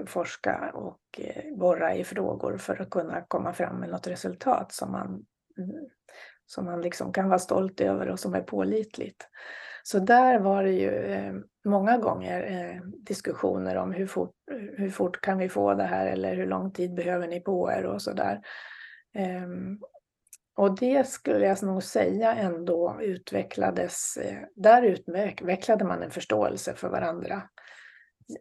forska 0.08 0.72
och 0.74 1.20
borra 1.58 1.96
i 1.96 2.04
frågor 2.04 2.58
för 2.58 2.82
att 2.82 2.90
kunna 2.90 3.22
komma 3.22 3.54
fram 3.54 3.80
med 3.80 3.90
något 3.90 4.08
resultat 4.08 4.72
som 4.72 4.92
man, 4.92 5.26
mm, 5.58 5.90
som 6.46 6.66
man 6.66 6.82
liksom 6.82 7.14
kan 7.14 7.30
vara 7.30 7.40
stolt 7.40 7.82
över 7.82 8.10
och 8.10 8.20
som 8.20 8.34
är 8.34 8.42
pålitligt. 8.42 9.28
Så 9.84 10.00
där 10.00 10.40
var 10.40 10.64
det 10.64 10.72
ju 10.72 10.90
eh, 10.90 11.34
många 11.66 11.98
gånger 11.98 12.42
eh, 12.42 12.82
diskussioner 13.00 13.76
om 13.76 13.92
hur 13.92 14.08
fort, 14.08 14.36
hur 14.78 14.90
fort 14.90 15.22
kan 15.22 15.38
vi 15.38 15.50
få 15.50 15.74
det 15.74 15.84
här 15.84 16.06
eller 16.06 16.36
hur 16.36 16.48
lång 16.48 16.72
tid 16.72 16.94
behöver 16.94 17.28
ni 17.28 17.40
på 17.40 17.72
er 17.72 17.86
och 17.86 18.02
så 18.02 18.14
där. 18.14 18.42
Ehm, 19.16 19.80
och 20.56 20.80
det 20.80 21.08
skulle 21.08 21.46
jag 21.46 21.64
nog 21.64 21.84
säga 21.84 22.36
ändå 22.36 22.98
utvecklades, 23.02 24.18
eh, 24.18 24.38
där 24.56 24.82
utvecklade 24.82 25.86
man 25.86 26.04
en 26.04 26.12
förståelse 26.12 26.74
för 26.76 26.90
varandra. 26.90 27.42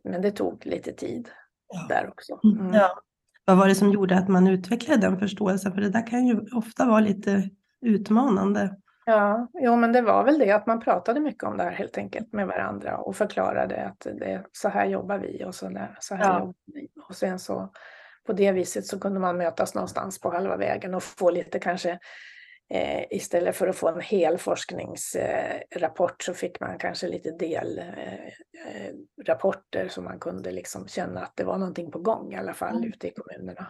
Men 0.04 0.22
det 0.22 0.30
tog 0.30 0.66
lite 0.66 0.92
tid 0.92 1.28
ja. 1.68 1.86
där 1.88 2.08
också. 2.08 2.40
Mm. 2.44 2.60
mm. 2.60 2.74
Ja. 2.74 3.02
Vad 3.44 3.56
var 3.56 3.68
det 3.68 3.74
som 3.74 3.92
gjorde 3.92 4.18
att 4.18 4.28
man 4.28 4.46
utvecklade 4.46 5.00
den 5.00 5.18
förståelsen? 5.18 5.72
För 5.72 5.80
det 5.80 5.90
där 5.90 6.06
kan 6.06 6.26
ju 6.26 6.40
ofta 6.52 6.86
vara 6.86 7.00
lite 7.00 7.50
utmanande. 7.80 8.76
Ja, 9.04 9.48
jo, 9.54 9.76
men 9.76 9.92
det 9.92 10.02
var 10.02 10.24
väl 10.24 10.38
det 10.38 10.50
att 10.50 10.66
man 10.66 10.80
pratade 10.80 11.20
mycket 11.20 11.42
om 11.42 11.56
det 11.56 11.62
här 11.62 11.70
helt 11.70 11.98
enkelt 11.98 12.32
med 12.32 12.46
varandra 12.46 12.96
och 12.96 13.16
förklarade 13.16 13.84
att 13.84 14.00
det, 14.00 14.44
så 14.52 14.68
här 14.68 14.86
jobbar 14.86 15.18
vi 15.18 15.44
och 15.44 15.54
så, 15.54 15.68
där, 15.68 15.96
så 16.00 16.14
här 16.14 16.24
ja. 16.24 16.38
jobbar 16.38 16.54
vi. 16.66 16.88
Och 17.08 17.16
sen 17.16 17.38
så 17.38 17.72
på 18.26 18.32
det 18.32 18.52
viset 18.52 18.86
så 18.86 19.00
kunde 19.00 19.20
man 19.20 19.36
mötas 19.36 19.74
någonstans 19.74 20.20
på 20.20 20.30
halva 20.30 20.56
vägen 20.56 20.94
och 20.94 21.02
få 21.02 21.30
lite 21.30 21.58
kanske 21.58 21.98
eh, 22.70 23.04
istället 23.10 23.56
för 23.56 23.68
att 23.68 23.76
få 23.76 23.88
en 23.88 24.00
hel 24.00 24.38
forskningsrapport 24.38 26.22
så 26.22 26.34
fick 26.34 26.60
man 26.60 26.78
kanske 26.78 27.08
lite 27.08 27.30
delrapporter 27.30 29.84
eh, 29.84 29.88
så 29.88 30.02
man 30.02 30.20
kunde 30.20 30.52
liksom 30.52 30.88
känna 30.88 31.20
att 31.20 31.32
det 31.36 31.44
var 31.44 31.58
någonting 31.58 31.90
på 31.90 31.98
gång 31.98 32.32
i 32.32 32.36
alla 32.36 32.54
fall 32.54 32.76
mm. 32.76 32.88
ute 32.88 33.08
i 33.08 33.10
kommunerna. 33.10 33.66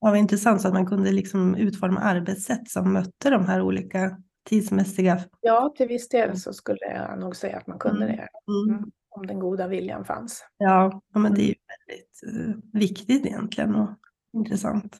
Ja, 0.00 0.10
vad 0.10 0.16
intressant 0.16 0.62
så 0.62 0.68
att 0.68 0.74
man 0.74 0.86
kunde 0.86 1.12
liksom 1.12 1.54
utforma 1.54 2.00
arbetssätt 2.00 2.70
som 2.70 2.92
mötte 2.92 3.30
de 3.30 3.46
här 3.46 3.62
olika 3.62 4.16
tidsmässiga... 4.48 5.20
Ja, 5.40 5.74
till 5.76 5.88
viss 5.88 6.08
del 6.08 6.40
så 6.40 6.52
skulle 6.52 6.80
jag 6.80 7.20
nog 7.20 7.36
säga 7.36 7.56
att 7.56 7.66
man 7.66 7.78
kunde 7.78 8.04
mm. 8.04 8.16
det. 8.16 8.28
Mm 8.68 8.90
om 9.10 9.26
den 9.26 9.38
goda 9.38 9.66
viljan 9.66 10.04
fanns. 10.04 10.44
Ja, 10.58 11.02
men 11.14 11.34
det 11.34 11.42
är 11.42 11.48
ju 11.48 11.54
väldigt 11.68 12.48
uh, 12.48 12.56
viktigt 12.72 13.26
egentligen 13.26 13.74
och 13.74 13.90
intressant. 14.32 14.98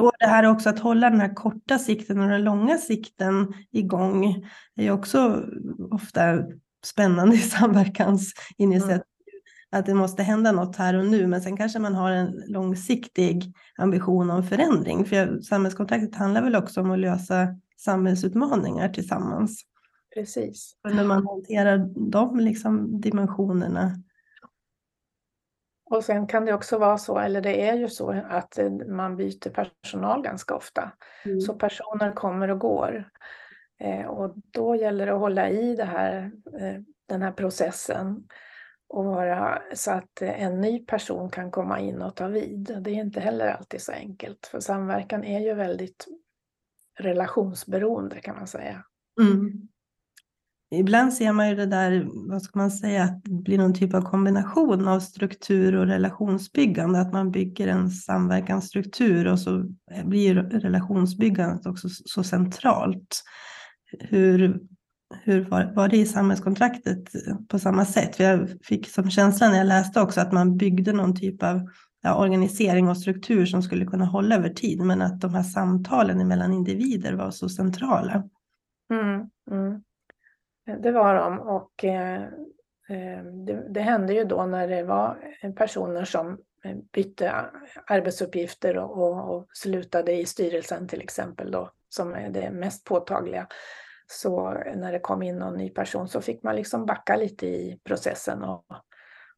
Och 0.00 0.12
det 0.18 0.26
här 0.26 0.46
också 0.46 0.68
att 0.68 0.78
hålla 0.78 1.10
den 1.10 1.20
här 1.20 1.34
korta 1.34 1.78
sikten 1.78 2.20
och 2.20 2.28
den 2.28 2.44
långa 2.44 2.78
sikten 2.78 3.54
igång 3.72 4.44
är 4.76 4.82
ju 4.82 4.90
också 4.90 5.44
ofta 5.90 6.44
spännande 6.84 7.36
i 7.36 7.38
samverkansinitiativ. 7.38 8.90
Mm. 8.90 9.02
Att 9.72 9.86
det 9.86 9.94
måste 9.94 10.22
hända 10.22 10.52
något 10.52 10.76
här 10.76 10.94
och 10.94 11.06
nu, 11.06 11.26
men 11.26 11.42
sen 11.42 11.56
kanske 11.56 11.78
man 11.78 11.94
har 11.94 12.10
en 12.10 12.42
långsiktig 12.46 13.52
ambition 13.78 14.30
om 14.30 14.42
förändring. 14.42 15.04
För 15.04 15.40
samhällskontraktet 15.40 16.14
handlar 16.14 16.42
väl 16.42 16.56
också 16.56 16.80
om 16.80 16.90
att 16.90 16.98
lösa 16.98 17.48
samhällsutmaningar 17.80 18.88
tillsammans. 18.88 19.62
Precis. 20.14 20.76
Och 20.84 20.94
när 20.94 21.04
man 21.04 21.26
hanterar 21.26 21.78
de 22.10 22.40
liksom 22.40 23.00
dimensionerna. 23.00 23.92
Och 25.90 26.04
sen 26.04 26.26
kan 26.26 26.44
det 26.44 26.54
också 26.54 26.78
vara 26.78 26.98
så, 26.98 27.18
eller 27.18 27.40
det 27.40 27.68
är 27.68 27.74
ju 27.74 27.88
så, 27.88 28.10
att 28.28 28.58
eh, 28.58 28.70
man 28.70 29.16
byter 29.16 29.50
personal 29.50 30.22
ganska 30.22 30.54
ofta. 30.54 30.92
Mm. 31.24 31.40
Så 31.40 31.54
personer 31.54 32.12
kommer 32.12 32.50
och 32.50 32.58
går. 32.58 33.10
Eh, 33.80 34.06
och 34.06 34.34
då 34.50 34.76
gäller 34.76 35.06
det 35.06 35.12
att 35.12 35.20
hålla 35.20 35.50
i 35.50 35.76
det 35.76 35.84
här, 35.84 36.32
eh, 36.60 36.80
den 37.08 37.22
här 37.22 37.32
processen 37.32 38.24
och 38.88 39.04
vara 39.04 39.62
så 39.74 39.90
att 39.90 40.22
en 40.22 40.60
ny 40.60 40.86
person 40.86 41.30
kan 41.30 41.50
komma 41.50 41.80
in 41.80 42.02
och 42.02 42.16
ta 42.16 42.28
vid. 42.28 42.76
Det 42.80 42.90
är 42.90 42.94
inte 42.94 43.20
heller 43.20 43.48
alltid 43.48 43.80
så 43.80 43.92
enkelt, 43.92 44.46
för 44.46 44.60
samverkan 44.60 45.24
är 45.24 45.40
ju 45.40 45.54
väldigt 45.54 46.06
relationsberoende 47.00 48.20
kan 48.20 48.36
man 48.36 48.46
säga. 48.46 48.84
Mm. 49.20 49.68
Ibland 50.74 51.12
ser 51.12 51.32
man 51.32 51.48
ju 51.48 51.54
det 51.54 51.66
där, 51.66 52.08
vad 52.30 52.42
ska 52.42 52.58
man 52.58 52.70
säga, 52.70 53.04
att 53.04 53.24
det 53.24 53.42
blir 53.42 53.58
någon 53.58 53.74
typ 53.74 53.94
av 53.94 54.02
kombination 54.02 54.88
av 54.88 55.00
struktur 55.00 55.76
och 55.76 55.86
relationsbyggande, 55.86 57.00
att 57.00 57.12
man 57.12 57.30
bygger 57.30 57.68
en 57.68 57.90
samverkansstruktur 57.90 59.26
och 59.26 59.38
så 59.40 59.64
blir 60.04 60.34
relationsbyggandet 60.34 61.66
också 61.66 61.88
så 61.90 62.22
centralt. 62.22 63.22
Hur, 63.98 64.60
hur 65.22 65.44
var, 65.44 65.72
var 65.74 65.88
det 65.88 65.96
i 65.96 66.06
samhällskontraktet 66.06 67.02
på 67.48 67.58
samma 67.58 67.84
sätt? 67.84 68.16
För 68.16 68.24
jag 68.24 68.48
fick 68.62 68.88
som 68.88 69.10
känsla 69.10 69.48
när 69.48 69.58
jag 69.58 69.66
läste 69.66 70.00
också 70.00 70.20
att 70.20 70.32
man 70.32 70.56
byggde 70.56 70.92
någon 70.92 71.16
typ 71.16 71.42
av 71.42 71.68
ja, 72.02 72.20
organisering 72.20 72.88
och 72.88 72.96
struktur 72.96 73.46
som 73.46 73.62
skulle 73.62 73.86
kunna 73.86 74.04
hålla 74.04 74.34
över 74.34 74.48
tid, 74.48 74.80
men 74.80 75.02
att 75.02 75.20
de 75.20 75.34
här 75.34 75.42
samtalen 75.42 76.28
mellan 76.28 76.52
individer 76.52 77.12
var 77.12 77.30
så 77.30 77.48
centrala. 77.48 78.22
Mm, 78.90 79.30
mm. 79.50 79.82
Det 80.82 80.92
var 80.92 81.14
de 81.14 81.38
och 81.40 81.84
eh, 81.84 82.22
eh 82.88 83.24
det, 83.46 83.66
det, 83.70 83.80
hände 83.80 84.14
ju 84.14 84.24
då 84.24 84.46
när 84.46 84.68
det 84.68 84.82
var 84.82 85.18
personer 85.56 86.04
som 86.04 86.38
eh, 86.64 86.76
bytte 86.92 87.46
arbetsuppgifter 87.86 88.76
och, 88.76 88.98
och, 88.98 89.36
och 89.36 89.46
slutade 89.52 90.12
i 90.12 90.26
styrelsen 90.26 90.88
till 90.88 91.00
exempel 91.00 91.50
då, 91.50 91.70
som 91.88 92.14
är 92.14 92.30
det 92.30 92.50
mest 92.50 92.84
påtagliga. 92.84 93.46
Så 94.06 94.50
när 94.76 94.92
det 94.92 94.98
kom 94.98 95.22
in 95.22 95.38
någon 95.38 95.56
ny 95.56 95.70
person 95.70 96.08
så 96.08 96.20
fick 96.20 96.42
man 96.42 96.56
liksom 96.56 96.86
backa 96.86 97.16
lite 97.16 97.46
i 97.46 97.80
processen 97.84 98.42
och, 98.42 98.64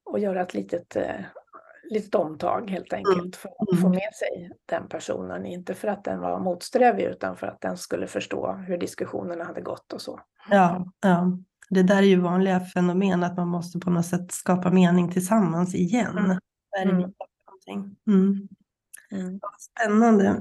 och 0.05 0.19
göra 0.19 0.43
ett 0.43 0.55
litet, 0.55 0.97
eh, 0.97 1.21
litet 1.91 2.15
omtag 2.15 2.71
helt 2.71 2.93
enkelt 2.93 3.19
mm. 3.19 3.33
för 3.33 3.49
att 3.49 3.81
få 3.81 3.87
mm. 3.87 3.91
med 3.91 4.15
sig 4.15 4.51
den 4.67 4.89
personen. 4.89 5.47
Inte 5.47 5.75
för 5.75 5.89
att 5.89 6.05
den 6.05 6.21
var 6.21 6.41
motsträvig 6.41 7.05
utan 7.05 7.37
för 7.37 7.47
att 7.47 7.61
den 7.61 7.77
skulle 7.77 8.07
förstå 8.07 8.53
hur 8.53 8.79
diskussionerna 8.79 9.45
hade 9.45 9.61
gått 9.61 9.93
och 9.93 10.01
så. 10.03 10.21
Ja, 10.51 10.87
ja. 11.01 11.39
Det 11.71 11.83
där 11.83 11.97
är 11.97 12.07
ju 12.07 12.21
vanliga 12.21 12.61
fenomen 12.61 13.25
att 13.25 13.37
man 13.37 13.49
måste 13.49 13.79
på 13.79 13.91
något 13.91 14.07
sätt 14.07 14.33
skapa 14.33 14.71
mening 14.71 15.11
tillsammans 15.11 15.75
igen. 15.75 16.19
Mm. 16.19 16.39
Är 16.79 16.83
mm. 16.83 17.13
Mm. 18.07 18.49
Mm. 19.13 19.41
Spännande. 19.59 20.41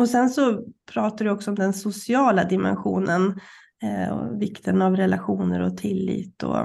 Och 0.00 0.08
sen 0.08 0.30
så 0.30 0.64
pratar 0.92 1.24
du 1.24 1.30
också 1.30 1.50
om 1.50 1.56
den 1.56 1.72
sociala 1.72 2.44
dimensionen 2.44 3.40
eh, 3.82 4.12
och 4.12 4.42
vikten 4.42 4.82
av 4.82 4.96
relationer 4.96 5.60
och 5.60 5.76
tillit 5.76 6.42
och 6.42 6.58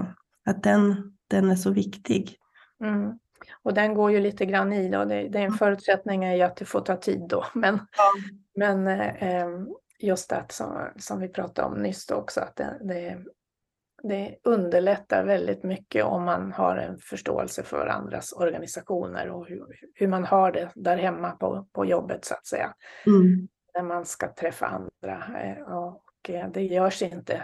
att 0.46 0.64
den, 0.64 1.14
den 1.28 1.52
är 1.52 1.56
så 1.56 1.72
viktig. 1.72 2.38
Mm. 2.84 3.20
Och 3.64 3.74
den 3.74 3.94
går 3.94 4.12
ju 4.12 4.20
lite 4.20 4.46
grann 4.46 4.74
i 4.74 4.90
då. 4.90 5.06
Det, 5.06 5.30
det 5.30 5.40
är 5.40 5.46
en 5.46 5.54
förutsättning 5.54 6.24
är 6.24 6.36
ju 6.36 6.42
att 6.42 6.56
det 6.56 6.66
får 6.66 6.82
ta 6.82 6.96
tid 6.96 7.22
då. 7.30 7.46
Men, 7.54 7.80
ja. 7.98 8.14
men 8.56 8.88
eh, 8.88 9.48
just 10.00 10.30
det 10.30 10.46
som, 10.50 10.88
som 10.98 11.20
vi 11.20 11.28
pratade 11.28 11.68
om 11.68 11.82
nyss 11.82 12.06
då 12.06 12.16
också 12.16 12.42
att 12.42 12.56
det, 12.56 12.78
det, 12.84 13.18
det 14.08 14.36
underlättar 14.44 15.26
väldigt 15.26 15.64
mycket 15.64 16.06
om 16.06 16.24
man 16.24 16.52
har 16.52 16.78
en 16.78 16.98
förståelse 16.98 17.64
för 17.64 17.88
andras 17.88 18.34
organisationer 18.34 19.30
och 19.30 19.48
hur, 19.48 19.66
hur 19.94 20.08
man 20.08 20.26
har 20.26 20.52
det 20.52 20.70
där 20.76 20.98
hemma 20.98 21.32
på, 21.32 21.68
på 21.74 21.86
jobbet 21.86 22.26
så 22.26 22.34
att 22.34 22.48
säga. 22.48 22.74
Mm. 23.06 23.48
När 23.76 23.84
man 23.84 24.06
ska 24.06 24.34
träffa 24.34 24.66
andra. 24.66 25.42
Eh, 25.42 25.74
och 25.74 26.30
eh, 26.30 26.50
det 26.54 26.62
görs 26.62 27.02
inte 27.02 27.42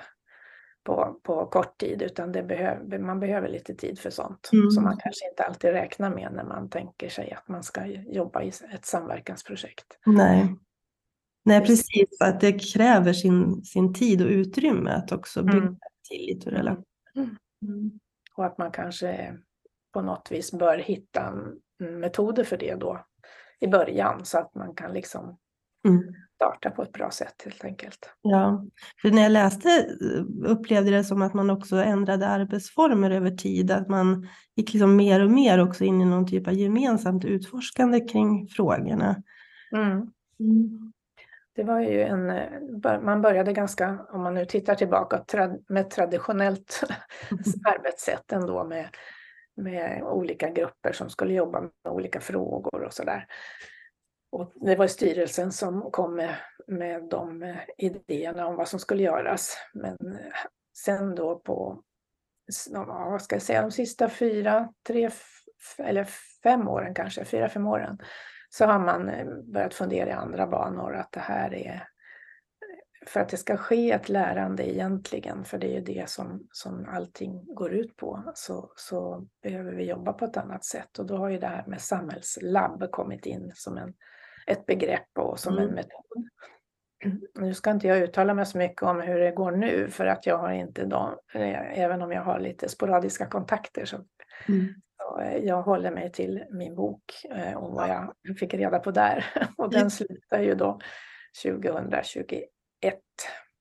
på, 0.83 1.19
på 1.23 1.45
kort 1.45 1.77
tid 1.77 2.01
utan 2.01 2.31
det 2.31 2.43
behöv, 2.43 2.99
man 2.99 3.19
behöver 3.19 3.49
lite 3.49 3.75
tid 3.75 3.99
för 3.99 4.09
sånt 4.09 4.49
mm. 4.53 4.71
som 4.71 4.83
man 4.83 4.97
kanske 4.97 5.29
inte 5.29 5.43
alltid 5.43 5.71
räknar 5.71 6.09
med 6.15 6.33
när 6.33 6.43
man 6.43 6.69
tänker 6.69 7.09
sig 7.09 7.31
att 7.31 7.47
man 7.47 7.63
ska 7.63 7.85
jobba 7.85 8.43
i 8.43 8.51
ett 8.73 8.85
samverkansprojekt. 8.85 9.97
Nej, 10.05 10.55
Nej 11.45 11.61
precis. 11.61 12.21
Att 12.21 12.41
det 12.41 12.73
kräver 12.73 13.13
sin, 13.13 13.63
sin 13.63 13.93
tid 13.93 14.21
och 14.21 14.27
utrymme 14.27 14.91
att 14.91 15.11
också 15.11 15.43
bygga 15.43 15.57
mm 15.57 15.77
tillit 16.11 16.45
och 16.45 16.51
relation. 16.51 16.85
Mm. 17.15 17.37
Mm. 17.65 17.99
Och 18.35 18.45
att 18.45 18.57
man 18.57 18.71
kanske 18.71 19.37
på 19.93 20.01
något 20.01 20.31
vis 20.31 20.51
bör 20.51 20.77
hitta 20.77 21.33
metoder 21.79 22.43
för 22.43 22.57
det 22.57 22.75
då 22.75 23.05
i 23.59 23.67
början 23.67 24.25
så 24.25 24.37
att 24.37 24.55
man 24.55 24.75
kan 24.75 24.93
liksom 24.93 25.37
mm. 25.87 26.03
starta 26.35 26.69
på 26.69 26.83
ett 26.83 26.91
bra 26.91 27.11
sätt 27.11 27.41
helt 27.45 27.65
enkelt. 27.65 28.09
Ja, 28.21 28.65
för 29.01 29.11
när 29.11 29.21
jag 29.21 29.31
läste 29.31 29.87
upplevde 30.45 30.91
det 30.91 31.03
som 31.03 31.21
att 31.21 31.33
man 31.33 31.49
också 31.49 31.75
ändrade 31.75 32.27
arbetsformer 32.27 33.11
över 33.11 33.31
tid, 33.31 33.71
att 33.71 33.89
man 33.89 34.27
gick 34.55 34.73
liksom 34.73 34.95
mer 34.95 35.23
och 35.23 35.31
mer 35.31 35.59
också 35.59 35.83
in 35.83 36.01
i 36.01 36.05
någon 36.05 36.27
typ 36.27 36.47
av 36.47 36.53
gemensamt 36.53 37.25
utforskande 37.25 37.99
kring 37.99 38.47
frågorna. 38.47 39.23
Mm. 39.75 39.91
mm. 40.39 40.91
Det 41.55 41.63
var 41.63 41.79
ju 41.79 42.01
en, 42.01 42.25
man 43.05 43.21
började 43.21 43.53
ganska, 43.53 44.05
om 44.09 44.21
man 44.21 44.33
nu 44.33 44.45
tittar 44.45 44.75
tillbaka, 44.75 45.25
med 45.67 45.89
traditionellt 45.89 46.83
arbetssätt 47.65 48.31
ändå 48.31 48.63
med, 48.63 48.87
med 49.55 50.03
olika 50.03 50.49
grupper 50.49 50.91
som 50.91 51.09
skulle 51.09 51.33
jobba 51.33 51.61
med 51.61 51.71
olika 51.93 52.21
frågor 52.21 52.83
och 52.83 52.93
sådär. 52.93 53.27
Och 54.31 54.51
det 54.55 54.75
var 54.75 54.87
styrelsen 54.87 55.51
som 55.51 55.91
kom 55.91 56.15
med, 56.15 56.35
med 56.67 57.09
de 57.09 57.55
idéerna 57.77 58.47
om 58.47 58.55
vad 58.55 58.67
som 58.67 58.79
skulle 58.79 59.03
göras. 59.03 59.57
Men 59.73 59.97
sen 60.77 61.15
då 61.15 61.39
på, 61.39 61.83
vad 62.75 63.21
ska 63.21 63.35
jag 63.35 63.43
säga, 63.43 63.61
de 63.61 63.71
sista 63.71 64.09
fyra, 64.09 64.73
tre 64.87 65.09
eller 65.77 66.07
fem 66.43 66.67
åren 66.67 66.93
kanske, 66.93 67.25
fyra, 67.25 67.49
fem 67.49 67.67
åren, 67.67 67.97
så 68.53 68.65
har 68.65 68.79
man 68.79 69.09
eh, 69.09 69.25
börjat 69.53 69.73
fundera 69.73 70.09
i 70.09 70.13
andra 70.13 70.47
banor 70.47 70.95
att 70.95 71.11
det 71.11 71.19
här 71.19 71.53
är 71.53 71.87
för 73.05 73.19
att 73.19 73.29
det 73.29 73.37
ska 73.37 73.57
ske 73.57 73.91
ett 73.91 74.09
lärande 74.09 74.73
egentligen, 74.73 75.45
för 75.45 75.57
det 75.57 75.67
är 75.67 75.73
ju 75.73 75.81
det 75.81 76.09
som, 76.09 76.47
som 76.51 76.85
allting 76.89 77.55
går 77.55 77.73
ut 77.73 77.97
på, 77.97 78.31
så, 78.35 78.71
så 78.75 79.27
behöver 79.43 79.71
vi 79.71 79.89
jobba 79.89 80.13
på 80.13 80.25
ett 80.25 80.37
annat 80.37 80.65
sätt. 80.65 80.99
Och 80.99 81.05
då 81.05 81.17
har 81.17 81.29
ju 81.29 81.37
det 81.37 81.47
här 81.47 81.65
med 81.67 81.81
samhällslabb 81.81 82.91
kommit 82.91 83.25
in 83.25 83.51
som 83.55 83.77
en, 83.77 83.93
ett 84.47 84.65
begrepp 84.65 85.17
och 85.19 85.39
som 85.39 85.53
mm. 85.53 85.69
en 85.69 85.75
metod. 85.75 86.29
Nu 87.39 87.53
ska 87.53 87.71
inte 87.71 87.87
jag 87.87 87.99
uttala 87.99 88.33
mig 88.33 88.45
så 88.45 88.57
mycket 88.57 88.83
om 88.83 89.01
hur 89.01 89.19
det 89.19 89.31
går 89.31 89.51
nu, 89.51 89.89
för 89.89 90.05
att 90.05 90.25
jag 90.25 90.37
har 90.37 90.51
inte 90.51 90.85
de, 90.85 91.17
eh, 91.33 91.79
även 91.79 92.01
om 92.01 92.11
jag 92.11 92.23
har 92.23 92.39
lite 92.39 92.69
sporadiska 92.69 93.25
kontakter 93.25 93.85
så, 93.85 93.97
mm. 94.47 94.67
Eh, 95.19 95.37
jag 95.37 95.61
håller 95.61 95.91
mig 95.91 96.11
till 96.11 96.43
min 96.51 96.75
bok 96.75 97.03
eh, 97.29 97.53
och 97.53 97.73
vad 97.73 97.89
jag 97.89 98.37
fick 98.37 98.53
reda 98.53 98.79
på 98.79 98.91
där. 98.91 99.25
Och 99.57 99.71
den 99.71 99.91
slutar 99.91 100.41
ju 100.41 100.55
då 100.55 100.79
2021. 101.43 102.47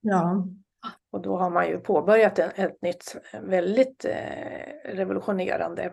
Ja. 0.01 0.47
Och 1.13 1.23
då 1.23 1.37
har 1.37 1.51
man 1.51 1.69
ju 1.69 1.79
påbörjat 1.79 2.39
ett, 2.39 2.59
ett 2.59 2.83
nytt, 2.83 3.17
väldigt 3.43 4.05
eh, 4.05 4.95
revolutionerande 4.95 5.93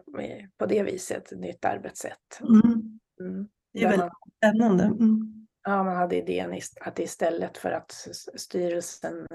på 0.57 0.65
det 0.65 0.83
viset, 0.83 1.31
ett 1.31 1.39
nytt 1.39 1.65
arbetssätt. 1.65 2.39
Mm. 2.41 2.99
Mm. 3.19 3.47
Det 3.73 3.83
är 3.83 3.89
väldigt 3.89 4.11
spännande. 4.37 4.83
Mm. 4.83 5.47
Ja, 5.63 5.83
man 5.83 5.95
hade 5.95 6.15
idén 6.15 6.59
att 6.81 6.99
istället 6.99 7.57
för 7.57 7.71
att 7.71 7.91
styrelsen 8.35 9.27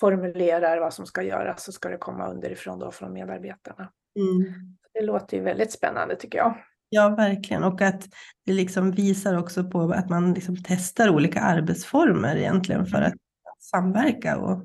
formulerar 0.00 0.78
vad 0.78 0.94
som 0.94 1.06
ska 1.06 1.22
göras 1.22 1.64
så 1.64 1.72
ska 1.72 1.88
det 1.88 1.96
komma 1.96 2.30
underifrån 2.30 2.78
då 2.78 2.90
från 2.90 3.12
medarbetarna. 3.12 3.92
Mm. 4.16 4.76
Det 4.94 5.00
låter 5.00 5.36
ju 5.36 5.42
väldigt 5.42 5.72
spännande 5.72 6.16
tycker 6.16 6.38
jag. 6.38 6.54
Ja, 6.88 7.08
verkligen. 7.08 7.64
Och 7.64 7.80
att 7.80 8.08
det 8.46 8.52
liksom 8.52 8.90
visar 8.90 9.38
också 9.38 9.64
på 9.64 9.92
att 9.92 10.10
man 10.10 10.34
liksom 10.34 10.56
testar 10.64 11.08
olika 11.10 11.40
arbetsformer 11.40 12.36
egentligen 12.36 12.86
för 12.86 13.02
att 13.02 13.14
samverka 13.58 14.38
och 14.38 14.62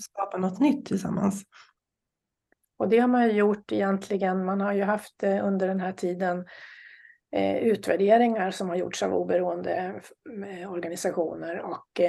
skapa 0.00 0.36
något 0.36 0.60
nytt 0.60 0.86
tillsammans. 0.86 1.44
Och 2.78 2.88
det 2.88 2.98
har 2.98 3.08
man 3.08 3.24
ju 3.24 3.32
gjort 3.32 3.72
egentligen. 3.72 4.44
Man 4.44 4.60
har 4.60 4.72
ju 4.72 4.82
haft 4.82 5.22
eh, 5.22 5.46
under 5.46 5.68
den 5.68 5.80
här 5.80 5.92
tiden 5.92 6.46
eh, 7.36 7.56
utvärderingar 7.56 8.50
som 8.50 8.68
har 8.68 8.76
gjorts 8.76 9.02
av 9.02 9.14
oberoende 9.14 10.00
eh, 10.46 10.72
organisationer 10.72 11.60
och 11.60 12.00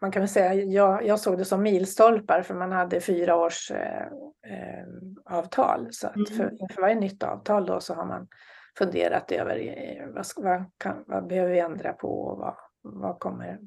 man 0.00 0.10
kan 0.10 0.22
väl 0.22 0.28
säga, 0.28 0.54
jag, 0.54 1.06
jag 1.06 1.20
såg 1.20 1.38
det 1.38 1.44
som 1.44 1.62
milstolpar 1.62 2.42
för 2.42 2.54
man 2.54 2.72
hade 2.72 3.00
fyra 3.00 3.36
års 3.36 3.70
eh, 3.70 4.06
eh, 4.46 4.84
avtal. 5.24 5.88
Så 5.90 6.06
att 6.06 6.28
för, 6.36 6.44
mm. 6.44 6.56
för 6.74 6.80
varje 6.80 6.94
nytt 6.94 7.22
avtal 7.22 7.66
då 7.66 7.80
så 7.80 7.94
har 7.94 8.06
man 8.06 8.28
funderat 8.78 9.32
över 9.32 9.56
eh, 9.56 10.06
vad, 10.06 10.26
vad, 10.36 10.64
kan, 10.78 11.04
vad 11.06 11.26
behöver 11.26 11.52
vi 11.52 11.58
ändra 11.58 11.92
på 11.92 12.22
och 12.22 12.38
vad, 12.38 12.54
vad 12.82 13.18
kommer, 13.18 13.58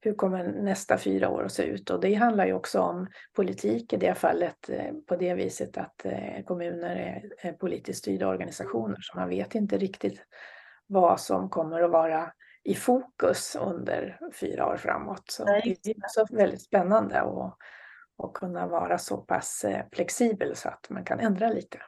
hur 0.00 0.14
kommer 0.14 0.44
nästa 0.44 0.98
fyra 0.98 1.28
år 1.28 1.44
att 1.44 1.52
se 1.52 1.62
ut? 1.62 1.90
Och 1.90 2.00
det 2.00 2.14
handlar 2.14 2.46
ju 2.46 2.52
också 2.52 2.80
om 2.80 3.06
politik 3.36 3.92
i 3.92 3.96
det 3.96 4.14
fallet 4.14 4.70
eh, 4.70 4.92
på 5.06 5.16
det 5.16 5.34
viset 5.34 5.78
att 5.78 6.04
eh, 6.04 6.44
kommuner 6.46 6.96
är, 6.96 7.48
är 7.48 7.52
politiskt 7.52 7.98
styrda 7.98 8.28
organisationer 8.28 8.98
så 9.00 9.18
man 9.18 9.28
vet 9.28 9.54
inte 9.54 9.78
riktigt 9.78 10.22
vad 10.86 11.20
som 11.20 11.50
kommer 11.50 11.82
att 11.82 11.90
vara 11.90 12.32
i 12.64 12.74
fokus 12.74 13.56
under 13.60 14.18
fyra 14.34 14.66
år 14.66 14.76
framåt. 14.76 15.30
Så 15.30 15.44
Nej. 15.44 15.78
det 15.82 15.90
är 15.90 15.96
så 16.08 16.26
väldigt 16.30 16.62
spännande 16.62 17.20
att, 17.20 17.56
att 18.22 18.32
kunna 18.34 18.66
vara 18.66 18.98
så 18.98 19.16
pass 19.16 19.64
eh, 19.64 19.84
flexibel 19.92 20.56
så 20.56 20.68
att 20.68 20.90
man 20.90 21.04
kan 21.04 21.20
ändra 21.20 21.48
lite. 21.48 21.78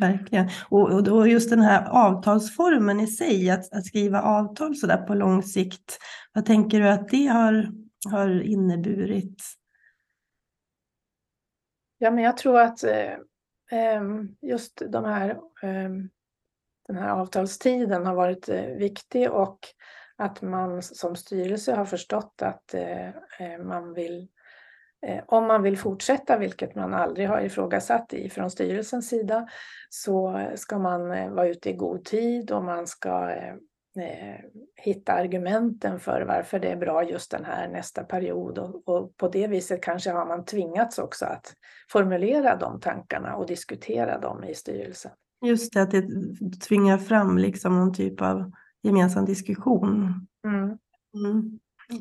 Verkligen. 0.00 0.48
Och, 0.68 0.92
och, 0.92 1.08
och 1.08 1.28
just 1.28 1.50
den 1.50 1.60
här 1.60 1.88
avtalsformen 1.90 3.00
i 3.00 3.06
sig, 3.06 3.50
att, 3.50 3.72
att 3.72 3.86
skriva 3.86 4.22
avtal 4.22 4.76
så 4.76 4.86
där 4.86 5.06
på 5.06 5.14
lång 5.14 5.42
sikt, 5.42 5.98
vad 6.32 6.46
tänker 6.46 6.80
du 6.80 6.88
att 6.88 7.08
det 7.08 7.26
har, 7.26 7.68
har 8.10 8.42
inneburit? 8.42 9.42
Ja, 11.98 12.10
men 12.10 12.24
jag 12.24 12.36
tror 12.36 12.60
att 12.60 12.84
eh, 12.84 13.12
ehm, 13.70 14.36
just 14.40 14.82
de 14.88 15.04
här, 15.04 15.30
eh, 15.62 15.90
den 16.86 16.96
här 16.96 17.08
avtalstiden 17.08 18.06
har 18.06 18.14
varit 18.14 18.48
eh, 18.48 18.66
viktig 18.66 19.30
och 19.30 19.58
att 20.16 20.42
man 20.42 20.82
som 20.82 21.16
styrelse 21.16 21.74
har 21.74 21.84
förstått 21.84 22.42
att 22.42 22.74
eh, 22.74 23.08
eh, 23.08 23.64
man 23.64 23.94
vill, 23.94 24.28
eh, 25.06 25.22
om 25.26 25.46
man 25.46 25.62
vill 25.62 25.78
fortsätta, 25.78 26.38
vilket 26.38 26.74
man 26.74 26.94
aldrig 26.94 27.28
har 27.28 27.40
ifrågasatt 27.40 28.14
från 28.30 28.50
styrelsens 28.50 29.08
sida, 29.08 29.48
så 29.90 30.46
ska 30.54 30.78
man 30.78 31.08
vara 31.34 31.48
ute 31.48 31.70
i 31.70 31.72
god 31.72 32.04
tid 32.04 32.50
och 32.50 32.64
man 32.64 32.86
ska 32.86 33.34
hitta 34.76 35.12
argumenten 35.12 36.00
för 36.00 36.22
varför 36.22 36.58
det 36.58 36.68
är 36.68 36.76
bra 36.76 37.04
just 37.04 37.30
den 37.30 37.44
här 37.44 37.68
nästa 37.68 38.04
period 38.04 38.58
och, 38.58 38.88
och, 38.88 39.16
på 39.16 39.28
det 39.28 39.46
viset 39.46 39.82
kanske 39.82 40.10
har 40.10 40.26
man 40.26 40.44
tvingats 40.44 40.98
också 40.98 41.26
att 41.26 41.54
formulera 41.90 42.56
de 42.56 42.80
tankarna 42.80 43.36
och 43.36 43.46
diskutera 43.46 44.18
dem 44.18 44.44
i 44.44 44.54
styrelsen. 44.54 45.12
Just 45.44 45.72
det, 45.72 45.82
att 45.82 45.90
det 45.90 46.02
tvingar 46.68 46.98
fram 46.98 47.38
liksom 47.38 47.78
någon 47.78 47.94
typ 47.94 48.20
av 48.20 48.52
gemensam 48.84 49.24
diskussion. 49.24 50.14
Mm. 50.46 50.78
Mm. 51.14 51.58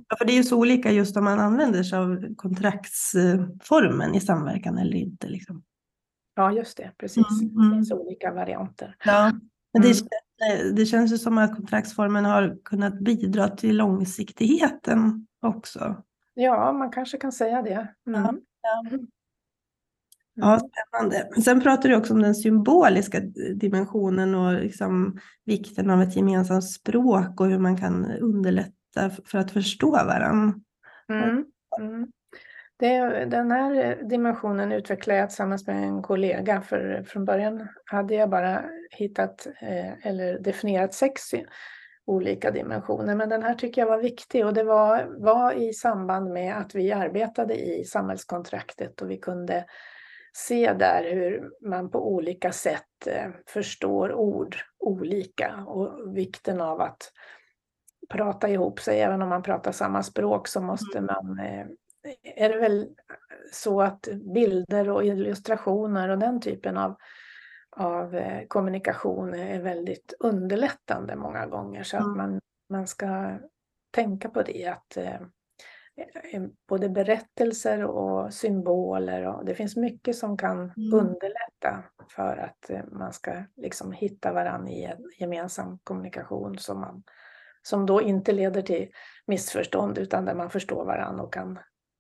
Ja, 0.10 0.16
för 0.18 0.26
det 0.26 0.34
är 0.34 0.38
ju 0.38 0.44
så 0.44 0.60
olika 0.60 0.92
just 0.92 1.18
om 1.18 1.24
man 1.24 1.40
använder 1.40 1.84
sig 1.84 2.00
av 2.00 2.36
kontraktsformen 2.36 4.16
i 4.16 4.20
samverkan 4.20 4.78
eller 4.78 4.96
inte. 4.96 5.28
Liksom. 5.28 5.64
Ja, 6.36 6.52
just 6.52 6.78
det, 6.78 6.92
precis. 6.98 7.42
Mm. 7.42 7.56
Det 7.56 7.62
mm. 7.62 7.72
finns 7.72 7.92
olika 7.92 8.32
varianter. 8.32 8.96
Ja, 9.06 9.32
men 9.74 9.82
det, 9.82 10.02
mm. 10.52 10.76
det 10.76 10.86
känns 10.86 11.14
ju 11.14 11.18
som 11.18 11.38
att 11.38 11.56
kontraktsformen 11.56 12.26
har 12.26 12.58
kunnat 12.66 13.00
bidra 13.00 13.48
till 13.48 13.78
långsiktigheten 13.78 15.28
också. 15.42 16.04
Ja, 16.34 16.74
man 16.74 16.92
kanske 16.92 17.18
kan 17.18 17.32
säga 17.32 17.62
det. 17.62 17.88
Mm. 18.08 18.22
Ja, 18.62 18.84
ja. 20.34 20.52
Ja, 20.52 20.60
spännande. 20.60 21.42
Sen 21.44 21.62
pratar 21.62 21.90
du 21.90 21.96
också 21.96 22.14
om 22.14 22.22
den 22.22 22.36
symboliska 22.36 23.20
dimensionen 23.56 24.36
och 24.36 24.54
liksom 24.54 25.20
vikten 25.46 25.90
av 25.90 26.02
ett 26.02 26.16
gemensamt 26.16 26.72
språk 26.72 27.40
och 27.40 27.48
hur 27.48 27.60
man 27.60 27.78
kan 27.78 28.12
underlätta 28.12 29.10
för 29.26 29.38
att 29.38 29.52
förstå 29.52 29.92
varandra. 29.92 30.54
Mm. 31.10 31.46
Mm. 31.80 32.08
Det, 32.80 33.26
den 33.26 33.52
här 33.52 34.00
dimensionen 34.10 34.72
utvecklade 34.72 35.20
jag 35.20 35.30
tillsammans 35.30 35.68
med 35.68 35.84
en 35.84 36.02
kollega 36.02 36.62
för 36.62 37.04
från 37.08 37.26
början 37.26 37.68
hade 37.86 38.16
jag 38.16 38.30
bara 38.30 38.64
hittat 38.92 39.48
eh, 39.62 40.08
eller 40.08 40.40
definierat 40.40 40.94
sex 40.94 41.22
olika 42.06 42.52
dimensioner 42.52 43.16
men 43.16 43.30
den 43.30 43.44
här 43.44 43.54
tycker 43.54 43.82
jag 43.82 43.88
var 43.88 43.98
viktig 43.98 44.46
och 44.46 44.54
det 44.54 44.64
var, 44.64 45.08
var 45.18 45.54
i 45.54 45.74
samband 45.74 46.34
med 46.34 46.58
att 46.58 46.76
vi 46.76 46.92
arbetade 46.92 47.56
i 47.56 47.86
samhällskontraktet 47.86 49.02
och 49.02 49.12
vi 49.12 49.18
kunde 49.18 49.66
se 50.36 50.74
där 50.74 51.04
hur 51.04 51.52
man 51.70 51.90
på 51.90 52.14
olika 52.14 52.52
sätt 52.52 53.08
eh, 53.08 53.30
förstår 53.48 54.14
ord 54.14 54.56
olika 54.80 55.64
och 55.68 56.18
vikten 56.18 56.62
av 56.62 56.82
att 56.82 57.12
prata 58.10 58.50
ihop 58.50 58.80
sig. 58.80 59.02
Även 59.02 59.22
om 59.22 59.30
man 59.30 59.44
pratar 59.44 59.72
samma 59.72 60.04
språk 60.04 60.48
så 60.48 60.62
måste 60.62 60.98
mm. 60.98 61.10
man 61.14 61.40
eh, 61.40 61.66
är 62.36 62.50
det 62.50 62.60
väl 62.60 62.88
så 63.52 63.82
att 63.82 64.08
bilder 64.34 64.90
och 64.90 65.06
illustrationer 65.06 66.10
och 66.10 66.20
den 66.20 66.42
typen 66.42 66.78
av, 66.78 66.96
av 67.70 68.16
eh, 68.16 68.48
kommunikation 68.48 69.34
är 69.34 69.62
väldigt 69.62 70.14
underlättande 70.20 71.16
många 71.16 71.46
gånger. 71.46 71.84
Så 71.84 71.98
att 71.98 72.04
mm. 72.04 72.18
man, 72.18 72.40
man 72.70 72.88
ska 72.88 73.38
tänka 73.92 74.30
på 74.30 74.42
det, 74.42 74.66
att 74.66 74.98
både 76.70 76.90
berättelser 76.90 77.84
och 77.84 78.34
symboler 78.34 79.28
och 79.28 79.46
det 79.46 79.56
finns 79.56 79.76
mycket 79.76 80.16
som 80.16 80.38
kan 80.38 80.58
mm. 80.58 80.94
underlätta 80.94 81.84
för 82.16 82.38
att 82.38 82.70
eh, 82.70 82.86
man 82.92 83.14
ska 83.14 83.44
liksom 83.56 83.92
hitta 83.92 84.34
varandra 84.34 84.72
i 84.72 84.84
en 84.84 84.98
gemensam 85.20 85.80
kommunikation 85.84 86.58
som, 86.58 86.80
man, 86.80 87.04
som 87.62 87.86
då 87.86 88.02
inte 88.02 88.32
leder 88.32 88.62
till 88.62 88.88
missförstånd 89.28 89.98
utan 89.98 90.26
där 90.26 90.36
man 90.36 90.50
förstår 90.50 90.86
varandra 90.86 91.24
och 91.24 91.34
kan 91.34 91.60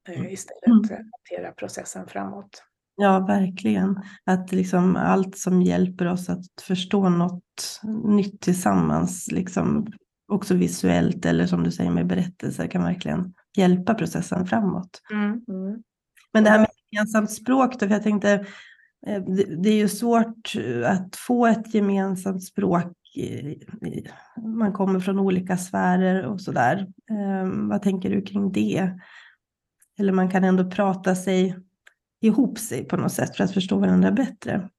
eh, 0.10 0.19
mm. 0.19 0.32
istället 0.32 0.91
mm. 0.91 1.12
hantera 1.12 1.51
processen 1.51 2.08
framåt. 2.08 2.63
Ja, 2.95 3.19
verkligen. 3.19 4.01
Att 4.25 4.51
liksom 4.51 4.95
allt 4.95 5.38
som 5.38 5.62
hjälper 5.62 6.08
oss 6.08 6.29
att 6.29 6.62
förstå 6.62 7.10
något 7.10 7.82
nytt 8.03 8.41
tillsammans 8.41 9.32
liksom 9.32 9.88
också 10.27 10.53
visuellt 10.53 11.25
eller 11.25 11.45
som 11.45 11.63
du 11.63 11.71
säger 11.71 11.91
med 11.91 12.08
berättelser 12.08 12.67
kan 12.67 12.84
verkligen 12.84 13.34
hjälpa 13.58 13.94
processen 13.94 14.46
framåt. 14.46 15.02
Mm. 15.12 15.46
Mm. 15.48 15.84
Men 16.34 16.44
det 16.44 16.50
här 16.50 16.60
med 16.60 16.70
gemensamt 16.92 17.32
språk 17.32 17.74
då, 17.80 17.88
för 17.88 17.94
jag 17.94 18.04
tänkte 18.04 18.32
eh, 19.08 19.24
det 19.58 19.70
är 19.70 19.78
ju 19.78 19.89
svårt 19.89 20.54
att 20.86 21.16
få 21.16 21.46
ett 21.46 21.74
gemensamt 21.74 22.44
språk. 22.44 22.94
Man 24.38 24.74
kommer 24.74 25.00
från 25.00 25.20
olika 25.20 25.58
sfärer 25.58 26.26
och 26.26 26.42
sådär. 26.42 26.88
Ehm, 27.12 27.70
vad 27.70 27.82
tänker 27.82 28.10
du 28.10 28.22
kring 28.22 28.52
det? 28.52 29.00
Eller 30.00 30.13
man 30.13 30.30
kan 30.30 30.44
ändå 30.44 30.70
prata 30.70 31.16
sig 31.16 31.58
ihop 32.22 32.60
sig 32.60 32.86
på 32.86 32.98
något 32.98 33.12
sätt 33.12 33.38
för 33.38 33.44
att 33.44 33.54
förstå 33.54 33.78
varandra 33.78 34.12
bättre. 34.12 34.70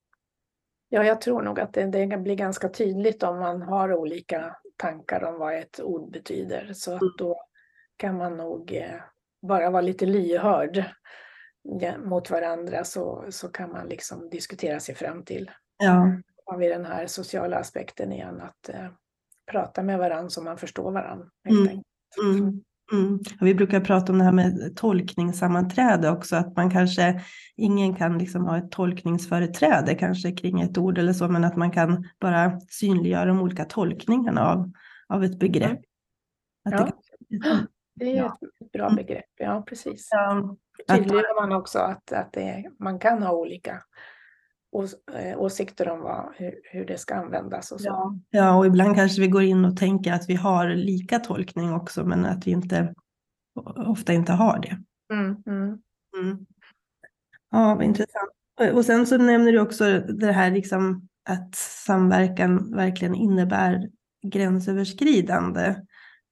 Ja, 0.89 1.05
jag 1.05 1.21
tror 1.21 1.43
nog 1.43 1.61
att 1.61 1.73
det, 1.73 1.87
det 1.87 2.19
blir 2.19 2.35
ganska 2.35 2.69
tydligt 2.69 3.23
om 3.23 3.39
man 3.39 3.63
har 3.63 3.93
olika 3.93 4.57
tankar 4.77 5.25
om 5.25 5.39
vad 5.39 5.55
ett 5.55 5.81
ord 5.81 6.13
betyder. 6.13 6.71
Så 6.75 6.95
att 6.95 7.01
då 7.19 7.37
kan 8.05 8.17
man 8.17 8.37
nog 8.37 8.73
eh, 8.73 9.01
bara 9.43 9.71
vara 9.71 9.83
lite 9.83 10.07
lyhörd 10.07 10.85
mot 12.05 12.31
varandra 12.31 12.85
så, 12.85 13.25
så 13.31 13.49
kan 13.49 13.71
man 13.73 13.89
liksom 13.89 14.31
diskutera 14.31 14.81
sig 14.81 14.95
fram 14.95 15.25
till. 15.25 15.51
Ja. 15.79 16.17
Har 16.47 16.59
vi 16.59 16.69
den 16.69 16.85
här 16.85 17.07
sociala 17.07 17.57
aspekten 17.57 18.13
igen, 18.13 18.41
att 18.41 18.69
eh, 18.69 18.87
prata 19.53 19.83
med 19.83 19.99
varandra 19.99 20.31
så 20.31 20.43
man 20.43 20.59
förstår 20.59 20.93
varandra. 20.93 21.27
Mm. 21.49 21.83
Mm. 22.23 22.63
Mm. 22.93 23.19
Vi 23.41 23.55
brukar 23.55 23.81
prata 23.81 24.13
om 24.13 24.19
det 24.19 24.25
här 24.25 24.33
med 24.33 24.77
tolkningssammanträde 24.77 26.11
också, 26.11 26.37
att 26.37 26.57
man 26.57 26.71
kanske, 26.71 27.21
ingen 27.57 27.95
kan 27.95 28.19
liksom 28.19 28.45
ha 28.45 28.59
ett 28.59 28.71
tolkningsföreträde 28.71 29.95
kanske 29.95 30.33
kring 30.33 30.61
ett 30.61 30.79
ord 30.79 30.99
eller 30.99 31.13
så, 31.13 31.29
men 31.29 31.45
att 31.45 31.57
man 31.57 31.71
kan 31.71 32.09
bara 32.21 32.61
synliggöra 32.61 33.25
de 33.25 33.41
olika 33.41 33.65
tolkningarna 33.65 34.49
av, 34.53 34.73
av 35.09 35.25
ett 35.25 35.39
begrepp. 35.39 35.71
Mm. 35.71 36.79
ja. 36.79 36.93
det, 37.29 37.67
det 37.95 38.13
är 38.13 38.17
ja. 38.17 38.39
ett 38.61 38.73
bra 38.73 38.85
mm. 38.85 38.97
begrepp, 38.97 39.31
ja 39.39 39.65
precis. 39.67 40.09
Ja. 40.11 40.57
Tydliggör 40.89 41.41
man 41.41 41.53
också 41.53 41.79
att, 41.79 42.13
att 42.13 42.33
det, 42.33 42.71
man 42.79 42.99
kan 42.99 43.23
ha 43.23 43.33
olika 43.33 43.83
ås, 44.75 44.95
äh, 45.15 45.39
åsikter 45.39 45.89
om 45.89 46.01
vad, 46.01 46.33
hur, 46.37 46.61
hur, 46.65 46.85
det 46.85 46.99
ska 46.99 47.15
användas 47.15 47.73
och 47.73 47.81
så. 47.81 47.87
Ja. 47.87 48.19
ja, 48.31 48.57
och 48.57 48.67
ibland 48.67 48.95
kanske 48.97 49.21
vi 49.21 49.29
går 49.29 49.43
in 49.43 49.65
och 49.65 49.77
tänker 49.77 50.13
att 50.13 50.29
vi 50.29 50.35
har 50.35 50.69
lika 50.69 51.19
tolkning 51.19 51.73
också, 51.73 52.05
men 52.05 52.25
att 52.25 52.47
vi 52.47 52.51
inte 52.51 52.95
ofta 53.87 54.13
inte 54.13 54.33
har 54.33 54.59
det. 54.59 54.79
Mm, 55.15 55.43
mm. 55.47 55.79
Mm. 56.19 56.47
Ja, 57.51 57.75
vad 57.75 57.83
intressant. 57.83 58.31
Och 58.73 58.85
sen 58.85 59.07
så 59.07 59.17
nämner 59.17 59.53
du 59.53 59.61
också 59.61 59.99
det 59.99 60.33
här 60.33 60.51
liksom 60.51 61.09
att 61.29 61.55
samverkan 61.55 62.77
verkligen 62.77 63.15
innebär 63.15 63.91
gränsöverskridande. 64.23 65.75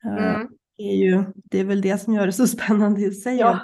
Mm. 0.05 0.49
Det, 0.83 0.93
är 0.93 0.97
ju, 0.97 1.25
det 1.35 1.59
är 1.59 1.65
väl 1.65 1.81
det 1.81 1.99
som 1.99 2.15
gör 2.15 2.27
det 2.27 2.33
så 2.33 2.47
spännande 2.59 3.01
i 3.01 3.11
sig. 3.11 3.37
Ja, 3.37 3.61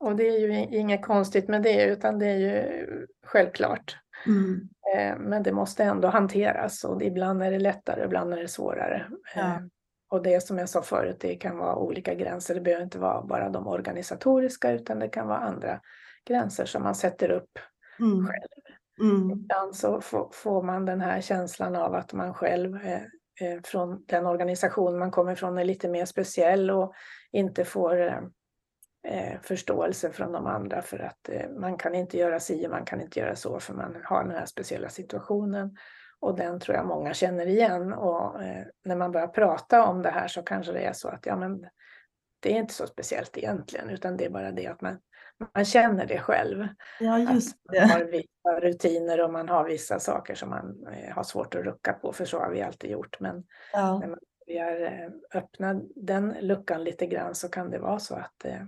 och 0.00 0.16
det 0.16 0.28
är 0.28 0.38
ju 0.38 0.78
inget 0.78 1.02
konstigt 1.02 1.48
med 1.48 1.62
det, 1.62 1.84
utan 1.84 2.18
det 2.18 2.26
är 2.26 2.36
ju 2.36 2.86
självklart. 3.26 3.96
Mm. 4.26 4.68
Eh, 4.96 5.18
men 5.18 5.42
det 5.42 5.52
måste 5.52 5.84
ändå 5.84 6.08
hanteras 6.08 6.84
och 6.84 7.02
ibland 7.02 7.42
är 7.42 7.50
det 7.50 7.58
lättare, 7.58 8.04
ibland 8.04 8.32
är 8.32 8.36
det 8.36 8.48
svårare. 8.48 9.06
Ja. 9.34 9.42
Eh, 9.42 9.58
och 10.08 10.22
det 10.22 10.42
som 10.42 10.58
jag 10.58 10.68
sa 10.68 10.82
förut, 10.82 11.16
det 11.20 11.34
kan 11.34 11.56
vara 11.56 11.76
olika 11.76 12.14
gränser. 12.14 12.54
Det 12.54 12.60
behöver 12.60 12.84
inte 12.84 12.98
vara 12.98 13.22
bara 13.22 13.50
de 13.50 13.66
organisatoriska, 13.66 14.72
utan 14.72 14.98
det 14.98 15.08
kan 15.08 15.28
vara 15.28 15.38
andra 15.38 15.80
gränser 16.24 16.64
som 16.64 16.82
man 16.82 16.94
sätter 16.94 17.30
upp 17.30 17.58
mm. 18.00 18.26
själv. 18.26 18.48
Mm. 19.00 19.30
Ibland 19.30 19.76
så 19.76 20.00
får 20.32 20.62
man 20.62 20.84
den 20.84 21.00
här 21.00 21.20
känslan 21.20 21.76
av 21.76 21.94
att 21.94 22.12
man 22.12 22.34
själv 22.34 22.76
eh, 22.76 23.00
Eh, 23.40 23.60
från 23.64 24.04
den 24.06 24.26
organisation 24.26 24.98
man 24.98 25.10
kommer 25.10 25.32
ifrån 25.32 25.58
är 25.58 25.64
lite 25.64 25.88
mer 25.88 26.04
speciell 26.04 26.70
och 26.70 26.94
inte 27.32 27.64
får 27.64 28.00
eh, 28.00 28.18
eh, 29.08 29.40
förståelse 29.42 30.10
från 30.10 30.32
de 30.32 30.46
andra 30.46 30.82
för 30.82 30.98
att 30.98 31.30
man 31.58 31.76
kan 31.76 31.94
inte 31.94 32.18
göra 32.18 32.40
si 32.40 32.66
och 32.66 32.70
man 32.70 32.84
kan 32.84 33.00
inte 33.00 33.20
göra 33.20 33.36
så 33.36 33.60
för 33.60 33.74
man 33.74 33.96
har 34.04 34.24
den 34.24 34.34
här 34.34 34.46
speciella 34.46 34.88
situationen. 34.88 35.76
Och 36.20 36.36
den 36.36 36.60
tror 36.60 36.76
jag 36.76 36.86
många 36.86 37.14
känner 37.14 37.46
igen 37.46 37.92
och 37.92 38.40
när 38.84 38.96
man 38.96 39.12
börjar 39.12 39.28
prata 39.28 39.86
om 39.86 40.02
det 40.02 40.10
här 40.10 40.28
så 40.28 40.42
kanske 40.42 40.72
det 40.72 40.84
är 40.84 40.92
så 40.92 41.08
att 41.08 41.26
ja 41.26 41.36
men 41.36 41.66
det 42.40 42.52
är 42.52 42.58
inte 42.58 42.74
så 42.74 42.86
speciellt 42.86 43.38
egentligen 43.38 43.90
utan 43.90 44.16
det 44.16 44.24
är 44.24 44.30
bara 44.30 44.52
det 44.52 44.66
att 44.66 44.80
man, 44.80 44.98
man 45.54 45.64
känner 45.64 46.06
det 46.06 46.18
själv. 46.18 46.68
Ja, 47.00 47.18
just 47.18 47.56
det. 47.72 47.80
Man 47.80 47.90
har 47.90 48.04
vissa 48.04 48.60
rutiner 48.60 49.24
och 49.24 49.32
man 49.32 49.48
har 49.48 49.64
vissa 49.64 50.00
saker 50.00 50.34
som 50.34 50.50
man 50.50 50.86
eh, 50.92 51.14
har 51.14 51.22
svårt 51.22 51.54
att 51.54 51.64
rucka 51.64 51.92
på 51.92 52.12
för 52.12 52.24
så 52.24 52.38
har 52.38 52.50
vi 52.50 52.62
alltid 52.62 52.90
gjort. 52.90 53.20
Men 53.20 53.44
ja. 53.72 53.98
när 53.98 54.08
man 54.08 54.18
börjar 54.46 54.80
eh, 54.80 55.38
öppna 55.38 55.80
den 55.96 56.36
luckan 56.40 56.84
lite 56.84 57.06
grann 57.06 57.34
så 57.34 57.48
kan 57.48 57.70
det 57.70 57.78
vara 57.78 57.98
så 57.98 58.14
att 58.14 58.44
eh, 58.44 58.62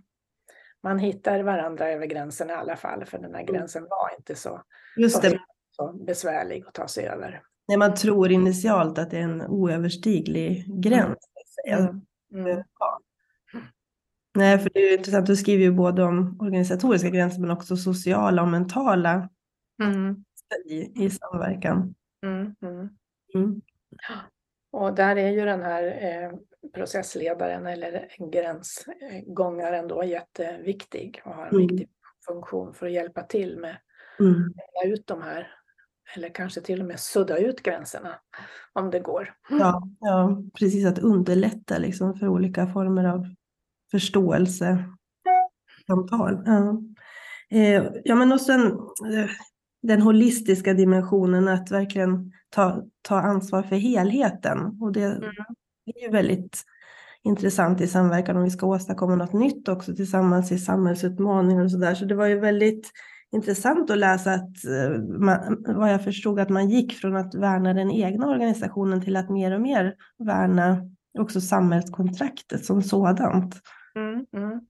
man 0.82 0.98
hittar 0.98 1.42
varandra 1.42 1.88
över 1.88 2.06
gränsen 2.06 2.50
i 2.50 2.52
alla 2.52 2.76
fall, 2.76 3.04
för 3.04 3.18
den 3.18 3.34
här 3.34 3.42
mm. 3.42 3.54
gränsen 3.54 3.86
var 3.90 4.10
inte 4.18 4.34
så, 4.34 4.62
Just 4.96 5.22
det. 5.22 5.38
så 5.70 5.92
besvärlig 5.92 6.64
att 6.66 6.74
ta 6.74 6.88
sig 6.88 7.06
över. 7.06 7.42
Nej, 7.68 7.78
man 7.78 7.94
tror 7.94 8.32
initialt 8.32 8.98
att 8.98 9.10
det 9.10 9.18
är 9.18 9.22
en 9.22 9.42
oöverstiglig 9.42 10.82
gräns. 10.82 11.18
Mm. 11.68 12.00
Mm. 12.32 12.62
Ja. 12.78 13.00
Nej, 14.36 14.58
för 14.58 14.70
det 14.74 14.80
är 14.80 14.98
intressant, 14.98 15.26
du 15.26 15.36
skriver 15.36 15.64
ju 15.64 15.72
både 15.72 16.02
om 16.02 16.38
organisatoriska 16.40 17.08
gränser 17.08 17.40
men 17.40 17.50
också 17.50 17.76
sociala 17.76 18.42
och 18.42 18.48
mentala 18.48 19.28
mm. 19.82 20.24
i, 20.64 21.04
i 21.04 21.10
samverkan. 21.10 21.94
Mm, 22.26 22.54
mm. 22.62 22.88
mm. 23.34 23.60
Och 24.72 24.94
där 24.94 25.16
är 25.16 25.30
ju 25.30 25.44
den 25.44 25.62
här 25.62 25.84
eh, 25.84 26.38
processledaren 26.74 27.66
eller 27.66 28.08
gränsgångaren 28.32 29.88
då 29.88 30.04
jätteviktig 30.04 31.22
och 31.24 31.34
har 31.34 31.46
en 31.46 31.54
mm. 31.54 31.66
viktig 31.66 31.88
funktion 32.26 32.74
för 32.74 32.86
att 32.86 32.92
hjälpa 32.92 33.22
till 33.22 33.58
med 33.58 33.76
mm. 34.20 34.52
att 34.84 34.92
ut 34.92 35.06
de 35.06 35.22
här 35.22 35.48
eller 36.16 36.28
kanske 36.28 36.60
till 36.60 36.80
och 36.80 36.86
med 36.86 37.00
sudda 37.00 37.38
ut 37.38 37.62
gränserna 37.62 38.14
om 38.72 38.90
det 38.90 39.00
går. 39.00 39.34
Ja, 39.50 39.82
ja 40.00 40.42
precis 40.58 40.86
att 40.86 40.98
underlätta 40.98 41.78
liksom 41.78 42.14
för 42.14 42.28
olika 42.28 42.66
former 42.66 43.04
av 43.04 43.26
förståelse. 43.90 44.84
Samtal. 45.86 46.42
Ja. 46.46 46.82
Eh, 47.50 47.84
ja, 48.04 48.14
men 48.14 48.32
och 48.32 48.40
sen 48.40 48.66
eh, 49.12 49.30
den 49.82 50.02
holistiska 50.02 50.74
dimensionen 50.74 51.48
att 51.48 51.70
verkligen 51.70 52.32
ta, 52.50 52.82
ta 53.02 53.20
ansvar 53.20 53.62
för 53.62 53.76
helheten. 53.76 54.78
Och 54.80 54.92
det 54.92 55.04
mm. 55.04 55.30
är 55.96 56.02
ju 56.02 56.10
väldigt 56.10 56.62
intressant 57.22 57.80
i 57.80 57.86
samverkan 57.86 58.36
om 58.36 58.44
vi 58.44 58.50
ska 58.50 58.66
åstadkomma 58.66 59.14
något 59.14 59.32
nytt 59.32 59.68
också 59.68 59.94
tillsammans 59.94 60.52
i 60.52 60.58
samhällsutmaningar 60.58 61.64
och 61.64 61.70
sådär. 61.70 61.94
Så 61.94 62.04
det 62.04 62.14
var 62.14 62.26
ju 62.26 62.40
väldigt 62.40 62.90
intressant 63.32 63.90
att 63.90 63.98
läsa 63.98 64.32
att, 64.32 64.64
eh, 64.64 65.00
man, 65.18 65.64
vad 65.66 65.92
jag 65.92 66.04
förstod, 66.04 66.40
att 66.40 66.50
man 66.50 66.70
gick 66.70 66.92
från 66.92 67.16
att 67.16 67.34
värna 67.34 67.74
den 67.74 67.90
egna 67.90 68.28
organisationen 68.28 69.00
till 69.00 69.16
att 69.16 69.30
mer 69.30 69.54
och 69.54 69.60
mer 69.60 69.94
värna 70.18 70.90
också 71.18 71.40
samhällskontraktet 71.40 72.64
som 72.64 72.82
sådant. 72.82 73.54
Mm, 73.94 74.26
mm. 74.32 74.60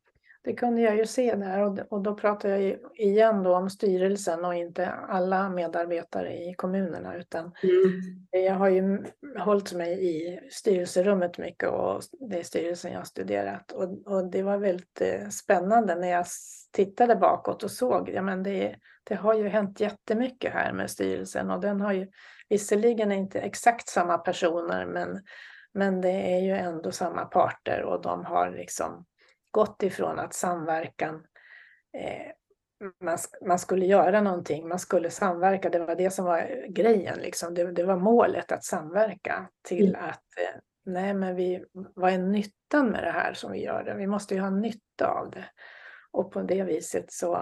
Det 0.46 0.52
kunde 0.52 0.80
jag 0.80 0.96
ju 0.96 1.06
se 1.06 1.34
där 1.34 1.60
och, 1.60 1.78
och 1.88 2.02
då 2.02 2.14
pratar 2.14 2.48
jag 2.48 2.76
igen 2.94 3.42
då 3.42 3.56
om 3.56 3.70
styrelsen 3.70 4.44
och 4.44 4.54
inte 4.54 4.88
alla 4.90 5.48
medarbetare 5.48 6.32
i 6.32 6.54
kommunerna 6.54 7.16
utan 7.16 7.44
mm. 7.44 8.44
jag 8.46 8.54
har 8.54 8.68
ju 8.68 9.04
hållit 9.38 9.72
mig 9.72 10.06
i 10.06 10.40
styrelserummet 10.50 11.38
mycket 11.38 11.68
och 11.68 12.02
det 12.30 12.38
är 12.38 12.42
styrelsen 12.42 12.92
jag 12.92 13.00
har 13.00 13.04
studerat 13.04 13.72
och, 13.72 14.06
och 14.06 14.30
det 14.30 14.42
var 14.42 14.58
väldigt 14.58 15.00
eh, 15.00 15.28
spännande 15.28 15.94
när 15.94 16.08
jag 16.08 16.26
tittade 16.72 17.16
bakåt 17.16 17.62
och 17.62 17.70
såg, 17.70 18.08
ja 18.08 18.22
men 18.22 18.42
det, 18.42 18.76
det 19.04 19.14
har 19.14 19.34
ju 19.34 19.48
hänt 19.48 19.80
jättemycket 19.80 20.52
här 20.52 20.72
med 20.72 20.90
styrelsen 20.90 21.50
och 21.50 21.60
den 21.60 21.80
har 21.80 21.92
ju 21.92 22.06
visserligen 22.48 23.12
inte 23.12 23.40
exakt 23.40 23.88
samma 23.88 24.18
personer 24.18 24.86
men, 24.86 25.20
men 25.76 26.00
det 26.00 26.34
är 26.34 26.40
ju 26.40 26.52
ändå 26.52 26.92
samma 26.92 27.24
parter 27.24 27.82
och 27.82 28.02
de 28.02 28.24
har 28.24 28.50
liksom 28.50 29.04
gått 29.50 29.82
ifrån 29.82 30.18
att 30.18 30.34
samverkan, 30.34 31.14
eh, 31.98 32.32
man, 33.00 33.18
man, 33.46 33.58
skulle 33.58 33.86
göra 33.86 34.20
någonting, 34.20 34.68
man 34.68 34.78
skulle 34.78 35.10
samverka, 35.10 35.70
det 35.70 35.78
var 35.78 35.94
det 35.94 36.10
som 36.10 36.24
var 36.24 36.66
grejen, 36.68 37.18
liksom. 37.18 37.54
det, 37.54 37.72
det 37.72 37.84
var 37.84 37.96
målet 37.96 38.52
att 38.52 38.64
samverka 38.64 39.48
till 39.68 39.88
mm. 39.88 40.04
att 40.04 40.24
eh, 40.40 40.60
nej 40.84 41.14
men 41.14 41.36
vi, 41.36 41.64
vad 41.72 42.12
är 42.12 42.18
nyttan 42.18 42.86
med 42.86 43.04
det 43.04 43.10
här 43.10 43.34
som 43.34 43.52
vi 43.52 43.64
gör? 43.64 43.84
Det? 43.84 43.94
Vi 43.94 44.06
måste 44.06 44.34
ju 44.34 44.40
ha 44.40 44.50
nytta 44.50 45.08
av 45.08 45.30
det. 45.30 45.44
Och 46.10 46.32
på 46.32 46.42
det 46.42 46.62
viset 46.64 47.12
så 47.12 47.34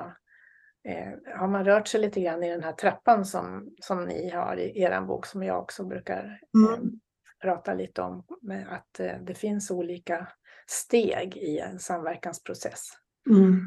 eh, 0.89 1.39
har 1.39 1.49
man 1.49 1.65
rört 1.65 1.89
sig 1.89 2.01
lite 2.01 2.21
grann 2.21 2.43
i 2.43 2.51
den 2.51 2.65
här 2.65 2.73
trappan 2.73 3.25
som, 3.25 3.75
som 3.81 4.05
ni 4.05 4.31
har 4.31 4.57
i 4.57 4.83
er 4.83 5.01
bok 5.01 5.27
som 5.27 5.43
jag 5.43 5.61
också 5.61 5.85
brukar 5.85 6.41
eh, 6.57 6.75
mm. 6.75 7.01
Prata 7.45 7.75
lite 7.75 8.03
om. 8.03 8.25
Att 8.69 9.01
eh, 9.01 9.19
det 9.27 9.35
finns 9.35 9.71
olika 9.71 10.29
steg 10.67 11.37
i 11.37 11.59
en 11.59 11.79
samverkansprocess. 11.79 12.89
Mm. 13.31 13.61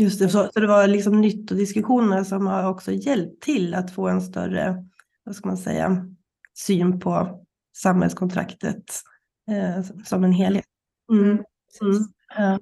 Just 0.00 0.18
det, 0.18 0.28
så, 0.28 0.48
så 0.52 0.60
det 0.60 0.66
var 0.66 0.86
liksom 0.86 1.20
nyttodiskussioner 1.20 2.24
som 2.24 2.46
har 2.46 2.70
också 2.70 2.92
hjälpt 2.92 3.42
till 3.42 3.74
att 3.74 3.90
få 3.90 4.08
en 4.08 4.22
större, 4.22 4.84
vad 5.24 5.36
ska 5.36 5.48
man 5.48 5.56
säga, 5.58 6.06
syn 6.58 7.00
på 7.00 7.44
samhällskontraktet 7.76 8.84
eh, 9.50 9.82
som 10.04 10.24
en 10.24 10.32
helhet. 10.32 10.64
Mm. 11.12 11.30
Mm, 11.30 11.44
Mm. 11.82 12.02
Ja. 12.36 12.58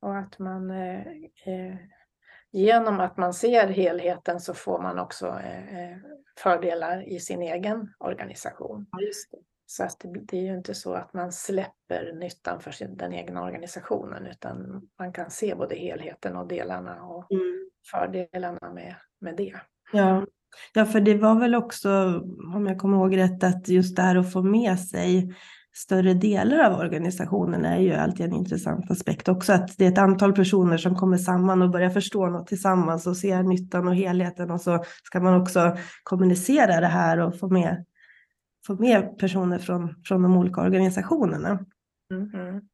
Och 0.00 0.16
att 0.18 0.38
man 0.38 0.70
eh, 0.70 1.06
eh, 1.46 1.76
genom 2.52 3.00
att 3.00 3.16
man 3.16 3.34
ser 3.34 3.68
helheten 3.68 4.40
så 4.40 4.54
får 4.54 4.82
man 4.82 4.98
också 4.98 5.26
eh, 5.26 5.96
fördelar 6.38 7.08
i 7.08 7.20
sin 7.20 7.42
egen 7.42 7.94
organisation. 7.98 8.86
Så 9.66 9.84
att 9.84 10.00
det, 10.00 10.20
det 10.28 10.36
är 10.36 10.42
ju 10.42 10.56
inte 10.56 10.74
så 10.74 10.94
att 10.94 11.14
man 11.14 11.32
släpper 11.32 12.12
nyttan 12.20 12.60
för 12.60 12.70
sin, 12.70 12.96
den 12.96 13.12
egna 13.12 13.42
organisationen 13.42 14.26
utan 14.26 14.82
man 14.98 15.12
kan 15.12 15.30
se 15.30 15.54
både 15.54 15.74
helheten 15.76 16.36
och 16.36 16.48
delarna 16.48 17.02
och 17.02 17.32
Mm. 17.32 17.70
fördelarna 17.90 18.72
med, 18.74 18.94
med 19.20 19.36
det. 19.36 19.54
Ja. 19.92 20.26
ja, 20.74 20.84
för 20.84 21.00
det 21.00 21.14
var 21.14 21.40
väl 21.40 21.54
också, 21.54 21.90
om 22.54 22.66
jag 22.66 22.78
kommer 22.78 22.96
ihåg 22.96 23.16
rätt, 23.16 23.44
att 23.44 23.68
just 23.68 23.96
det 23.96 24.02
här 24.02 24.16
att 24.16 24.32
få 24.32 24.42
med 24.42 24.78
sig 24.78 25.34
större 25.76 26.14
delar 26.14 26.70
av 26.70 26.78
organisationen 26.78 27.64
är 27.64 27.78
ju 27.78 27.92
alltid 27.94 28.26
en 28.26 28.32
intressant 28.32 28.90
aspekt 28.90 29.28
också. 29.28 29.52
Att 29.52 29.78
det 29.78 29.84
är 29.84 29.92
ett 29.92 29.98
antal 29.98 30.32
personer 30.32 30.76
som 30.76 30.94
kommer 30.94 31.16
samman 31.16 31.62
och 31.62 31.70
börjar 31.70 31.90
förstå 31.90 32.26
något 32.26 32.46
tillsammans 32.46 33.06
och 33.06 33.16
ser 33.16 33.42
nyttan 33.42 33.88
och 33.88 33.94
helheten 33.96 34.50
och 34.50 34.60
så 34.60 34.84
ska 35.02 35.20
man 35.20 35.40
också 35.40 35.76
kommunicera 36.02 36.80
det 36.80 36.86
här 36.86 37.18
och 37.18 37.38
få 37.38 37.48
med, 37.48 37.84
få 38.66 38.74
med 38.74 39.18
personer 39.18 39.58
från, 39.58 40.02
från 40.04 40.22
de 40.22 40.36
olika 40.36 40.60
organisationerna. 40.60 41.66
Mhm. 42.10 42.68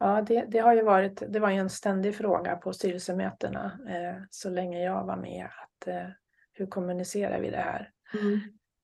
Ja, 0.00 0.22
det, 0.22 0.44
det 0.48 0.58
har 0.58 0.74
ju 0.74 0.82
varit, 0.82 1.22
det 1.28 1.40
var 1.40 1.50
ju 1.50 1.56
en 1.56 1.70
ständig 1.70 2.16
fråga 2.16 2.56
på 2.56 2.72
styrelsemötena 2.72 3.78
eh, 3.88 4.22
så 4.30 4.50
länge 4.50 4.84
jag 4.84 5.04
var 5.04 5.16
med. 5.16 5.44
Att, 5.44 5.88
eh, 5.88 6.08
hur 6.52 6.66
kommunicerar 6.66 7.40
vi 7.40 7.50
det 7.50 7.56
här? 7.56 7.90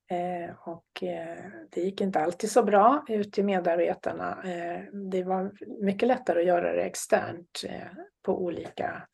Eh, 0.09 0.55
och 0.59 1.03
eh, 1.03 1.45
det 1.71 1.81
gick 1.81 2.01
inte 2.01 2.19
alltid 2.19 2.51
så 2.51 2.63
bra 2.63 3.05
ut 3.07 3.33
till 3.33 3.45
medarbetarna. 3.45 4.43
Eh, 4.43 4.81
det 5.11 5.23
var 5.23 5.51
mycket 5.83 6.07
lättare 6.07 6.39
att 6.39 6.47
göra 6.47 6.73
det 6.73 6.81
externt 6.81 7.63
eh, 7.67 7.87
på 8.23 8.43
olika 8.43 9.07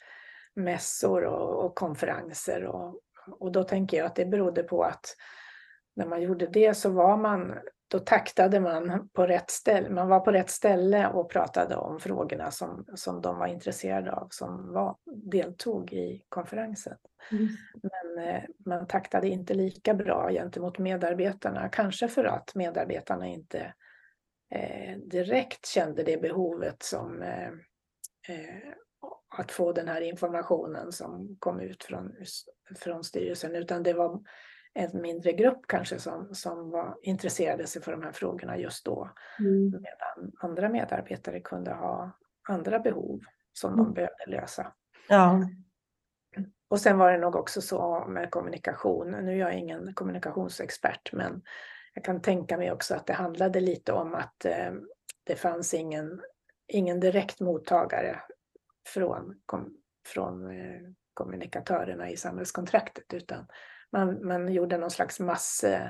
mässor 0.55 1.25
och, 1.25 1.65
och 1.65 1.75
konferenser. 1.75 2.65
Och, 2.65 2.99
och 3.39 3.51
då 3.51 3.63
tänker 3.63 3.97
jag 3.97 4.05
att 4.05 4.15
det 4.15 4.25
berodde 4.25 4.63
på 4.63 4.83
att 4.83 5.05
när 5.93 6.05
man 6.05 6.21
gjorde 6.21 6.47
det 6.47 6.73
så 6.73 6.89
var 6.89 7.17
man, 7.17 7.57
då 7.87 7.99
taktade 7.99 8.59
man 8.59 9.09
på 9.13 9.27
rätt 9.27 9.49
ställe. 9.49 9.89
Man 9.89 10.07
var 10.07 10.19
på 10.19 10.31
rätt 10.31 10.49
ställe 10.49 11.07
och 11.07 11.29
pratade 11.29 11.75
om 11.75 11.99
frågorna 11.99 12.51
som, 12.51 12.85
som 12.95 13.21
de 13.21 13.37
var 13.37 13.47
intresserade 13.47 14.11
av, 14.11 14.27
som 14.31 14.73
var, 14.73 14.97
deltog 15.05 15.93
i 15.93 16.23
konferensen. 16.29 16.97
Men 17.83 18.27
eh, 18.27 18.43
man 18.65 18.87
taktade 18.87 19.27
inte 19.29 19.53
lika 19.53 19.93
bra 19.93 20.29
gentemot 20.31 20.77
medarbetarna, 20.77 21.69
kanske 21.69 22.07
för 22.07 22.25
att 22.25 22.55
medarbetarna 22.55 23.27
inte 23.27 23.73
eh, 24.55 24.97
direkt 24.97 25.65
kände 25.65 26.03
det 26.03 26.21
behovet 26.21 26.83
som 26.83 27.21
eh, 27.21 27.47
eh, 28.29 28.73
att 29.37 29.51
få 29.51 29.71
den 29.71 29.87
här 29.87 30.01
informationen 30.01 30.91
som 30.91 31.35
kom 31.39 31.59
ut 31.59 31.83
från, 31.83 32.15
från 32.79 33.03
styrelsen, 33.03 33.55
utan 33.55 33.83
det 33.83 33.93
var 33.93 34.21
en 34.73 35.01
mindre 35.01 35.31
grupp 35.33 35.67
kanske 35.67 35.99
som, 35.99 36.35
som 36.35 36.69
var, 36.69 36.97
intresserade 37.01 37.67
sig 37.67 37.81
för 37.81 37.91
de 37.91 38.01
här 38.01 38.11
frågorna 38.11 38.57
just 38.57 38.85
då. 38.85 39.09
Mm. 39.39 39.71
Medan 39.71 40.31
andra 40.39 40.69
medarbetare 40.69 41.39
kunde 41.39 41.71
ha 41.73 42.11
andra 42.49 42.79
behov 42.79 43.19
som 43.53 43.71
de 43.71 43.79
Mm. 43.81 43.93
behövde 43.93 44.25
lösa. 44.27 44.73
Ja, 45.09 45.41
Och 46.69 46.79
sen 46.79 46.97
var 46.97 47.11
det 47.11 47.17
nog 47.17 47.35
också 47.35 47.61
så 47.61 48.05
med 48.07 48.31
kommunikation. 48.31 49.11
Nu 49.11 49.31
är 49.31 49.35
jag 49.35 49.53
ingen 49.53 49.93
kommunikationsexpert, 49.93 51.13
men 51.13 51.41
jag 51.93 52.03
kan 52.03 52.21
tänka 52.21 52.57
mig 52.57 52.71
också 52.71 52.95
att 52.95 53.07
det 53.07 53.13
handlade 53.13 53.59
lite 53.59 53.93
om 53.93 54.15
att 54.15 54.45
eh, 54.45 54.71
det 55.23 55.35
fanns 55.35 55.73
ingen, 55.73 56.21
ingen 56.67 56.99
direkt 56.99 57.39
mottagare 57.39 58.19
från, 58.87 59.41
kom, 59.45 59.77
från 60.07 60.51
eh, 60.51 60.81
kommunikatörerna 61.13 62.09
i 62.09 62.17
samhällskontraktet, 62.17 63.13
utan 63.13 63.47
man, 63.91 64.27
man 64.27 64.53
gjorde 64.53 64.77
någon 64.77 64.91
slags 64.91 65.19
mass, 65.19 65.63
eh, 65.63 65.87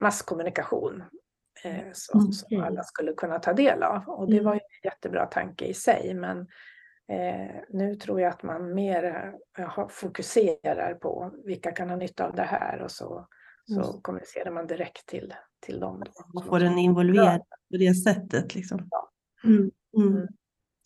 masskommunikation 0.00 1.02
eh, 1.64 1.84
som, 1.92 2.32
som 2.32 2.46
Okej. 2.46 2.58
alla 2.68 2.82
skulle 2.82 3.12
kunna 3.12 3.38
ta 3.38 3.52
del 3.52 3.82
av. 3.82 4.08
Och 4.08 4.26
det 4.26 4.32
Mm. 4.32 4.44
var 4.44 4.54
ju 4.54 4.60
en 4.60 4.90
jättebra 4.90 5.26
tanke 5.26 5.64
i 5.66 5.74
sig, 5.74 6.14
men 6.14 6.38
eh, 7.08 7.56
nu 7.68 7.94
tror 7.94 8.20
jag 8.20 8.30
att 8.32 8.42
man 8.42 8.74
mer 8.74 9.32
eh, 9.58 9.88
fokuserar 9.88 10.94
på 10.94 11.32
vilka 11.44 11.72
kan 11.72 11.90
ha 11.90 11.96
nytta 11.96 12.26
av 12.26 12.34
det 12.36 12.42
här 12.42 12.82
och 12.82 12.90
så, 12.90 13.26
så 13.64 13.74
Just. 13.74 14.02
kommunicerar 14.02 14.50
man 14.50 14.66
direkt 14.66 15.06
till, 15.06 15.34
till 15.60 15.80
dem. 15.80 15.98
Man 15.98 16.12
som 16.12 16.42
får 16.50 16.60
den 16.60 16.78
involverad 16.78 17.40
på 17.70 17.76
det 17.78 17.94
sättet. 17.94 18.54
Liksom. 18.54 18.88
Ja. 18.90 19.10
Mm. 19.44 19.70
Mm. 19.96 20.16
Mm. 20.16 20.28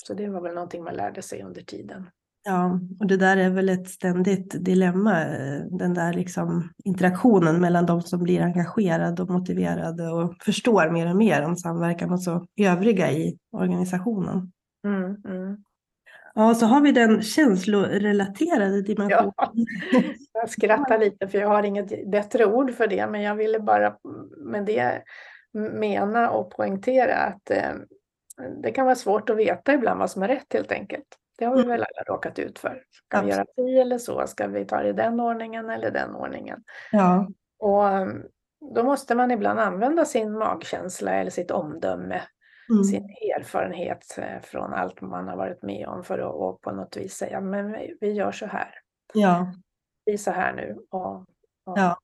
Så 0.05 0.14
det 0.14 0.29
var 0.29 0.41
väl 0.41 0.55
någonting 0.55 0.85
man 0.85 0.95
lärde 0.95 1.23
sig 1.23 1.43
under 1.43 1.62
tiden. 1.62 2.11
Ja, 2.49 2.81
och 3.01 3.07
det 3.07 3.17
där 3.17 3.37
är 3.37 3.51
väl 3.51 3.69
ett 3.69 3.89
ständigt 3.89 4.65
dilemma, 4.65 5.25
den 5.71 5.95
där 5.95 6.13
liksom 6.13 6.71
interaktionen 6.85 7.61
mellan 7.61 7.87
de 7.87 8.03
som 8.03 8.23
blir 8.23 8.41
engagerade 8.41 9.23
och 9.23 9.31
motiverade 9.31 10.09
och 10.09 10.35
förstår 10.45 10.91
mer 10.91 11.11
och 11.11 11.17
mer 11.17 11.43
om 11.43 11.57
samverkan 11.57 12.13
och 12.13 12.23
så 12.23 12.47
övriga 12.61 13.13
i 13.13 13.39
organisationen. 13.53 14.53
Mm, 14.85 15.17
mm. 15.25 15.57
Ja, 16.35 16.55
så 16.55 16.67
har 16.67 16.81
vi 16.81 16.93
den 16.93 17.23
känslorelaterade 17.23 18.83
dimensionen. 18.83 19.33
Ja, 19.37 19.53
jag 20.33 20.51
skrattar 20.51 20.99
lite 20.99 21.29
för 21.29 21.39
jag 21.39 21.49
har 21.49 21.63
inget 21.63 22.11
bättre 22.11 22.47
ord 22.47 22.75
för 22.75 22.87
det, 22.87 23.07
men 23.07 23.23
jag 23.23 23.35
ville 23.35 23.61
bara 23.61 23.97
med 24.37 24.67
det 24.67 25.03
mena 25.53 26.31
och 26.31 26.51
poängtera 26.51 27.17
att 27.17 27.51
eh, 27.51 27.73
det 28.63 28.71
kan 28.71 28.85
vara 28.85 28.95
svårt 28.95 29.31
att 29.31 29.37
veta 29.37 29.75
ibland 29.75 30.01
vad 30.01 30.11
som 30.11 30.23
är 30.23 30.29
rätt 30.29 30.53
helt 30.53 30.73
enkelt. 30.73 31.19
Det 31.39 31.45
har 31.45 31.55
vi 31.55 31.62
Mm. 31.62 31.70
väl 31.70 31.80
alla 31.80 32.14
råkat 32.16 32.39
ut 32.39 32.59
för. 32.59 32.82
Ska 32.91 33.20
vi 33.20 33.30
göra 33.30 33.45
si 33.57 33.78
eller 33.80 33.99
så? 33.99 34.26
Ska 34.26 34.47
vi 34.47 34.64
ta 34.64 34.82
det 34.82 34.89
i 34.89 34.93
den 34.93 35.20
ordningen 35.20 35.70
eller 35.70 35.91
den 35.91 36.14
ordningen? 36.14 36.64
Ja, 36.93 37.28
Och 37.59 37.89
eh, 37.89 38.07
då 38.74 38.82
måste 38.82 39.14
man 39.14 39.30
ibland 39.30 39.61
använda 39.61 40.05
sin 40.05 40.32
magkänsla 40.39 41.12
eller 41.12 41.30
sitt 41.30 41.51
omdöme, 41.51 42.22
mm. 42.70 42.84
sin 42.84 43.05
erfarenhet 43.39 44.18
eh, 44.18 44.41
från 44.43 44.72
allt 44.74 45.01
man 45.01 45.28
har 45.28 45.37
varit 45.37 45.62
med 45.62 45.89
om 45.89 46.05
för 46.05 46.18
att 46.18 46.61
på 46.61 46.72
något 46.72 46.97
vis 46.97 47.14
säga, 47.14 47.41
men 47.41 47.72
vi, 48.01 48.12
gör 48.12 48.32
så 48.32 48.47
här. 48.47 48.70
ja. 49.14 49.53
Vi 50.05 50.12
är 50.12 50.16
så 50.18 50.30
här 50.30 50.53
nu. 50.53 50.76
Och, 50.91 51.14
och 51.64 51.78
Ja, 51.78 51.99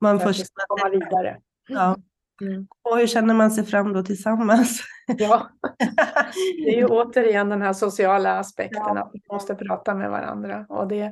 man 0.00 0.20
får 0.20 0.32
komma 0.66 0.90
vidare. 0.98 1.40
ja. 1.68 1.96
Mm. 2.42 2.66
Och 2.82 2.98
hur 2.98 3.06
känner 3.06 3.34
man 3.34 3.50
sig 3.50 3.64
fram 3.64 3.92
då 3.92 4.02
tillsammans? 4.02 4.80
Ja, 5.18 5.50
det 6.64 6.70
är 6.74 6.76
ju 6.76 6.86
återigen 6.90 7.48
den 7.48 7.62
här 7.62 7.72
sociala 7.72 8.38
aspekten 8.38 8.82
Ja. 8.86 8.98
att 9.02 9.10
vi 9.12 9.20
måste 9.32 9.54
prata 9.54 9.94
med 9.94 10.10
varandra. 10.10 10.66
Och 10.68 10.88
det, 10.88 11.02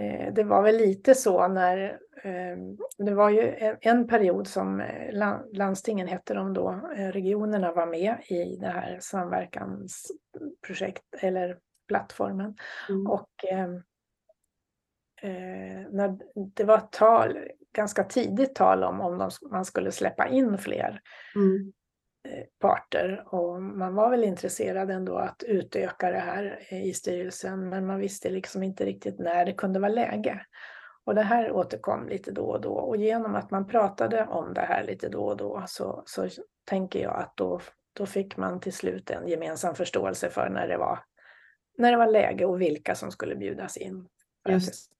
eh, 0.00 0.32
det 0.34 0.44
var 0.44 0.62
väl 0.62 0.76
lite 0.76 1.14
så 1.14 1.48
när 1.48 1.98
eh, 2.22 2.56
det 2.98 3.14
var 3.14 3.30
ju 3.30 3.54
en, 3.80 4.08
period 4.08 4.46
som 4.46 4.80
eh, 4.80 5.12
lan- 5.12 5.44
landstingen 5.52 6.08
hette 6.08 6.34
de 6.34 6.54
då, 6.54 6.90
eh, 6.96 7.08
regionerna 7.08 7.72
var 7.72 7.86
med 7.86 8.16
i 8.28 8.56
det 8.56 8.68
här 8.68 8.98
samverkansprojekt 9.00 11.04
eller 11.20 11.58
plattformen. 11.88 12.56
Mm. 12.88 13.06
Och 13.06 13.28
eh, 13.50 13.68
eh, 15.22 15.80
när 15.90 16.18
det 16.54 16.64
var 16.64 16.78
tal, 16.78 17.38
ganska 17.78 18.04
tidigt 18.04 18.54
tal 18.54 18.84
om 18.84 19.00
om 19.00 19.18
de, 19.18 19.30
man 19.50 19.64
skulle 19.64 19.92
släppa 19.92 20.28
in 20.28 20.58
fler 20.58 21.00
Mm. 21.36 21.72
eh, 22.28 22.44
parter 22.60 23.24
och 23.26 23.62
man 23.62 23.94
var 23.94 24.10
väl 24.10 24.24
intresserad 24.24 24.90
ändå 24.90 25.16
att 25.16 25.42
utöka 25.42 26.10
det 26.10 26.18
här 26.18 26.66
eh, 26.68 26.86
i 26.86 26.92
styrelsen 26.92 27.68
men 27.68 27.86
man 27.86 27.98
visste 27.98 28.30
liksom 28.30 28.62
inte 28.62 28.84
riktigt 28.84 29.18
när 29.18 29.44
det 29.46 29.52
kunde 29.52 29.80
vara 29.80 29.92
läge. 29.92 30.46
Och 31.04 31.14
det 31.14 31.22
här 31.22 31.52
återkom 31.52 32.08
lite 32.08 32.30
då 32.32 32.44
och 32.44 32.60
då 32.60 32.72
och 32.72 32.96
genom 32.96 33.34
att 33.34 33.50
man 33.50 33.66
pratade 33.66 34.26
om 34.26 34.54
det 34.54 34.60
här 34.60 34.84
lite 34.84 35.08
då 35.08 35.24
och 35.24 35.36
då 35.36 35.64
så, 35.66 36.02
så 36.06 36.28
tänker 36.64 37.02
jag 37.02 37.16
att 37.16 37.36
då, 37.36 37.60
då 37.92 38.06
fick 38.06 38.36
man 38.36 38.60
till 38.60 38.72
slut 38.72 39.10
en 39.10 39.28
gemensam 39.28 39.74
förståelse 39.74 40.30
för 40.30 40.48
när 40.48 40.68
det 40.68 40.78
var, 40.78 40.98
när 41.78 41.90
det 41.92 41.98
var 41.98 42.06
läge 42.06 42.44
och 42.44 42.60
vilka 42.60 42.94
som 42.94 43.10
skulle 43.10 43.36
bjudas 43.36 43.76
in 43.76 44.08
Just. 44.48 44.90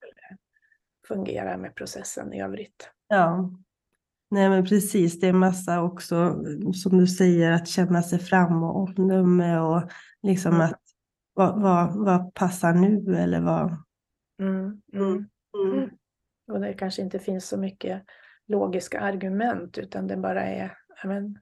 Att 1.15 1.25
det 1.25 1.31
skulle 1.31 1.37
fungera 1.37 1.57
med 1.57 1.75
processen 1.75 2.33
i 2.33 2.43
övrigt. 2.43 2.91
Ja, 3.09 3.51
nej 4.31 4.49
men 4.49 4.65
precis. 4.67 5.21
Det 5.21 5.29
är 5.29 5.33
massa 5.33 5.83
också, 5.83 6.45
som 6.75 6.99
du 6.99 7.07
säger, 7.07 7.53
att 7.53 7.69
känna 7.69 8.03
sig 8.03 8.19
fram 8.19 8.63
och 8.63 8.77
omdöme 8.77 9.59
och 9.59 9.83
liksom 10.23 10.55
Mm. 10.55 10.67
att 10.67 10.81
vad, 11.35 11.61
vad, 11.63 11.97
vad 11.97 12.35
passar 12.35 12.73
nu 12.75 13.17
eller 13.17 13.41
vad... 13.41 13.77
Mm, 14.43 14.83
Mm. 14.93 15.07
mm. 15.07 15.29
Mm. 15.79 15.91
Och 16.53 16.61
det 16.61 16.73
kanske 16.75 17.03
inte 17.03 17.19
finns 17.19 17.49
så 17.49 17.57
mycket 17.57 18.03
logiska 18.47 19.01
argument 19.01 19.79
utan 19.79 20.07
det 20.07 20.17
bara 20.17 20.43
är, 20.45 20.79
men, 21.05 21.39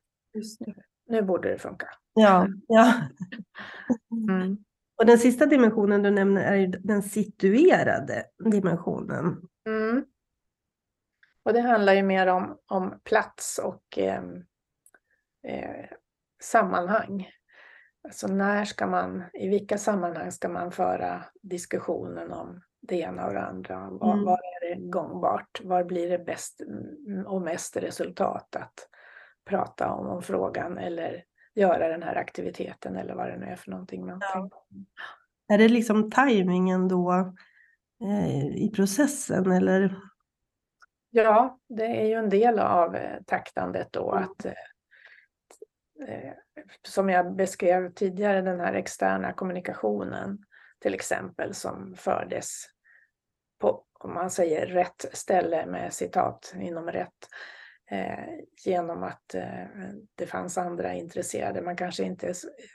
nu 1.09 1.23
borde 1.23 1.49
det 1.49 1.59
funka. 1.59 1.87
Ja, 2.15 2.49
ja. 2.69 2.95
Mm. 4.29 4.57
Och 4.99 5.07
den 5.07 5.19
sista 5.19 5.47
dimensionen 5.47 6.03
du 6.03 6.11
nämner 6.11 6.43
är 6.43 6.67
den 6.67 7.03
situerade 7.03 8.25
dimensionen. 8.51 9.49
Mm. 9.67 10.05
Och 11.43 11.53
det 11.53 11.61
handlar 11.61 11.93
ju 11.93 12.03
mer 12.03 12.27
om, 12.27 12.59
om 12.67 13.01
plats 13.05 13.59
och 13.59 13.99
eh, 13.99 14.23
eh, 15.49 15.87
sammanhang. 16.43 17.31
Alltså 18.05 18.27
när 18.27 18.65
ska 18.65 18.87
man, 18.87 19.25
i 19.33 19.49
vilka 19.49 19.79
sammanhang 19.79 20.33
ska 20.33 20.49
man 20.49 20.73
föra 20.73 21.25
diskussionen 21.43 22.33
om 22.33 22.63
det 22.81 22.97
ena 22.97 23.27
och 23.27 23.33
det 23.33 23.41
andra? 23.41 23.91
Var, 23.91 24.13
mm. 24.13 24.25
var 24.25 24.39
är 24.39 24.69
det 24.69 24.89
gångbart? 24.91 25.61
Var 25.65 25.85
blir 25.85 26.11
det 26.11 26.19
bäst 26.19 26.61
och 27.27 27.43
mest 27.43 27.77
resultat 27.77 28.57
att 28.57 28.89
prata 29.45 29.93
om, 29.93 30.07
om 30.07 30.23
frågan 30.23 30.79
eller 30.79 31.25
göra 31.55 31.89
den 31.89 32.03
här 32.03 32.17
aktiviteten 32.17 32.97
eller 32.97 33.15
vad 33.15 33.29
det 33.29 33.39
nu 33.39 33.47
är 33.47 33.57
för 33.57 33.71
någonting 33.71 34.07
man 34.07 34.21
ja. 34.21 34.51
Är 35.49 35.59
det 35.59 35.69
liksom 35.69 36.11
tajmingen 36.11 36.89
då 36.89 37.35
i 38.55 38.71
processen 38.75 39.53
eller? 39.53 39.97
Ja, 41.11 41.59
det 41.69 41.85
är 41.85 42.07
ju 42.07 42.13
en 42.13 42.29
del 42.29 42.59
av 42.59 42.97
eh, 42.97 43.23
taktandet 43.27 43.89
då 43.93 44.13
mm. 44.13 44.25
att 44.25 44.45
eh, 44.45 44.53
eh, 46.09 46.33
som 46.89 47.09
jag 47.09 47.37
beskrev 47.37 47.93
tidigare, 47.93 48.43
den 48.43 48.61
här 48.61 48.75
externa 48.75 49.33
kommunikationen 49.33 50.39
till 50.79 50.95
exempel 50.95 51.55
som 51.55 51.95
fördes 51.97 52.65
på, 53.59 53.85
om 53.93 54.15
man 54.15 54.31
säger 54.31 54.67
rätt 54.67 55.07
ställe 55.13 55.67
med 55.67 55.93
citat 55.93 56.55
inom 56.61 56.91
rätt, 56.91 57.29
eh, 57.91 58.35
genom 58.65 59.03
att 59.03 59.35
eh, 59.35 59.65
det 60.15 60.27
fanns 60.27 60.59
andra 60.59 60.95
intresserade. 60.95 61.63
Man 61.63 61.77
kanske 61.77 62.05
inte 62.05 62.35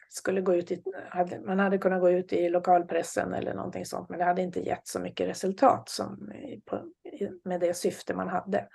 skulle 0.09 0.41
gå 0.41 0.55
ut 0.55 0.72
i, 0.72 0.84
hade, 1.09 1.39
man 1.39 1.59
hade 1.59 1.78
kunnat 1.78 2.01
gå 2.01 2.09
ut 2.09 2.34
i 2.34 2.49
lokalpressen 2.49 3.34
eller 3.34 3.53
någonting 3.53 3.86
sånt, 3.86 4.09
men 4.09 4.20
det 4.20 4.26
hade 4.26 4.41
inte 4.41 4.59
gett 4.59 4.88
så 4.88 4.99
mycket 4.99 5.30
resultat 5.30 5.89
som, 5.89 6.32
på, 6.66 6.82
med 7.43 7.59
det 7.59 7.78
syfte 7.78 8.14
man 8.14 8.28
hade. 8.28 8.68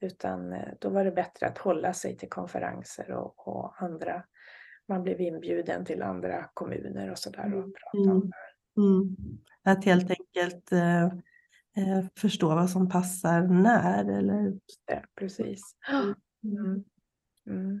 Utan 0.00 0.52
eh, 0.52 0.68
då 0.78 0.88
var 0.88 1.04
det 1.04 1.12
bättre 1.12 1.46
att 1.46 1.58
hålla 1.58 1.92
sig 1.92 2.16
till 2.16 2.28
konferenser 2.28 3.10
och, 3.10 3.48
och 3.48 3.82
andra. 3.82 4.22
Man 4.88 5.02
blev 5.02 5.20
inbjuden 5.20 5.84
till 5.84 6.02
andra 6.02 6.50
kommuner 6.54 7.10
och 7.10 7.18
sådär 7.18 7.54
och 7.54 7.74
prata 7.74 7.98
mm. 7.98 8.10
om 8.10 8.30
det. 8.30 8.82
Mm. 8.82 9.16
Att 9.62 9.84
helt 9.84 10.10
enkelt 10.10 10.72
eh, 10.72 11.12
eh, 11.76 12.04
förstå 12.18 12.48
vad 12.48 12.70
som 12.70 12.88
passar 12.88 13.42
när 13.42 14.18
eller? 14.18 14.52
Det, 14.86 15.02
precis. 15.18 15.62
Mm. 16.44 16.84
Mm. 17.46 17.80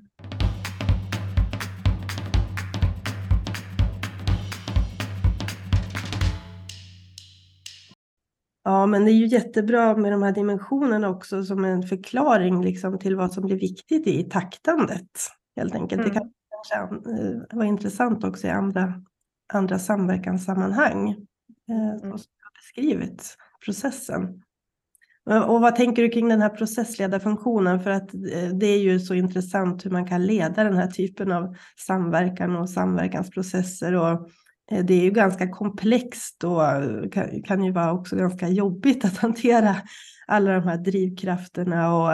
Ja, 8.64 8.86
men 8.86 9.04
det 9.04 9.10
är 9.10 9.14
ju 9.14 9.26
jättebra 9.26 9.96
med 9.96 10.12
de 10.12 10.22
här 10.22 10.32
dimensionerna 10.32 11.08
också 11.08 11.44
som 11.44 11.64
en 11.64 11.82
förklaring 11.82 12.64
liksom 12.64 12.98
till 12.98 13.16
vad 13.16 13.32
som 13.32 13.46
blir 13.46 13.56
viktigt 13.56 14.06
i 14.06 14.24
taktandet. 14.24 15.10
Helt 15.56 15.74
enkelt. 15.74 16.00
Mm. 16.00 16.08
Det 16.08 16.20
kan 16.20 16.32
kanske 16.50 17.10
eh, 17.10 17.40
vara 17.50 17.66
intressant 17.66 18.24
också 18.24 18.46
i 18.46 18.50
andra, 18.50 19.02
andra 19.52 19.78
samverkanssammanhang. 19.78 21.08
Eh, 21.68 21.88
mm. 21.88 22.00
Som 22.00 22.10
har 22.10 22.52
beskrivit 22.60 23.36
processen. 23.64 24.42
Och 25.46 25.60
vad 25.60 25.76
tänker 25.76 26.02
du 26.02 26.08
kring 26.08 26.28
den 26.28 26.42
här 26.42 26.48
processledarfunktionen? 26.48 27.80
För 27.80 27.90
att 27.90 28.14
eh, 28.14 28.48
det 28.60 28.66
är 28.66 28.78
ju 28.78 29.00
så 29.00 29.14
intressant 29.14 29.86
hur 29.86 29.90
man 29.90 30.06
kan 30.06 30.26
leda 30.26 30.64
den 30.64 30.76
här 30.76 30.86
typen 30.86 31.32
av 31.32 31.56
samverkan 31.86 32.56
och 32.56 32.70
samverkansprocesser. 32.70 33.94
Och 33.94 34.28
Eh, 34.70 34.84
det 34.84 34.94
är 34.94 35.02
ju 35.02 35.10
ganska 35.10 35.48
komplext 35.48 36.44
och 36.44 36.60
kan, 37.12 37.42
kan 37.42 37.64
ju 37.64 37.72
vara 37.72 37.92
också 37.92 38.16
ganska 38.16 38.48
jobbigt 38.48 39.04
att 39.04 39.16
hantera 39.18 39.76
alla 40.26 40.52
de 40.52 40.62
här 40.68 40.76
drivkrafterna 40.76 41.94
och 41.94 42.12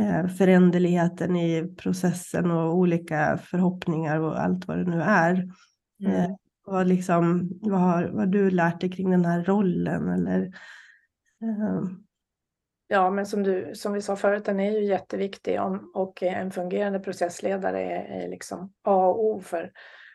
eh, 0.00 0.28
föränderligheten 0.38 1.36
i 1.36 1.74
processen 1.76 2.50
och 2.50 2.76
olika 2.76 3.38
förhoppningar 3.44 4.20
och 4.20 4.42
allt 4.42 4.68
vad 4.68 4.78
det 4.78 4.90
nu 4.90 5.02
är. 5.02 5.48
Mm. 6.04 6.36
Vad, 6.70 6.86
liksom, 6.86 7.48
vad, 7.60 7.80
har, 7.80 8.04
vad 8.04 8.28
du 8.28 8.50
lärt 8.50 8.80
dig 8.80 8.90
kring 8.90 9.10
den 9.10 9.24
här 9.24 9.44
rollen? 9.44 10.08
Eller, 10.08 10.42
eh... 11.42 11.82
Ja, 12.90 13.10
men 13.10 13.26
som, 13.26 13.42
du, 13.42 13.74
som 13.74 13.92
vi 13.92 14.02
sa 14.02 14.16
förut, 14.16 14.44
den 14.44 14.60
är 14.60 14.70
ju 14.70 14.84
jätteviktig 14.84 15.60
om, 15.60 15.90
och 15.94 16.22
en 16.22 16.50
fungerande 16.50 16.98
processledare 17.00 17.82
är, 17.82 18.22
är 18.22 18.28
liksom 18.28 18.72
A 18.82 19.06
och 19.06 19.24
O 19.24 19.40
för 19.40 19.72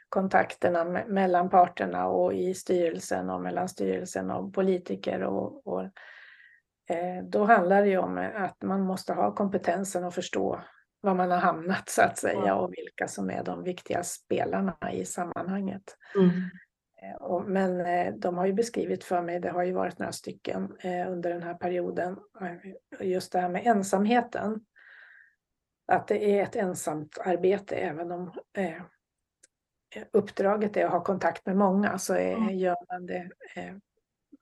kontakterna 0.10 0.84
me 0.84 1.06
mellan 1.08 1.50
parterna 1.50 2.08
och 2.08 2.34
i 2.34 2.54
styrelsen 2.54 3.30
och 3.30 3.42
mellan 3.42 3.70
styrelsen 3.70 4.32
och 4.32 4.54
politiker. 4.54 5.24
Och, 5.24 5.68
och 5.68 5.84
eh, 6.90 7.24
då 7.24 7.44
handlar 7.46 7.82
det 7.82 7.90
ju 7.90 7.98
om 7.98 8.30
att 8.36 8.64
man 8.64 8.82
måste 8.82 9.14
ha 9.14 9.36
kompetensen 9.36 10.04
att 10.04 10.16
förstå 10.16 10.62
var 11.04 11.16
man 11.16 11.32
har 11.32 11.38
hamnat 11.38 11.90
så 11.90 12.02
att 12.02 12.18
säga 12.18 12.56
och 12.56 12.74
vilka 12.74 13.08
som 13.08 13.30
är 13.30 13.44
de 13.44 13.64
viktiga 13.64 14.04
spelarna 14.04 14.78
i 14.94 15.06
sammanhanget. 15.06 15.98
Mm. 16.16 16.30
Eh, 17.02 17.16
och, 17.16 17.50
men 17.50 17.82
eh, 17.86 18.14
de 18.14 18.38
har 18.38 18.46
ju 18.46 18.54
beskrivit 18.54 19.04
för 19.04 19.22
mig, 19.22 19.40
det 19.40 19.50
har 19.50 19.64
ju 19.64 19.72
varit 19.72 20.00
några 20.00 20.12
stycken 20.12 20.78
eh, 20.80 21.12
under 21.12 21.30
den 21.30 21.44
här 21.44 21.54
perioden, 21.54 22.18
just 23.00 23.32
det 23.32 23.40
här 23.40 23.50
med 23.50 23.68
ensamheten. 23.68 24.66
Att 25.88 26.08
det 26.08 26.40
är 26.40 26.44
ett 26.44 26.56
ensamt 26.56 27.18
arbete 27.26 27.76
även 27.76 28.12
om 28.12 28.32
eh, 28.58 28.82
uppdraget 30.12 30.78
är 30.78 30.86
att 30.86 30.92
ha 30.92 31.04
kontakt 31.04 31.46
med 31.46 31.58
många 31.58 31.98
så 31.98 32.14
är, 32.14 32.34
mm. 32.34 32.58
gör 32.58 32.78
man 32.92 33.06
det. 33.06 33.30
Eh, 33.56 33.76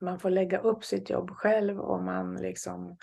man 0.02 0.20
får 0.20 0.30
lägga 0.30 0.60
upp 0.60 0.86
sitt 0.86 1.10
jobb 1.10 1.32
själv 1.32 1.80
och 1.80 2.04
man 2.04 2.36
liksom 2.36 2.98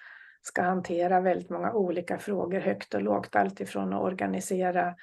ska 0.48 0.62
hantera 0.62 1.20
väldigt 1.20 1.50
många 1.50 1.72
olika 1.72 2.18
frågor 2.18 2.60
högt 2.60 2.94
och 2.94 3.02
lågt. 3.02 3.36
Alltifrån 3.36 3.92
att 3.92 4.02
organisera 4.02 4.96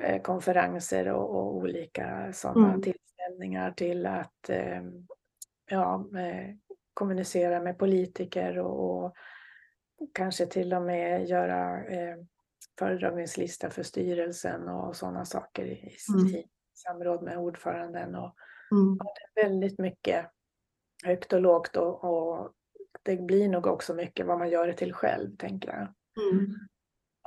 eh, 0.00 0.22
konferenser 0.22 1.08
och, 1.08 1.30
och 1.30 1.56
olika 1.56 2.32
sådana 2.32 2.68
mm. 2.68 2.82
tillställningar 2.82 3.70
till 3.70 4.06
att 4.06 4.48
eh, 4.48 4.82
ja, 5.70 6.06
kommunicera 6.94 7.60
med 7.60 7.78
politiker 7.78 8.58
och, 8.58 9.04
och, 9.04 9.16
kanske 10.14 10.46
till 10.46 10.74
och 10.74 10.82
med 10.82 11.28
göra 11.28 11.84
eh, 11.84 12.16
föredragningslista 12.78 13.70
för 13.70 13.82
styrelsen 13.82 14.68
och 14.68 14.96
sådana 14.96 15.24
saker 15.24 15.66
i, 15.66 15.96
mm 16.14 16.42
samråd 16.76 17.22
med 17.22 17.38
ordföranden. 17.38 18.14
Och, 18.14 18.34
mm. 18.70 18.92
och 18.92 19.12
det 19.34 19.40
är 19.40 19.44
väldigt 19.44 19.78
mycket 19.78 20.26
högt 21.04 21.32
och 21.32 21.40
lågt 21.40 21.76
och, 21.76 22.04
och, 22.04 22.52
det 23.06 23.16
blir 23.16 23.48
nog 23.48 23.66
också 23.66 23.94
mycket 23.94 24.26
vad 24.26 24.38
man 24.38 24.50
gör 24.50 24.66
det 24.66 24.72
till 24.72 24.92
själv, 24.92 25.36
tänker 25.36 25.68
jag. 25.68 25.88
Mm. 26.32 26.54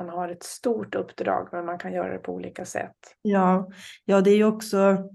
Man 0.01 0.09
har 0.09 0.29
ett 0.29 0.43
stort 0.43 0.95
uppdrag 0.95 1.49
men 1.51 1.65
man 1.65 1.79
kan 1.79 1.93
göra 1.93 2.13
det 2.13 2.19
på 2.19 2.33
olika 2.33 2.65
sätt. 2.65 2.97
Ja, 3.21 3.69
ja 4.05 4.21
det 4.21 4.31
är 4.31 4.35
ju 4.35 4.45
också 4.45 5.09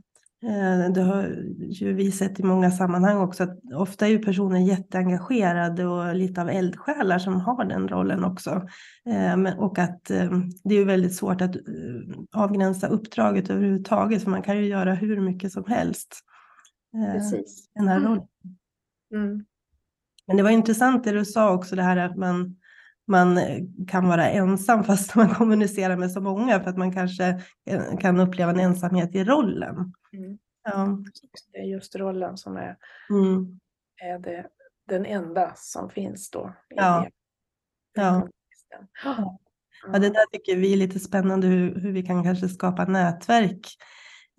Eh, 0.44 0.92
det 0.92 1.02
har 1.02 1.22
ju 1.58 1.92
vi 1.92 2.12
sett 2.12 2.40
i 2.40 2.42
många 2.42 2.70
sammanhang 2.70 3.18
också 3.18 3.42
att 3.42 3.58
ofta 3.74 4.06
är 4.06 4.10
ju 4.10 4.18
personer 4.18 4.60
jätteengagerade 4.60 5.86
och 5.86 6.14
lite 6.14 6.42
av 6.42 6.48
eldsjälar 6.48 7.18
som 7.18 7.40
har 7.40 7.64
den 7.64 7.88
rollen 7.88 8.24
också. 8.24 8.68
Eh, 9.06 9.58
och 9.58 9.78
att 9.78 10.10
eh, 10.10 10.30
det 10.64 10.74
är 10.74 10.84
väldigt 10.84 11.14
svårt 11.14 11.40
att 11.40 11.56
avgränsa 12.32 12.88
uppdraget 12.88 13.50
överhuvudtaget 13.50 14.22
för 14.22 14.30
man 14.30 14.42
kan 14.42 14.56
ju 14.56 14.66
göra 14.66 14.94
hur 14.94 15.20
mycket 15.20 15.52
som 15.52 15.64
helst. 15.64 16.20
Precis. 17.12 17.68
Den 17.74 17.88
här 17.88 18.00
rollen. 18.00 18.26
Mm. 19.14 19.44
Men 20.26 20.36
det 20.36 20.42
var 20.42 20.50
intressant 20.50 21.04
det 21.04 21.12
du 21.12 21.24
sa 21.24 21.52
också 21.52 21.76
det 21.76 21.82
här 21.82 21.96
att 21.96 22.16
man 22.16 22.56
man 23.06 23.38
kan 23.88 24.08
vara 24.08 24.28
ensam 24.30 24.84
fast 24.84 25.14
man 25.14 25.28
kommunicerar 25.28 25.96
med 25.96 26.12
så 26.12 26.20
många 26.20 26.60
för 26.60 26.70
att 26.70 26.78
man 26.78 26.92
kanske 26.92 27.40
kan 28.00 28.20
uppleva 28.20 28.50
en 28.50 28.60
ensamhet 28.60 29.14
i 29.14 29.24
rollen. 29.24 29.74
Mm. 30.12 30.38
Ja. 30.64 30.98
Det 31.52 31.58
är 31.58 31.64
just 31.64 31.96
rollen 31.96 32.36
som 32.36 32.56
är, 32.56 32.76
mm. 33.10 33.60
är 34.02 34.18
det, 34.18 34.46
den 34.88 35.06
enda 35.06 35.52
som 35.56 35.90
finns 35.90 36.30
då. 36.30 36.54
Ja. 36.68 37.08
Ja. 37.94 38.28
ja. 39.04 39.38
ja, 39.92 39.98
det 39.98 40.08
där 40.08 40.26
tycker 40.32 40.56
vi 40.56 40.72
är 40.72 40.76
lite 40.76 41.00
spännande 41.00 41.46
hur, 41.46 41.80
hur 41.80 41.92
vi 41.92 42.02
kan 42.02 42.24
kanske 42.24 42.48
skapa 42.48 42.84
nätverk 42.84 43.76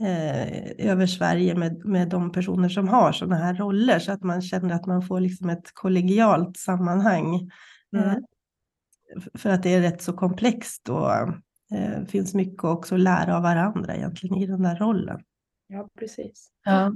eh, 0.02 0.88
över 0.91 1.06
Sverige 1.06 1.56
med, 1.56 1.86
med 1.86 2.10
de 2.10 2.32
personer 2.32 2.70
som 2.70 2.88
har 2.88 3.12
sådana 3.12 3.36
här 3.36 3.54
roller 3.54 4.00
så 4.00 4.12
att 4.12 4.24
man 4.24 4.41
känner 4.41 4.76
att 4.76 4.86
man 4.86 5.02
får 5.02 5.20
liksom 5.20 5.50
ett 5.50 5.72
kollegialt 5.74 6.58
sammanhang. 6.58 7.52
Mm. 7.96 8.10
Eh, 8.10 8.18
för 9.34 9.50
att 9.50 9.64
det 9.64 9.74
är 9.74 9.82
rätt 9.82 10.02
så 10.02 10.14
komplext 10.14 10.89
och 10.89 11.12
eh, 11.72 12.06
finns 12.08 12.34
mycket 12.34 12.64
också 12.64 12.96
att 12.96 13.02
lära 13.02 13.38
av 13.38 13.43
varandra 13.43 13.96
egentligen 13.96 14.36
i 14.36 14.48
den 14.48 14.64
där 14.64 14.76
rollen. 14.76 15.20
Ja, 15.68 15.89
precis. 16.00 16.48
Ja. 16.64 16.96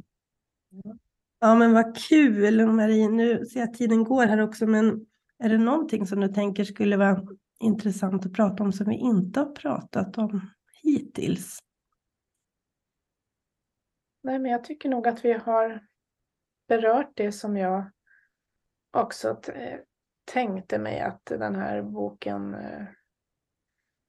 Ja, 1.40 1.56
men 1.56 1.74
vad 1.74 1.98
kul 1.98 2.68
Marie. 2.68 3.10
Nu 3.10 3.46
ser 3.46 3.60
jag 3.60 3.70
att 3.70 3.76
tiden 3.76 4.04
går 4.04 4.26
här 4.26 4.42
också, 4.42 4.68
men 4.68 5.06
är 5.40 5.50
det 5.50 5.58
någonting 5.58 6.08
som 6.08 6.20
du 6.20 6.28
tänker 6.28 6.64
skulle 6.64 6.98
vara 6.98 7.22
intressant 7.60 8.26
att 8.26 8.34
prata 8.34 8.64
om 8.64 8.72
som 8.72 8.90
vi 8.90 8.96
inte 8.96 9.40
har 9.40 9.52
pratat 9.52 10.18
om 10.18 10.42
hittills? 10.84 11.60
Nej, 14.30 14.40
men 14.40 14.52
jag 14.52 14.64
tycker 14.64 14.90
nog 14.90 15.08
att 15.08 15.26
vi 15.26 15.34
har 15.34 15.88
berört 16.68 17.12
det 17.14 17.32
som 17.32 17.58
jag 17.58 17.92
också 18.92 19.42
tänkte 20.26 20.80
mig 20.80 21.00
att 21.00 21.26
den 21.26 21.56
här 21.56 21.82
boken 21.82 22.56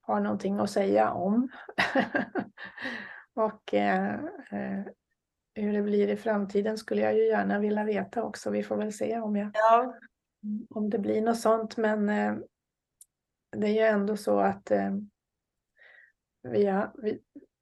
har 0.01 0.21
någonting 0.21 0.59
att 0.59 0.71
säga 0.71 1.13
om. 1.13 1.49
och 3.35 3.75
eh, 3.75 4.15
eh, 4.51 4.85
hur 5.55 5.73
det 5.73 5.83
blir 5.83 6.09
i 6.09 6.17
framtiden 6.17 6.79
skulle 6.79 7.03
jag 7.03 7.15
ju 7.15 7.27
gärna 7.27 7.59
vilja 7.59 7.85
veta 7.85 8.23
också. 8.23 8.51
Vi 8.51 8.63
får 8.63 8.77
väl 8.77 8.93
se 8.93 9.19
om, 9.19 9.37
jag, 9.37 9.51
ja. 9.55 9.95
om 10.71 10.91
det 10.91 10.99
blir 10.99 11.23
något 11.23 11.41
sånt. 11.41 11.77
Men 11.77 12.09
eh, 12.09 12.37
det 13.57 13.67
är 13.67 13.73
ju 13.73 13.81
ändå 13.81 14.17
så 14.17 14.41
att 14.41 14.71
eh, 14.71 14.95
vi, 16.43 16.67
har, 16.67 16.93
vi, 16.95 17.21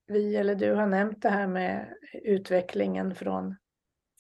vi, 0.09 0.37
eller 0.37 0.55
du 0.55 0.75
har 0.75 0.87
nämnt 0.87 1.23
det 1.23 1.29
här 1.29 1.47
med 1.47 1.95
utvecklingen 2.13 3.15
från, 3.15 3.57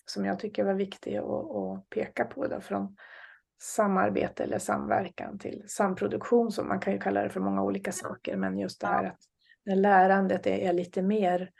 som 0.06 0.24
jag 0.24 0.38
tycker 0.38 0.64
var 0.64 0.74
viktig 0.74 1.16
att, 1.16 1.24
att 1.24 1.90
peka 1.90 2.24
på, 2.24 2.46
då, 2.46 2.60
från 2.60 2.96
samarbete 3.62 4.42
eller 4.44 4.58
samverkan 4.58 5.38
till 5.38 5.64
samproduktion, 5.66 6.50
som 6.50 6.68
man 6.68 6.80
kan 6.80 6.92
ju 6.92 6.98
kalla 6.98 7.22
det 7.22 7.30
för 7.30 7.40
många 7.40 7.62
olika 7.62 7.92
saker, 7.92 8.36
men 8.36 8.58
just 8.58 8.80
det 8.80 8.86
här 8.86 9.04
att 9.04 9.18
när 9.64 9.76
lärandet 9.76 10.46
är, 10.46 10.72
lite 10.72 11.02
mer 11.02 11.50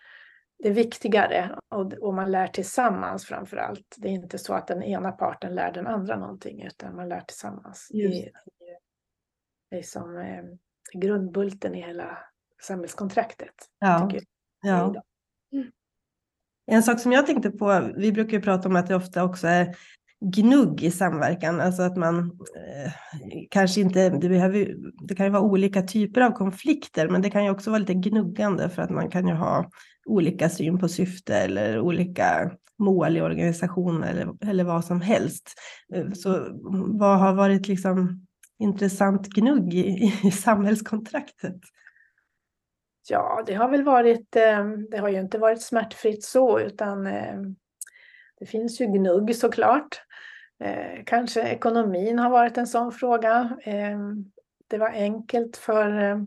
det 0.59 0.68
är 0.68 0.72
viktigare 0.72 1.59
och, 1.68 1.93
och 1.93 2.14
man 2.14 2.31
lär 2.31 2.47
tillsammans 2.47 3.26
framför 3.26 3.57
allt. 3.57 3.97
Det 3.99 4.09
är 4.09 4.12
inte 4.12 4.39
så 4.39 4.55
att 4.55 4.66
den 4.66 4.83
ena 4.83 5.12
parten 5.12 5.55
lär 5.55 5.72
den 5.72 5.87
andra 5.87 6.16
någonting 6.16 6.62
utan 6.62 6.97
man 6.97 7.09
lär 7.09 7.20
tillsammans. 7.20 7.89
Det, 7.91 8.05
är, 8.05 8.31
det 9.70 9.79
är 9.79 9.83
som 9.83 10.16
eh, 10.18 10.45
grundbulten 10.93 11.74
i 11.74 11.83
hela 11.83 12.18
samhällskontraktet. 12.63 13.55
Ja. 13.79 14.11
ja. 14.63 15.03
Mm. 15.53 15.71
En 16.67 16.83
sak 16.83 17.01
som 17.01 17.13
jag 17.13 17.27
tänkte 17.27 17.51
på, 17.51 17.93
vi 17.97 18.13
brukar 18.13 18.33
ju 18.33 18.43
prata 18.43 18.69
om 18.69 18.77
att 18.77 18.87
det 18.87 18.95
ofta 18.95 19.25
också 19.25 19.47
är 19.47 19.77
gnugg 20.21 20.83
i 20.83 20.91
samverkan, 20.91 21.61
alltså 21.61 21.83
att 21.83 21.97
man 21.97 22.19
eh, 22.57 22.93
kanske 23.51 23.81
inte, 23.81 24.09
det, 24.09 24.29
behöver, 24.29 24.75
det 25.09 25.15
kan 25.15 25.27
ju 25.27 25.33
vara 25.33 25.43
olika 25.43 25.83
typer 25.83 26.21
av 26.21 26.31
konflikter, 26.31 27.09
men 27.09 27.23
det 27.23 27.31
kan 27.31 27.45
ju 27.45 27.51
också 27.51 27.71
vara 27.71 27.79
lite 27.79 27.95
gnuggande 27.95 28.69
för 28.69 28.83
att 28.83 28.91
man 28.91 29.11
kan 29.11 29.29
ju 29.29 29.35
ha 29.35 29.71
olika 30.07 30.49
syn 30.49 30.79
på 30.79 30.89
syfte 30.89 31.37
eller 31.37 31.81
olika 31.81 32.53
mål 32.79 33.17
i 33.17 33.23
organisationen 33.23 34.03
eller, 34.03 34.51
eller 34.51 34.65
vad 34.65 34.85
som 34.85 35.01
helst. 35.01 35.55
Eh, 35.95 36.13
så 36.13 36.47
vad 36.99 37.19
har 37.19 37.35
varit 37.35 37.69
liksom 37.69 38.27
intressant 38.59 39.29
gnugg 39.29 39.75
i, 39.75 40.13
i 40.25 40.31
samhällskontraktet? 40.31 41.61
Ja, 43.11 43.43
det 43.47 43.55
har 43.55 43.69
väl 43.69 43.85
varit, 43.85 44.37
eh, 44.37 44.67
det 44.91 44.99
har 44.99 45.09
ju 45.09 45.21
inte 45.21 45.39
varit 45.39 45.63
smärtfritt 45.63 46.25
så, 46.25 46.61
utan 46.61 47.07
eh, 47.07 47.41
det 48.39 48.47
finns 48.47 48.81
ju 48.81 48.87
gnugg 48.87 49.37
såklart. 49.37 50.03
Eh, 50.61 51.05
kanske 51.07 51.43
ekonomin 51.43 52.19
har 52.19 52.31
varit 52.31 52.59
en 52.59 52.67
sån 52.67 52.93
fråga. 52.93 53.59
Det 54.69 54.79
var 54.79 54.89
enkelt 54.89 55.57
för 55.57 56.21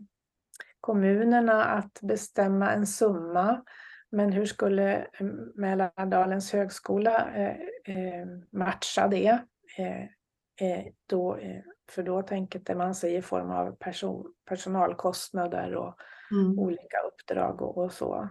kommunerna 0.80 1.64
att 1.64 2.00
bestämma 2.02 2.72
en 2.72 2.86
summa. 2.86 3.62
Men 4.10 4.32
hur 4.32 4.46
skulle 4.46 5.06
Mälardalens 5.54 6.52
högskola 6.52 7.28
matcha 8.50 9.08
det? 9.08 9.38
Då, 11.06 11.38
för 11.90 12.02
då 12.02 12.22
tänker 12.22 12.74
man 12.74 12.94
sig 12.94 13.14
i 13.14 13.22
form 13.22 13.50
av 13.50 13.76
person, 13.76 14.32
personalkostnader 14.48 15.74
och 15.74 15.96
mm. 16.32 16.58
olika 16.58 16.96
uppdrag 17.06 17.62
och, 17.62 17.78
och, 17.78 17.92
så. 17.92 18.28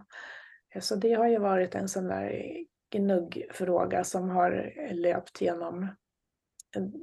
Så 0.79 0.95
det 0.95 1.13
har 1.13 1.27
ju 1.27 1.39
varit 1.39 1.75
en 1.75 1.87
sån 1.87 2.07
där 2.07 2.53
gnuggfråga 2.91 4.03
som 4.03 4.29
har 4.29 4.73
löpt 4.93 5.41
genom 5.41 5.87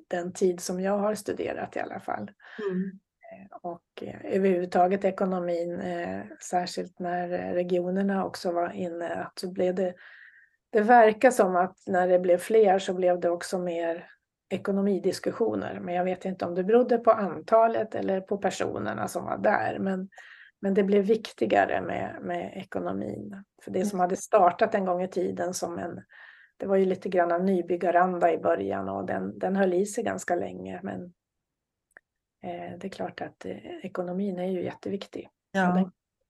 den 0.08 0.32
tid 0.32 0.60
som 0.60 0.80
jag 0.80 0.98
har 0.98 1.14
studerat 1.14 1.76
i 1.76 1.80
alla 1.80 2.00
fall. 2.00 2.30
Mm. 2.70 2.98
Eh, 3.32 3.56
och 3.62 4.02
eh, 4.02 4.36
överhuvudtaget 4.36 5.04
ekonomin, 5.04 5.80
eh, 5.80 6.20
särskilt 6.40 6.98
när 6.98 7.28
regionerna 7.54 8.24
också 8.24 8.52
var 8.52 8.72
inne, 8.72 9.14
att 9.14 9.38
så 9.38 9.52
blev 9.52 9.74
det, 9.74 9.94
det 10.70 10.80
verkar 10.80 11.30
som 11.30 11.56
att 11.56 11.76
när 11.86 12.08
det 12.08 12.18
blev 12.18 12.38
fler 12.38 12.78
så 12.78 12.94
blev 12.94 13.20
det 13.20 13.30
också 13.30 13.58
mer 13.58 14.10
ekonomidiskussioner. 14.50 15.80
Men 15.80 15.94
jag 15.94 16.04
vet 16.04 16.24
inte 16.24 16.44
om 16.44 16.54
det 16.54 16.64
berodde 16.64 16.98
på 16.98 17.10
antalet 17.10 17.94
eller 17.94 18.20
på 18.20 18.38
personerna 18.38 19.08
som 19.08 19.24
var 19.24 19.38
där. 19.38 19.78
Men, 19.78 20.08
men 20.60 20.74
det 20.74 20.82
blev 20.82 21.04
viktigare 21.04 21.80
med, 21.80 22.18
med 22.22 22.52
ekonomin. 22.56 23.44
För 23.62 23.70
det 23.70 23.84
som 23.84 24.00
hade 24.00 24.16
startat 24.16 24.74
en 24.74 24.84
gång 24.84 25.02
i 25.02 25.08
tiden 25.08 25.54
som 25.54 25.78
en, 25.78 26.00
det 26.56 26.66
var 26.66 26.76
ju 26.76 26.84
lite 26.84 27.08
grann 27.08 27.32
av 27.32 27.44
nybyggaranda 27.44 28.32
i 28.32 28.38
början 28.38 28.88
och 28.88 29.06
den, 29.06 29.38
den 29.38 29.56
höll 29.56 29.74
i 29.74 29.86
sig 29.86 30.04
ganska 30.04 30.34
länge. 30.34 30.80
Men 30.82 31.12
Eh, 32.42 32.78
det 32.78 32.86
är 32.86 32.90
klart 32.90 33.20
att 33.20 33.44
eh, 33.44 33.56
ekonomin 33.82 34.38
är 34.38 34.50
ju 34.50 34.64
jätteviktig. 34.64 35.28
Ja. 35.52 35.68
Och 35.68 35.74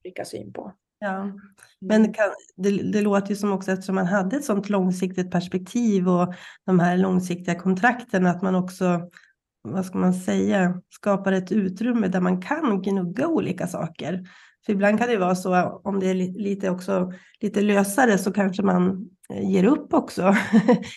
den 0.03 0.13
kan 0.15 0.27
syn 0.27 0.53
på. 0.53 0.73
Ja, 1.01 1.23
mm. 1.23 1.41
men 1.81 2.03
det, 2.03 2.15
kan, 2.15 2.27
det, 2.57 2.93
det, 2.93 3.01
låter 3.01 3.29
ju 3.29 3.37
som 3.37 3.53
också 3.53 3.73
eftersom 3.73 3.95
man 3.95 4.07
hade 4.07 4.37
ett 4.37 4.45
sådant 4.45 4.69
långsiktigt 4.69 5.31
perspektiv 5.31 6.09
och 6.09 6.35
de 6.67 6.81
här 6.81 6.97
långsiktiga 6.97 7.55
kontrakten 7.55 8.27
att 8.27 8.43
man 8.43 8.55
också, 8.55 9.11
vad 9.63 9.87
ska 9.87 9.99
man 9.99 10.15
säga, 10.15 10.83
skapar 10.89 11.33
ett 11.33 11.53
utrymme 11.53 12.09
där 12.09 12.21
man 12.21 12.43
kan 12.43 12.83
gnugga 12.83 13.29
olika 13.29 13.67
saker. 13.67 14.25
För 14.67 14.73
ibland 14.73 14.99
kan 14.99 15.09
det 15.09 15.17
vara 15.17 15.35
så 15.35 15.81
om 15.85 16.01
det 16.01 16.07
är 16.07 16.15
lite, 16.15 16.71
också, 16.71 17.13
lite 17.41 17.61
lösare 17.61 18.19
så 18.19 18.33
kanske 18.33 18.63
man 18.63 19.11
eh, 19.31 19.51
ger 19.51 19.65
upp 19.65 19.95
också 19.95 20.35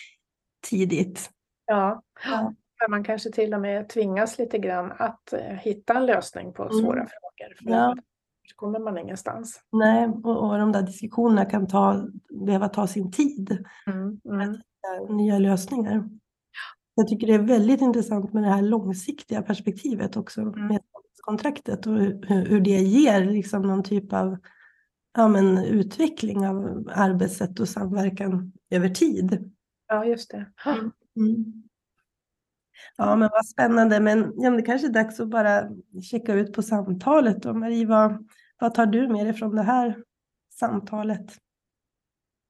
tidigt. 0.68 1.30
Ja. 1.66 2.02
ja 2.24 2.52
man 2.88 3.04
kanske 3.04 3.30
till 3.30 3.54
och 3.54 3.60
med 3.60 3.88
tvingas 3.88 4.38
lite 4.38 4.58
grann 4.58 4.92
att 4.98 5.32
eh, 5.32 5.40
hitta 5.40 5.94
en 5.94 6.06
lösning 6.06 6.52
på 6.52 6.70
svåra 6.70 7.00
mm. 7.00 7.06
frågor. 7.06 7.54
För 7.64 7.70
ja. 7.70 7.96
Kommer 8.56 8.78
man 8.78 8.98
ingenstans. 8.98 9.60
Nej, 9.72 10.08
och, 10.08 10.50
och 10.50 10.58
de 10.58 10.72
där 10.72 10.82
diskussionerna 10.82 11.44
kan 11.44 11.66
ta, 11.66 12.06
behöva 12.46 12.68
ta 12.68 12.86
sin 12.86 13.12
tid. 13.12 13.64
Mm. 13.86 14.20
Mm. 14.24 14.56
nya 15.16 15.38
lösningar. 15.38 16.08
Jag 16.94 17.08
tycker 17.08 17.26
det 17.26 17.34
är 17.34 17.38
väldigt 17.38 17.80
intressant 17.80 18.32
med 18.32 18.42
det 18.42 18.48
här 18.48 18.62
långsiktiga 18.62 19.42
perspektivet 19.42 20.16
också 20.16 20.40
mm. 20.40 20.66
med 20.66 20.80
kontraktet 21.22 21.86
och 21.86 21.92
hur, 21.92 22.44
hur 22.44 22.60
det 22.60 22.70
ger 22.70 23.24
liksom 23.24 23.62
någon 23.62 23.82
typ 23.82 24.12
av 24.12 24.36
ja, 25.14 25.28
men, 25.28 25.58
utveckling 25.58 26.46
av 26.46 26.88
arbetssätt 26.94 27.60
och 27.60 27.68
samverkan 27.68 28.52
över 28.70 28.88
tid. 28.88 29.52
Ja, 29.88 30.04
just 30.04 30.30
det. 30.30 30.46
Mm. 30.66 30.90
mm. 31.16 31.62
Ja, 32.96 33.16
men 33.16 33.28
vad 33.32 33.46
spännande. 33.46 34.00
Men 34.00 34.32
ja, 34.36 34.50
det 34.50 34.62
kanske 34.62 34.86
är 34.86 34.92
dags 34.92 35.20
att 35.20 35.28
bara 35.28 35.68
checka 36.10 36.34
ut 36.34 36.52
på 36.52 36.62
samtalet. 36.62 37.46
Och 37.46 37.56
Marie, 37.56 37.86
vad, 37.86 38.28
vad 38.60 38.74
tar 38.74 38.86
du 38.86 39.08
med 39.08 39.26
dig 39.26 39.34
från 39.34 39.56
det 39.56 39.62
här 39.62 40.02
samtalet? 40.50 41.32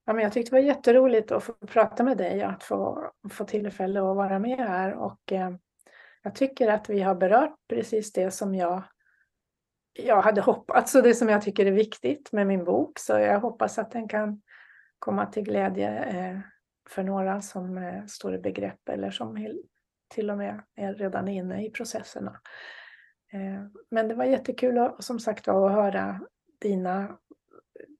Ja, 0.05 0.13
men 0.13 0.23
jag 0.23 0.33
tyckte 0.33 0.55
det 0.55 0.61
var 0.61 0.67
jätteroligt 0.67 1.31
att 1.31 1.43
få 1.43 1.53
prata 1.53 2.03
med 2.03 2.17
dig, 2.17 2.41
att 2.41 2.63
få, 2.63 3.11
få 3.29 3.45
tillfälle 3.45 3.99
att 3.99 4.15
vara 4.15 4.39
med 4.39 4.59
här. 4.59 4.93
Och, 4.93 5.31
eh, 5.31 5.51
jag 6.23 6.35
tycker 6.35 6.67
att 6.67 6.89
vi 6.89 7.01
har 7.01 7.15
berört 7.15 7.55
precis 7.69 8.13
det 8.13 8.31
som 8.31 8.55
jag, 8.55 8.83
jag 9.93 10.21
hade 10.21 10.41
hoppats 10.41 10.95
och 10.95 11.03
det 11.03 11.13
som 11.13 11.29
jag 11.29 11.41
tycker 11.41 11.65
är 11.65 11.71
viktigt 11.71 12.31
med 12.31 12.47
min 12.47 12.63
bok. 12.63 12.99
Så 12.99 13.13
jag 13.13 13.39
hoppas 13.39 13.77
att 13.77 13.91
den 13.91 14.07
kan 14.07 14.41
komma 14.99 15.25
till 15.25 15.43
glädje 15.43 16.03
eh, 16.03 16.39
för 16.89 17.03
några 17.03 17.41
som 17.41 17.77
eh, 17.77 18.05
står 18.05 18.35
i 18.35 18.39
begrepp 18.39 18.89
eller 18.89 19.11
som 19.11 19.47
till 20.13 20.31
och 20.31 20.37
med 20.37 20.63
är 20.75 20.93
redan 20.93 21.27
inne 21.27 21.65
i 21.65 21.69
processerna. 21.69 22.39
Eh, 23.33 23.65
men 23.91 24.07
det 24.07 24.15
var 24.15 24.25
jättekul 24.25 24.77
och, 24.77 25.03
som 25.03 25.19
sagt 25.19 25.47
att 25.47 25.71
höra 25.71 26.19
dina, 26.61 27.17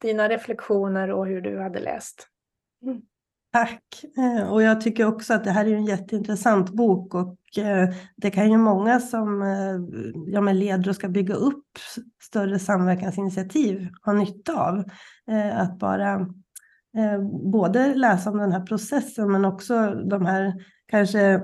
dina 0.01 0.29
reflektioner 0.29 1.11
och 1.11 1.27
hur 1.27 1.41
du 1.41 1.59
hade 1.59 1.79
läst. 1.79 2.27
Mm. 2.85 3.01
Tack! 3.53 4.05
Eh, 4.17 4.51
och 4.51 4.63
jag 4.63 4.81
tycker 4.81 5.05
också 5.05 5.33
att 5.33 5.43
det 5.43 5.51
här 5.51 5.65
är 5.65 5.75
en 5.75 5.85
jätteintressant 5.85 6.69
bok 6.69 7.15
och 7.15 7.57
eh, 7.57 7.89
det 8.15 8.31
kan 8.31 8.51
ju 8.51 8.57
många 8.57 8.99
som 8.99 9.41
eh, 9.41 10.01
ja, 10.27 10.41
men 10.41 10.59
leder 10.59 10.89
och 10.89 10.95
ska 10.95 11.09
bygga 11.09 11.33
upp 11.33 11.65
större 12.23 12.59
samverkansinitiativ 12.59 13.87
ha 14.05 14.13
nytta 14.13 14.53
av. 14.53 14.83
Att 15.53 15.79
bara 15.79 16.27
både 17.53 17.95
läsa 17.95 18.29
om 18.29 18.37
den 18.37 18.51
här 18.51 18.65
processen 18.65 19.31
men 19.31 19.45
också 19.45 19.91
de 19.91 20.25
här 20.25 20.53
kanske 20.87 21.41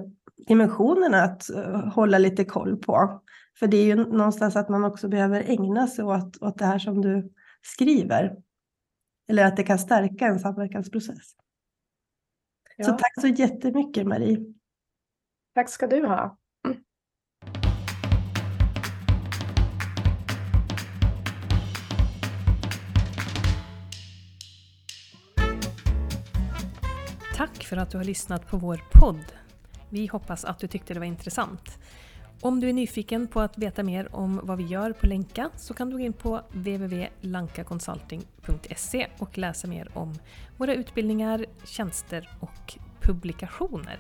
dimensionerna 0.47 1.23
att 1.23 1.49
hålla 1.93 2.17
lite 2.17 2.45
koll 2.45 2.77
på. 2.77 3.21
För 3.59 3.67
det 3.67 3.77
är 3.77 3.85
ju 3.85 3.95
någonstans 3.95 4.55
att 4.55 4.69
man 4.69 4.83
också 4.83 5.07
behöver 5.07 5.43
ägna 5.47 5.87
sig 5.87 6.05
åt, 6.05 6.37
åt 6.41 6.57
det 6.57 6.65
här 6.65 6.79
som 6.79 7.01
du 7.01 7.29
skriver. 7.61 8.37
Eller 9.29 9.45
att 9.45 9.57
det 9.57 9.63
kan 9.63 9.79
stärka 9.79 10.25
en 10.25 10.39
samverkansprocess. 10.39 11.35
Ja. 12.77 12.85
Så 12.85 12.91
tack 12.91 13.21
så 13.21 13.27
jättemycket 13.27 14.07
Marie. 14.07 14.53
Tack 15.55 15.69
ska 15.69 15.87
du 15.87 16.05
ha. 16.05 16.37
Tack 27.35 27.63
för 27.63 27.77
att 27.77 27.91
du 27.91 27.97
har 27.97 28.05
lyssnat 28.05 28.47
på 28.47 28.57
vår 28.57 28.81
podd. 28.91 29.33
Vi 29.89 30.07
hoppas 30.07 30.45
att 30.45 30.59
du 30.59 30.67
tyckte 30.67 30.93
det 30.93 30.99
var 30.99 31.07
intressant. 31.07 31.79
Om 32.41 32.59
du 32.59 32.69
är 32.69 32.73
nyfiken 32.73 33.27
på 33.27 33.41
att 33.41 33.57
veta 33.57 33.83
mer 33.83 34.15
om 34.15 34.39
vad 34.43 34.57
vi 34.57 34.63
gör 34.63 34.91
på 34.91 35.07
Länka 35.07 35.49
så 35.55 35.73
kan 35.73 35.89
du 35.89 35.97
gå 35.97 36.03
in 36.03 36.13
på 36.13 36.41
www.lankaconsulting.se 36.51 39.07
och 39.17 39.37
läsa 39.37 39.67
mer 39.67 39.89
om 39.93 40.15
våra 40.57 40.73
utbildningar, 40.73 41.45
tjänster 41.65 42.29
och 42.39 42.77
publikationer. 43.01 43.97